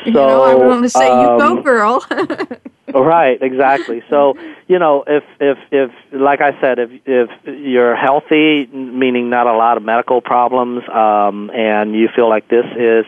you 0.04 0.12
know, 0.12 0.42
I 0.42 0.54
want 0.54 0.82
to 0.82 0.88
say, 0.88 1.06
you 1.06 1.26
go, 1.38 1.40
um, 1.40 1.62
girl. 1.62 2.04
Right, 2.95 3.41
exactly. 3.41 4.03
So, 4.09 4.34
you 4.66 4.78
know, 4.78 5.05
if 5.07 5.24
if 5.41 5.59
if 5.70 5.91
like 6.12 6.41
I 6.41 6.59
said, 6.61 6.78
if 6.78 6.91
if 7.05 7.30
you're 7.45 7.95
healthy, 7.97 8.66
meaning 8.66 9.30
not 9.30 9.47
a 9.47 9.57
lot 9.57 9.76
of 9.76 9.82
medical 9.82 10.20
problems, 10.20 10.82
um, 10.89 11.51
and 11.55 11.95
you 11.95 12.09
feel 12.14 12.28
like 12.28 12.49
this 12.49 12.64
is 12.76 13.05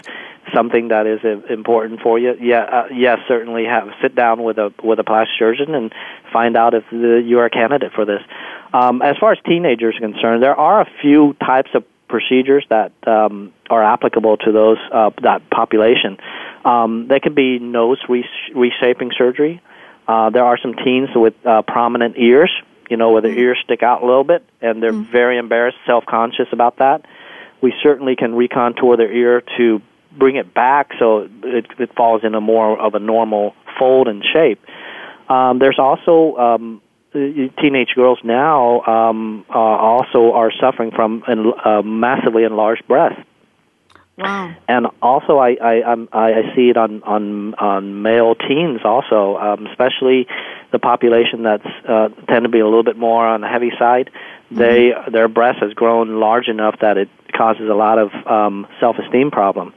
something 0.55 0.89
that 0.89 1.07
is 1.07 1.21
important 1.49 2.01
for 2.01 2.19
you, 2.19 2.35
yeah, 2.41 2.63
uh, 2.63 2.89
yes, 2.93 3.19
certainly 3.29 3.65
have 3.65 3.89
sit 4.03 4.15
down 4.15 4.43
with 4.43 4.59
a 4.59 4.73
with 4.83 4.99
a 4.99 5.05
plastic 5.05 5.37
surgeon 5.39 5.75
and 5.75 5.93
find 6.33 6.57
out 6.57 6.75
if 6.75 6.85
the, 6.91 7.23
you're 7.25 7.47
a 7.47 7.51
candidate 7.51 7.93
for 7.95 8.05
this. 8.05 8.21
Um, 8.73 9.03
as 9.03 9.17
far 9.19 9.33
as 9.33 9.39
teenagers 9.47 9.97
are 9.97 10.01
concerned, 10.01 10.43
there 10.43 10.55
are 10.55 10.83
a 10.83 10.89
few 11.01 11.35
types 11.45 11.71
of 11.75 11.85
procedures 12.11 12.67
that 12.69 12.93
um, 13.07 13.53
are 13.71 13.83
applicable 13.83 14.37
to 14.39 14.53
those 14.53 14.79
uh, 14.93 15.11
that 15.23 15.49
population. 15.51 16.19
Um, 16.65 17.07
they 17.09 17.21
could 17.21 17.35
be 17.35 17.59
nose 17.59 17.99
resh- 18.09 18.51
reshaping 18.55 19.13
surgery. 19.17 19.63
Uh, 20.07 20.31
there 20.31 20.45
are 20.45 20.59
some 20.61 20.75
teens 20.75 21.09
with 21.15 21.35
uh, 21.47 21.63
prominent 21.63 22.17
ears, 22.19 22.51
you 22.91 22.97
know, 22.97 23.13
where 23.13 23.23
their 23.23 23.39
ears 23.39 23.59
stick 23.65 23.83
out 23.83 24.03
a 24.03 24.07
little 24.07 24.25
bit, 24.25 24.45
and 24.61 24.83
they're 24.83 24.93
very 24.93 25.39
embarrassed, 25.39 25.79
self-conscious 25.87 26.49
about 26.53 26.79
that. 26.79 27.07
We 27.63 27.73
certainly 27.83 28.17
can 28.17 28.33
recontour 28.33 28.97
their 28.97 29.13
ear 29.13 29.43
to 29.57 29.81
bring 30.19 30.37
it 30.37 30.53
back 30.53 30.91
so 30.99 31.29
it, 31.45 31.67
it 31.79 31.95
falls 31.95 32.25
in 32.25 32.35
a 32.35 32.41
more 32.41 32.79
of 32.79 32.95
a 32.95 32.99
normal 32.99 33.55
fold 33.79 34.09
and 34.09 34.25
shape. 34.25 34.61
Um, 35.29 35.61
there's 35.61 35.79
also 35.79 36.37
um, 36.37 36.83
teenage 37.13 37.95
girls 37.95 38.19
now 38.23 38.83
um, 38.83 39.45
uh, 39.49 39.59
also 39.59 40.33
are 40.33 40.53
suffering 40.61 40.91
from 40.91 41.23
en- 41.29 41.53
uh, 41.65 41.83
massively 41.83 42.45
enlarged 42.45 42.87
breasts 42.87 43.21
wow. 44.21 44.55
and 44.69 44.87
also 45.03 45.39
I 45.39 45.57
I 45.61 45.83
I'm, 45.83 46.09
I 46.13 46.33
I 46.33 46.55
see 46.55 46.71
it 46.71 46.77
on 46.77 47.03
on 47.03 47.55
on 47.55 48.03
male 48.03 48.35
teens 48.35 48.81
also, 48.85 49.37
um, 49.37 49.67
especially 49.67 50.27
the 50.73 50.79
population 50.79 51.43
that's 51.43 51.67
uh, 51.89 52.09
tend 52.29 52.45
to 52.45 52.49
be 52.49 52.61
a 52.61 52.65
little 52.65 52.85
bit 52.85 52.97
more 52.97 53.27
on 53.27 53.41
the 53.41 53.49
heavy 53.49 53.73
side. 53.79 54.11
They 54.51 54.93
their 55.11 55.29
breast 55.29 55.61
has 55.61 55.73
grown 55.75 56.21
large 56.21 56.49
enough 56.49 56.77
that 56.81 56.97
it 56.97 57.09
causes 57.37 57.69
a 57.69 57.75
lot 57.75 57.99
of 57.99 58.11
um, 58.27 58.67
self 58.81 58.97
esteem 58.99 59.31
problem. 59.31 59.73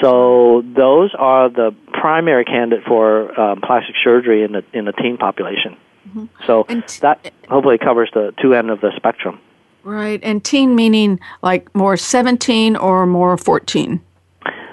So 0.00 0.62
those 0.62 1.14
are 1.18 1.48
the 1.48 1.74
primary 1.92 2.44
candidate 2.44 2.84
for 2.86 3.38
um, 3.38 3.60
plastic 3.60 3.94
surgery 4.04 4.42
in 4.42 4.52
the 4.52 4.64
in 4.72 4.84
the 4.84 4.92
teen 4.92 5.16
population. 5.16 5.76
Mm-hmm. 6.14 6.46
So 6.46 6.66
that 7.00 7.32
hopefully 7.48 7.78
covers 7.78 8.10
the 8.12 8.34
two 8.40 8.54
end 8.54 8.70
of 8.70 8.80
the 8.80 8.92
spectrum. 8.96 9.40
Right, 9.84 10.20
and 10.22 10.44
teen 10.44 10.76
meaning 10.76 11.18
like 11.42 11.74
more 11.74 11.96
17 11.96 12.76
or 12.76 13.04
more 13.06 13.36
14, 13.36 14.00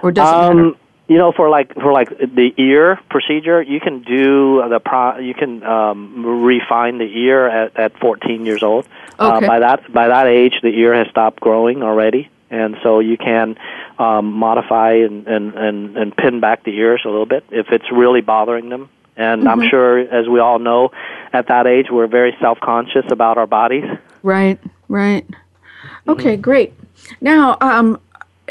or 0.04 0.12
does 0.12 0.28
it 0.30 0.34
Um, 0.36 0.56
matter? 0.58 0.78
you 1.08 1.18
know, 1.18 1.32
for 1.32 1.50
like 1.50 1.74
for 1.74 1.92
like 1.92 2.10
the 2.10 2.54
ear 2.58 3.00
procedure, 3.10 3.62
you 3.64 3.80
can 3.80 4.04
do 4.04 4.64
the 4.70 4.80
pro. 4.80 5.18
You 5.18 5.34
can 5.34 5.64
um, 5.64 6.24
refine 6.46 7.00
the 7.00 7.06
ear 7.26 7.48
at, 7.48 7.76
at 7.80 7.98
14 8.00 8.46
years 8.46 8.62
old. 8.62 8.88
Uh, 9.18 9.38
Okay. 9.38 9.48
by 9.48 9.60
that 9.60 9.92
by 9.92 10.08
that 10.10 10.28
age, 10.28 10.54
the 10.62 10.70
ear 10.70 10.94
has 10.94 11.08
stopped 11.10 11.40
growing 11.40 11.82
already, 11.82 12.30
and 12.52 12.78
so 12.84 13.00
you 13.00 13.18
can 13.18 13.58
um, 13.98 14.32
modify 14.32 14.94
and, 14.94 15.28
and, 15.28 15.56
and, 15.56 15.98
and 15.98 16.16
pin 16.16 16.40
back 16.40 16.64
the 16.64 16.78
ears 16.78 17.02
a 17.04 17.10
little 17.10 17.26
bit 17.26 17.44
if 17.50 17.68
it's 17.72 17.92
really 17.92 18.22
bothering 18.22 18.70
them. 18.70 18.90
And 19.20 19.48
I'm 19.50 19.60
Mhm. 19.60 19.70
sure, 19.70 20.00
as 20.00 20.30
we 20.30 20.40
all 20.40 20.60
know, 20.60 20.92
at 21.34 21.48
that 21.48 21.68
age, 21.68 21.92
we're 21.92 22.08
very 22.08 22.36
self 22.40 22.60
conscious 22.62 23.06
about 23.12 23.38
our 23.38 23.46
bodies. 23.46 23.84
Right, 24.24 24.58
right. 24.88 25.26
Mm-hmm. 25.28 26.12
Okay, 26.12 26.38
great. 26.38 26.74
Now, 27.22 27.58
um, 27.60 28.00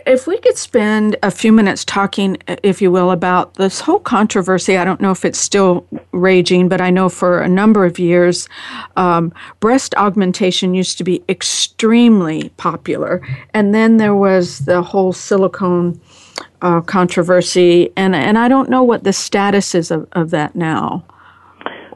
if 0.06 0.26
we 0.26 0.38
could 0.38 0.56
spend 0.56 1.16
a 1.22 1.30
few 1.30 1.52
minutes 1.52 1.84
talking, 1.84 2.36
if 2.62 2.80
you 2.82 2.92
will, 2.92 3.10
about 3.10 3.54
this 3.54 3.80
whole 3.80 3.98
controversy. 3.98 4.76
I 4.78 4.84
don't 4.84 5.00
know 5.00 5.10
if 5.10 5.24
it's 5.24 5.38
still 5.38 5.84
raging, 6.12 6.68
but 6.68 6.80
I 6.80 6.90
know 6.90 7.08
for 7.08 7.40
a 7.40 7.48
number 7.48 7.84
of 7.84 7.98
years, 7.98 8.48
um, 8.96 9.32
breast 9.60 9.94
augmentation 9.96 10.74
used 10.74 10.98
to 10.98 11.04
be 11.04 11.22
extremely 11.28 12.50
popular. 12.58 13.20
And 13.54 13.74
then 13.74 13.96
there 13.96 14.14
was 14.14 14.60
the 14.60 14.82
whole 14.82 15.12
silicone 15.12 16.00
uh, 16.62 16.80
controversy. 16.80 17.90
And, 17.96 18.14
and 18.14 18.38
I 18.38 18.48
don't 18.48 18.68
know 18.68 18.82
what 18.82 19.04
the 19.04 19.12
status 19.12 19.74
is 19.74 19.90
of, 19.90 20.08
of 20.12 20.30
that 20.30 20.54
now. 20.56 21.04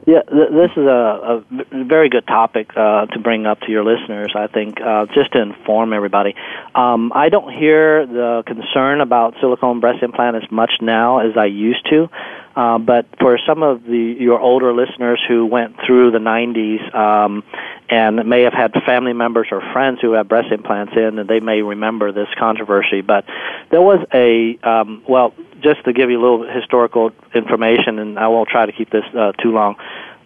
Yeah, 0.05 0.21
th- 0.23 0.51
this 0.51 0.71
is 0.75 0.85
a, 0.85 1.43
a 1.71 1.85
very 1.85 2.09
good 2.09 2.27
topic 2.27 2.71
uh, 2.75 3.05
to 3.07 3.19
bring 3.19 3.45
up 3.45 3.61
to 3.61 3.71
your 3.71 3.85
listeners. 3.85 4.33
I 4.35 4.47
think 4.47 4.81
uh, 4.81 5.05
just 5.13 5.31
to 5.33 5.41
inform 5.41 5.93
everybody, 5.93 6.35
um, 6.75 7.11
I 7.15 7.29
don't 7.29 7.53
hear 7.53 8.05
the 8.05 8.43
concern 8.45 8.99
about 8.99 9.35
silicone 9.39 9.79
breast 9.79 10.03
implant 10.03 10.35
as 10.35 10.51
much 10.51 10.71
now 10.81 11.19
as 11.19 11.37
I 11.37 11.45
used 11.45 11.87
to. 11.89 12.09
Uh, 12.55 12.77
but 12.77 13.07
for 13.19 13.39
some 13.47 13.63
of 13.63 13.83
the 13.83 14.15
your 14.19 14.39
older 14.39 14.73
listeners 14.73 15.19
who 15.27 15.45
went 15.45 15.75
through 15.85 16.11
the 16.11 16.19
90s 16.19 16.93
um, 16.95 17.43
and 17.89 18.27
may 18.29 18.41
have 18.41 18.53
had 18.53 18.71
family 18.85 19.13
members 19.13 19.47
or 19.51 19.61
friends 19.73 19.99
who 20.01 20.11
have 20.11 20.27
breast 20.27 20.51
implants 20.51 20.93
in, 20.95 21.17
and 21.17 21.27
they 21.27 21.39
may 21.39 21.63
remember 21.63 22.11
this 22.11 22.27
controversy. 22.37 23.01
But 23.01 23.25
there 23.71 23.81
was 23.81 24.05
a 24.13 24.59
um, 24.61 25.03
well, 25.07 25.33
just 25.61 25.83
to 25.85 25.93
give 25.93 26.11
you 26.11 26.19
a 26.19 26.21
little 26.21 26.47
historical 26.47 27.11
information, 27.33 27.97
and 27.97 28.19
I 28.19 28.27
won't 28.27 28.49
try 28.49 28.67
to 28.67 28.71
keep 28.71 28.91
this 28.91 29.05
uh, 29.17 29.31
too 29.31 29.51
long. 29.51 29.75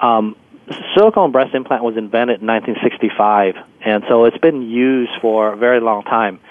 Um, 0.02 0.36
silicone 0.96 1.32
breast 1.32 1.56
implant 1.56 1.84
was 1.84 1.96
invented 1.96 2.42
in 2.42 2.48
1965, 2.48 3.56
and 3.86 4.04
so 4.10 4.26
it's 4.26 4.38
been 4.38 4.64
used 4.64 5.12
for 5.22 5.54
a 5.54 5.56
very 5.56 5.80
long 5.80 6.04
time. 6.04 6.42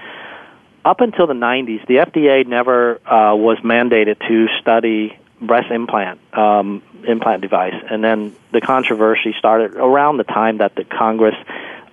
Up 0.86 1.00
until 1.00 1.26
the 1.26 1.34
90s, 1.34 1.86
the 1.86 1.96
FDA 1.96 2.46
never 2.46 2.96
uh, 3.06 3.34
was 3.34 3.58
mandated 3.58 4.20
to 4.28 4.46
study 4.60 5.18
breast 5.41 5.70
implant 5.70 6.20
um, 6.37 6.82
implant 7.07 7.43
device, 7.43 7.74
and 7.91 8.03
then 8.03 8.34
the 8.53 8.61
controversy 8.61 9.34
started 9.39 9.74
around 9.74 10.16
the 10.16 10.24
time 10.24 10.59
that 10.59 10.74
the 10.74 10.84
Congress 10.84 11.37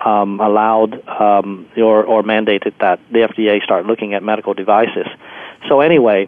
um, 0.01 0.39
allowed 0.39 1.07
um, 1.07 1.67
or, 1.77 2.03
or 2.03 2.23
mandated 2.23 2.73
that 2.79 2.99
the 3.11 3.19
FDA 3.19 3.63
start 3.63 3.85
looking 3.85 4.13
at 4.13 4.23
medical 4.23 4.53
devices. 4.53 5.07
So 5.69 5.79
anyway, 5.79 6.27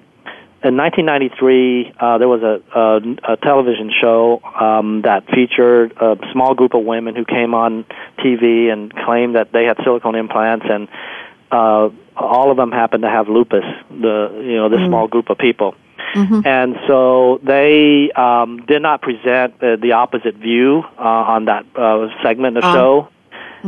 in 0.63 0.77
1993, 0.77 1.93
uh, 1.99 2.17
there 2.17 2.27
was 2.27 2.41
a, 2.41 2.61
a, 2.73 3.33
a 3.33 3.37
television 3.37 3.91
show 4.01 4.41
um, 4.43 5.01
that 5.03 5.25
featured 5.27 5.93
a 5.97 6.17
small 6.31 6.55
group 6.55 6.73
of 6.73 6.83
women 6.83 7.15
who 7.15 7.25
came 7.25 7.53
on 7.53 7.85
TV 8.19 8.71
and 8.71 8.93
claimed 8.93 9.35
that 9.35 9.51
they 9.51 9.65
had 9.65 9.77
silicone 9.83 10.15
implants, 10.15 10.65
and 10.67 10.87
uh, 11.51 11.89
all 12.15 12.49
of 12.49 12.57
them 12.57 12.71
happened 12.71 13.03
to 13.03 13.09
have 13.09 13.27
lupus. 13.27 13.65
The 13.89 14.41
you 14.43 14.55
know 14.55 14.69
this 14.69 14.85
small 14.87 15.07
group 15.07 15.29
of 15.29 15.37
people. 15.37 15.75
And 16.45 16.75
so 16.87 17.39
they 17.43 18.11
um, 18.11 18.65
did 18.65 18.81
not 18.81 19.01
present 19.01 19.55
uh, 19.61 19.75
the 19.75 19.93
opposite 19.93 20.35
view 20.35 20.83
uh, 20.97 21.01
on 21.01 21.45
that 21.45 21.65
uh, 21.75 22.07
segment 22.23 22.57
of 22.57 22.63
Oh. 22.63 22.73
show. 22.73 23.07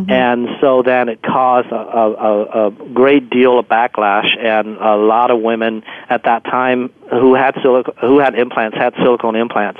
And 0.07 0.47
so 0.61 0.83
then 0.83 1.09
it 1.09 1.23
caused 1.23 1.69
a, 1.71 1.75
a, 1.75 2.67
a, 2.67 2.71
great 2.93 3.31
deal 3.31 3.57
of 3.57 3.67
backlash, 3.67 4.27
and 4.37 4.77
a 4.77 4.95
lot 4.95 5.31
of 5.31 5.41
women 5.41 5.81
at 6.07 6.23
that 6.25 6.43
time 6.43 6.91
who 7.09 7.33
had 7.33 7.55
silico- 7.55 7.97
who 8.01 8.19
had 8.19 8.35
implants 8.35 8.77
had 8.77 8.93
silicone 9.01 9.35
implants. 9.35 9.79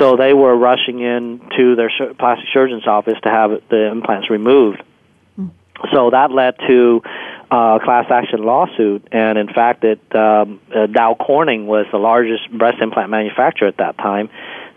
So 0.00 0.16
they 0.16 0.34
were 0.34 0.56
rushing 0.56 0.98
in 0.98 1.40
to 1.56 1.76
their 1.76 1.88
sur- 1.96 2.14
plastic 2.14 2.48
surgeon's 2.52 2.88
office 2.88 3.18
to 3.22 3.30
have 3.30 3.62
the 3.70 3.86
implants 3.92 4.28
removed. 4.28 4.82
So 5.92 6.10
that 6.10 6.32
led 6.32 6.56
to 6.66 7.02
uh, 7.50 7.78
a 7.80 7.84
class 7.84 8.06
action 8.10 8.42
lawsuit, 8.42 9.08
and 9.12 9.38
in 9.38 9.48
fact, 9.48 9.84
it 9.84 10.00
um, 10.14 10.60
uh, 10.74 10.86
Dow 10.86 11.14
Corning 11.14 11.66
was 11.66 11.86
the 11.90 11.98
largest 11.98 12.50
breast 12.50 12.78
implant 12.80 13.10
manufacturer 13.10 13.68
at 13.68 13.78
that 13.78 13.96
time. 13.98 14.28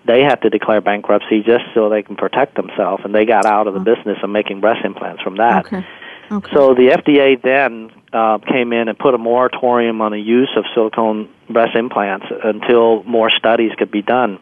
They 0.05 0.21
had 0.21 0.41
to 0.41 0.49
declare 0.49 0.81
bankruptcy 0.81 1.43
just 1.43 1.65
so 1.73 1.89
they 1.89 2.01
can 2.01 2.15
protect 2.15 2.55
themselves, 2.55 3.03
and 3.05 3.13
they 3.13 3.25
got 3.25 3.45
out 3.45 3.67
of 3.67 3.73
the 3.73 3.79
business 3.79 4.17
of 4.23 4.29
making 4.29 4.61
breast 4.61 4.85
implants 4.85 5.21
from 5.21 5.37
that. 5.37 5.65
Okay. 5.65 5.85
Okay. 6.31 6.49
So 6.53 6.73
the 6.73 6.95
FDA 6.97 7.41
then 7.41 7.91
uh, 8.13 8.37
came 8.37 8.71
in 8.71 8.87
and 8.87 8.97
put 8.97 9.13
a 9.13 9.17
moratorium 9.17 10.01
on 10.01 10.13
the 10.13 10.19
use 10.19 10.49
of 10.55 10.63
silicone 10.73 11.27
breast 11.49 11.75
implants 11.75 12.25
until 12.43 13.03
more 13.03 13.29
studies 13.29 13.73
could 13.77 13.91
be 13.91 14.01
done. 14.01 14.39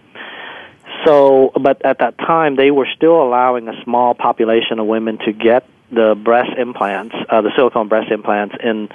So, 1.06 1.52
but 1.60 1.84
at 1.84 2.00
that 2.00 2.18
time, 2.20 2.56
they 2.56 2.70
were 2.70 2.88
still 2.96 3.22
allowing 3.22 3.68
a 3.68 3.84
small 3.84 4.14
population 4.14 4.78
of 4.78 4.86
women 4.86 5.18
to 5.26 5.34
get 5.34 5.68
the 5.92 6.16
breast 6.22 6.52
implants, 6.58 7.16
uh, 7.30 7.42
the 7.42 7.52
silicone 7.56 7.88
breast 7.88 8.12
implants, 8.12 8.56
in 8.64 8.90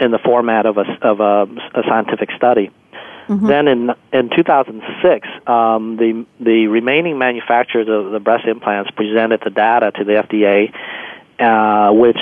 in 0.00 0.10
the 0.10 0.18
format 0.18 0.66
of 0.66 0.76
a 0.78 0.84
of 1.02 1.20
a, 1.20 1.46
a 1.74 1.82
scientific 1.88 2.30
study. 2.36 2.70
Then 3.48 3.68
in 3.68 3.90
in 4.12 4.28
2006, 4.36 5.28
um, 5.46 5.96
the 5.96 6.26
the 6.40 6.66
remaining 6.66 7.16
manufacturers 7.16 7.88
of 7.88 8.12
the 8.12 8.20
breast 8.20 8.46
implants 8.46 8.90
presented 8.90 9.40
the 9.42 9.50
data 9.50 9.92
to 9.92 10.04
the 10.04 10.12
FDA, 10.12 10.72
uh, 11.40 11.92
which 11.94 12.18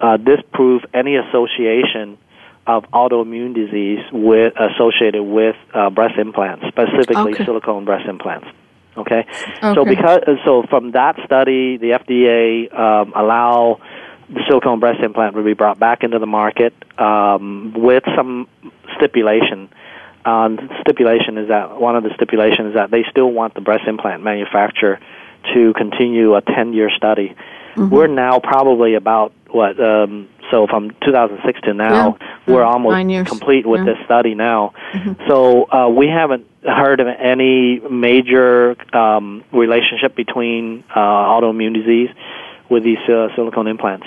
uh, 0.00 0.16
disproved 0.16 0.86
any 0.92 1.16
association 1.16 2.18
of 2.66 2.84
autoimmune 2.92 3.54
disease 3.54 4.00
with 4.12 4.52
associated 4.58 5.22
with 5.22 5.56
uh, 5.72 5.90
breast 5.90 6.18
implants, 6.18 6.66
specifically 6.68 7.34
Okay. 7.34 7.44
silicone 7.44 7.84
breast 7.84 8.08
implants. 8.08 8.46
Okay, 9.00 9.26
so 9.74 9.84
because 9.84 10.20
so 10.44 10.62
from 10.68 10.92
that 10.92 11.16
study, 11.24 11.76
the 11.76 11.90
FDA 11.90 12.72
um, 12.78 13.12
allow 13.14 13.80
the 14.28 14.40
silicone 14.48 14.78
breast 14.80 15.00
implant 15.02 15.34
to 15.34 15.42
be 15.42 15.54
brought 15.54 15.78
back 15.78 16.02
into 16.04 16.18
the 16.18 16.26
market 16.26 16.72
um, 16.98 17.72
with 17.76 18.04
some 18.16 18.48
stipulation. 18.96 19.68
Um, 20.24 20.58
stipulation 20.82 21.38
is 21.38 21.48
that 21.48 21.80
one 21.80 21.96
of 21.96 22.04
the 22.04 22.10
stipulations 22.14 22.68
is 22.68 22.74
that 22.74 22.90
they 22.90 23.04
still 23.10 23.30
want 23.32 23.54
the 23.54 23.60
breast 23.60 23.84
implant 23.88 24.22
manufacturer 24.22 25.00
to 25.54 25.72
continue 25.74 26.34
a 26.36 26.42
10 26.42 26.74
year 26.74 26.90
study. 26.96 27.34
We're 27.76 28.08
now 28.08 28.40
probably 28.40 28.94
about 28.94 29.32
what 29.48 29.80
um, 29.80 30.28
so 30.50 30.66
from 30.66 30.90
2006 31.04 31.60
to 31.62 31.72
now 31.74 32.18
Yeah. 32.20 32.26
we're 32.46 32.64
almost 32.64 32.92
complete 33.24 33.64
with 33.64 33.80
Yeah. 33.86 33.94
this 33.94 34.04
study 34.04 34.34
now. 34.34 34.72
So 35.28 35.70
uh, 35.70 35.88
we 35.88 36.08
haven't 36.08 36.46
heard 36.62 37.00
of 37.00 37.06
any 37.06 37.80
major 37.80 38.76
um, 38.94 39.44
relationship 39.52 40.14
between 40.14 40.84
uh, 40.94 40.98
autoimmune 40.98 41.74
disease 41.74 42.10
with 42.68 42.84
these 42.84 42.98
uh, 43.08 43.28
silicone 43.34 43.66
implants. 43.66 44.06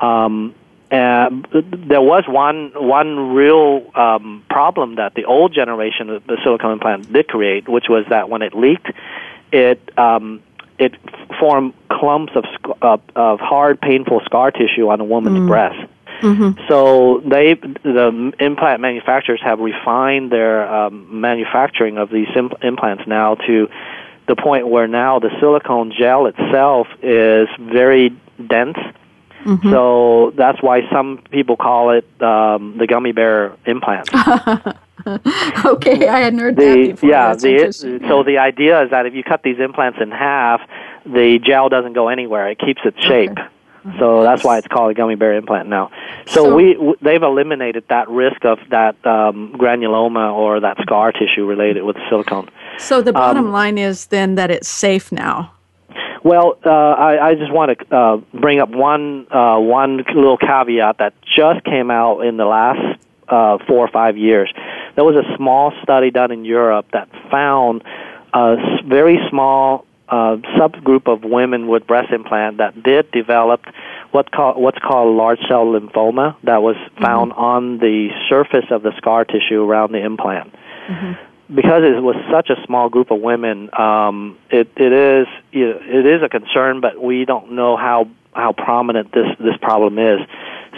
Um, 0.00 0.54
and 0.90 1.46
there 1.52 2.00
was 2.00 2.24
one 2.26 2.72
one 2.74 3.32
real 3.32 3.90
um, 3.94 4.44
problem 4.50 4.96
that 4.96 5.14
the 5.14 5.24
old 5.24 5.54
generation 5.54 6.10
of 6.10 6.26
the 6.26 6.36
silicone 6.42 6.72
implant 6.72 7.12
did 7.12 7.28
create, 7.28 7.68
which 7.68 7.84
was 7.88 8.04
that 8.10 8.28
when 8.28 8.42
it 8.42 8.54
leaked, 8.54 8.90
it 9.52 9.96
um, 9.96 10.42
it 10.80 10.96
formed 11.38 11.74
clumps 11.90 12.32
of 12.34 12.44
sc- 12.54 12.76
of, 12.82 13.00
of 13.14 13.38
hard, 13.38 13.80
painful 13.80 14.20
scar 14.24 14.50
tissue 14.50 14.88
on 14.88 15.00
a 15.00 15.04
woman's 15.04 15.46
breast. 15.46 15.78
So 16.68 17.22
they, 17.24 17.54
the 17.54 18.32
implant 18.38 18.80
manufacturers 18.80 19.40
have 19.42 19.58
refined 19.58 20.30
their 20.30 20.68
um, 20.72 21.20
manufacturing 21.20 21.98
of 21.98 22.10
these 22.10 22.28
im- 22.36 22.52
implants 22.62 23.04
now 23.06 23.34
to 23.34 23.68
the 24.28 24.36
point 24.36 24.68
where 24.68 24.86
now 24.86 25.18
the 25.18 25.30
silicone 25.40 25.92
gel 25.98 26.26
itself 26.26 26.86
is 27.02 27.48
very 27.58 28.10
dense. 28.48 28.76
So 29.62 30.32
that's 30.36 30.62
why 30.62 30.82
some 30.92 31.22
people 31.30 31.56
call 31.56 31.90
it 31.90 32.04
um, 32.22 32.76
the 32.78 32.86
gummy 32.86 33.12
bear 33.12 33.56
implant. 33.64 34.08
okay, 35.64 36.08
I 36.08 36.18
hadn't 36.20 36.38
heard 36.40 36.56
that 36.56 36.74
the 36.74 36.92
before. 36.92 37.08
yeah 37.08 37.34
the 37.34 37.72
so 38.06 38.22
the 38.22 38.36
idea 38.38 38.82
is 38.82 38.90
that 38.90 39.06
if 39.06 39.14
you 39.14 39.22
cut 39.24 39.42
these 39.42 39.58
implants 39.58 39.98
in 40.00 40.10
half, 40.10 40.60
the 41.06 41.38
gel 41.42 41.70
doesn't 41.70 41.94
go 41.94 42.08
anywhere. 42.08 42.50
It 42.50 42.58
keeps 42.58 42.82
its 42.84 43.00
shape. 43.02 43.38
So 43.98 44.22
that's 44.22 44.44
why 44.44 44.58
it's 44.58 44.66
called 44.68 44.90
a 44.90 44.94
gummy 44.94 45.14
bear 45.14 45.34
implant 45.34 45.68
now. 45.68 45.90
So, 46.26 46.44
So- 46.44 46.54
we 46.54 46.74
w- 46.74 46.96
they've 47.00 47.22
eliminated 47.22 47.84
that 47.88 48.08
risk 48.08 48.44
of 48.44 48.58
that 48.70 48.94
um, 49.06 49.54
granuloma 49.56 50.32
or 50.34 50.60
that 50.60 50.76
scar 50.82 51.12
tissue 51.12 51.46
related 51.46 51.84
with 51.84 51.96
silicone. 52.08 52.48
So 52.78 53.00
the 53.02 53.12
bottom 53.12 53.46
Um, 53.46 53.52
line 53.52 53.78
is 53.78 54.06
then 54.06 54.34
that 54.34 54.50
it's 54.50 54.68
safe 54.68 55.10
now. 55.12 55.52
Well, 56.22 56.58
uh, 56.66 56.70
I, 56.70 57.28
I 57.28 57.34
just 57.34 57.50
want 57.50 57.78
to 57.78 57.96
uh, 57.96 58.16
bring 58.34 58.60
up 58.60 58.68
one 58.68 59.26
uh, 59.30 59.58
one 59.58 60.04
little 60.14 60.36
caveat 60.36 60.98
that 60.98 61.14
just 61.24 61.64
came 61.64 61.90
out 61.90 62.20
in 62.20 62.36
the 62.36 62.44
last 62.44 62.98
uh, 63.28 63.56
four 63.66 63.78
or 63.78 63.88
five 63.88 64.18
years. 64.18 64.52
There 64.96 65.04
was 65.04 65.16
a 65.16 65.36
small 65.36 65.72
study 65.82 66.10
done 66.10 66.30
in 66.30 66.44
Europe 66.44 66.86
that 66.92 67.08
found 67.30 67.82
a 68.34 68.56
very 68.86 69.18
small 69.30 69.86
uh, 70.10 70.36
subgroup 70.58 71.06
of 71.06 71.22
women 71.24 71.68
with 71.68 71.86
breast 71.86 72.12
implant 72.12 72.58
that 72.58 72.82
did 72.82 73.10
develop 73.12 73.62
what 74.10 74.30
call, 74.32 74.60
what's 74.60 74.78
called 74.78 75.16
large 75.16 75.38
cell 75.48 75.66
lymphoma 75.66 76.36
that 76.42 76.62
was 76.62 76.76
found 77.00 77.32
on 77.34 77.78
the 77.78 78.08
surface 78.28 78.66
of 78.70 78.82
the 78.82 78.92
scar 78.96 79.24
tissue 79.24 79.62
around 79.62 79.92
the 79.92 80.04
implant. 80.04 80.52
Because 81.54 81.82
it 81.82 82.02
was 82.02 82.16
such 82.30 82.50
a 82.50 82.64
small 82.66 82.88
group 82.88 83.10
of 83.10 83.20
women, 83.20 83.70
um, 83.78 84.38
it 84.50 84.68
it 84.76 84.92
is 84.92 85.26
you 85.50 85.66
know, 85.70 85.80
it 85.82 86.06
is 86.06 86.22
a 86.22 86.28
concern, 86.28 86.80
but 86.80 87.00
we 87.00 87.24
don't 87.24 87.52
know 87.52 87.76
how 87.76 88.08
how 88.32 88.52
prominent 88.52 89.12
this 89.12 89.26
this 89.38 89.56
problem 89.60 89.98
is. 89.98 90.20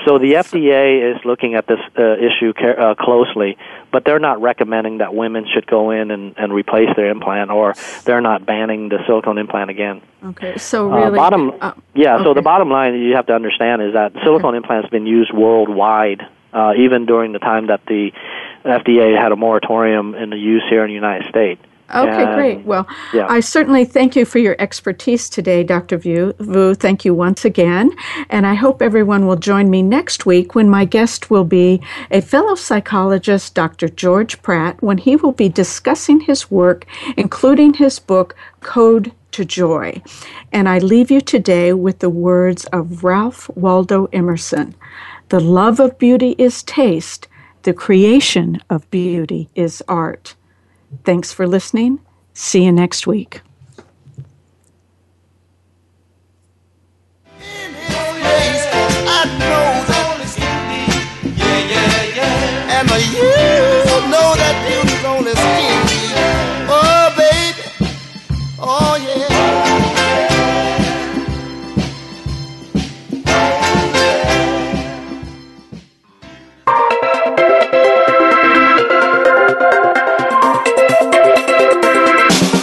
So 0.04 0.18
the 0.18 0.32
FDA 0.34 1.14
is 1.14 1.24
looking 1.24 1.54
at 1.54 1.66
this 1.66 1.78
uh, 1.98 2.16
issue 2.16 2.52
care, 2.52 2.78
uh, 2.78 2.94
closely, 2.94 3.56
but 3.92 4.04
they're 4.04 4.18
not 4.18 4.40
recommending 4.40 4.98
that 4.98 5.14
women 5.14 5.46
should 5.52 5.66
go 5.66 5.90
in 5.90 6.10
and, 6.10 6.34
and 6.36 6.52
replace 6.52 6.88
their 6.96 7.10
implant, 7.10 7.50
or 7.50 7.74
they're 8.04 8.20
not 8.20 8.44
banning 8.44 8.88
the 8.88 8.98
silicone 9.06 9.38
implant 9.38 9.70
again. 9.70 10.00
Okay, 10.24 10.56
so 10.58 10.92
Uh, 10.92 10.96
really, 10.96 11.16
bottom, 11.16 11.52
uh, 11.60 11.72
yeah. 11.94 12.22
So 12.22 12.34
the 12.34 12.42
bottom 12.42 12.70
line 12.70 12.94
you 12.94 13.14
have 13.14 13.26
to 13.26 13.34
understand 13.34 13.82
is 13.82 13.92
that 13.94 14.12
silicone 14.24 14.54
implants 14.54 14.86
have 14.86 14.90
been 14.90 15.06
used 15.06 15.32
worldwide, 15.32 16.22
uh, 16.52 16.72
even 16.76 17.06
during 17.06 17.32
the 17.32 17.38
time 17.38 17.68
that 17.68 17.84
the 17.86 18.12
FDA 18.64 19.16
had 19.20 19.32
a 19.32 19.36
moratorium 19.36 20.14
in 20.14 20.30
the 20.30 20.36
use 20.38 20.62
here 20.68 20.82
in 20.84 20.88
the 20.88 20.94
United 20.94 21.28
States. 21.28 21.60
Okay, 21.94 22.34
great. 22.34 22.64
Well, 22.64 22.86
yeah. 23.12 23.26
I 23.28 23.40
certainly 23.40 23.84
thank 23.84 24.16
you 24.16 24.24
for 24.24 24.38
your 24.38 24.56
expertise 24.58 25.28
today, 25.28 25.62
Dr. 25.62 25.98
Vu. 25.98 26.32
Vu, 26.38 26.74
thank 26.74 27.04
you 27.04 27.14
once 27.14 27.44
again. 27.44 27.90
And 28.30 28.46
I 28.46 28.54
hope 28.54 28.80
everyone 28.80 29.26
will 29.26 29.36
join 29.36 29.68
me 29.68 29.82
next 29.82 30.24
week 30.24 30.54
when 30.54 30.70
my 30.70 30.84
guest 30.84 31.30
will 31.30 31.44
be 31.44 31.82
a 32.10 32.22
fellow 32.22 32.54
psychologist, 32.54 33.54
Dr. 33.54 33.88
George 33.88 34.40
Pratt, 34.42 34.82
when 34.82 34.98
he 34.98 35.16
will 35.16 35.32
be 35.32 35.48
discussing 35.48 36.20
his 36.20 36.50
work, 36.50 36.86
including 37.16 37.74
his 37.74 37.98
book, 37.98 38.34
Code 38.60 39.12
to 39.32 39.44
Joy. 39.44 40.00
And 40.52 40.68
I 40.68 40.78
leave 40.78 41.10
you 41.10 41.20
today 41.20 41.72
with 41.72 41.98
the 41.98 42.10
words 42.10 42.64
of 42.66 43.04
Ralph 43.04 43.50
Waldo 43.54 44.06
Emerson 44.12 44.74
The 45.28 45.40
love 45.40 45.80
of 45.80 45.98
beauty 45.98 46.34
is 46.38 46.62
taste, 46.62 47.28
the 47.62 47.72
creation 47.72 48.62
of 48.70 48.90
beauty 48.90 49.48
is 49.54 49.82
art. 49.88 50.34
Thanks 51.04 51.32
for 51.32 51.46
listening. 51.46 52.00
See 52.34 52.64
you 52.64 52.72
next 52.72 53.06
week. 53.06 53.42
You 63.12 63.98
know 64.08 64.34
that 64.36 64.56
beauty's 64.66 65.04
on 65.04 65.24
the 65.24 65.34
skin. 65.36 65.71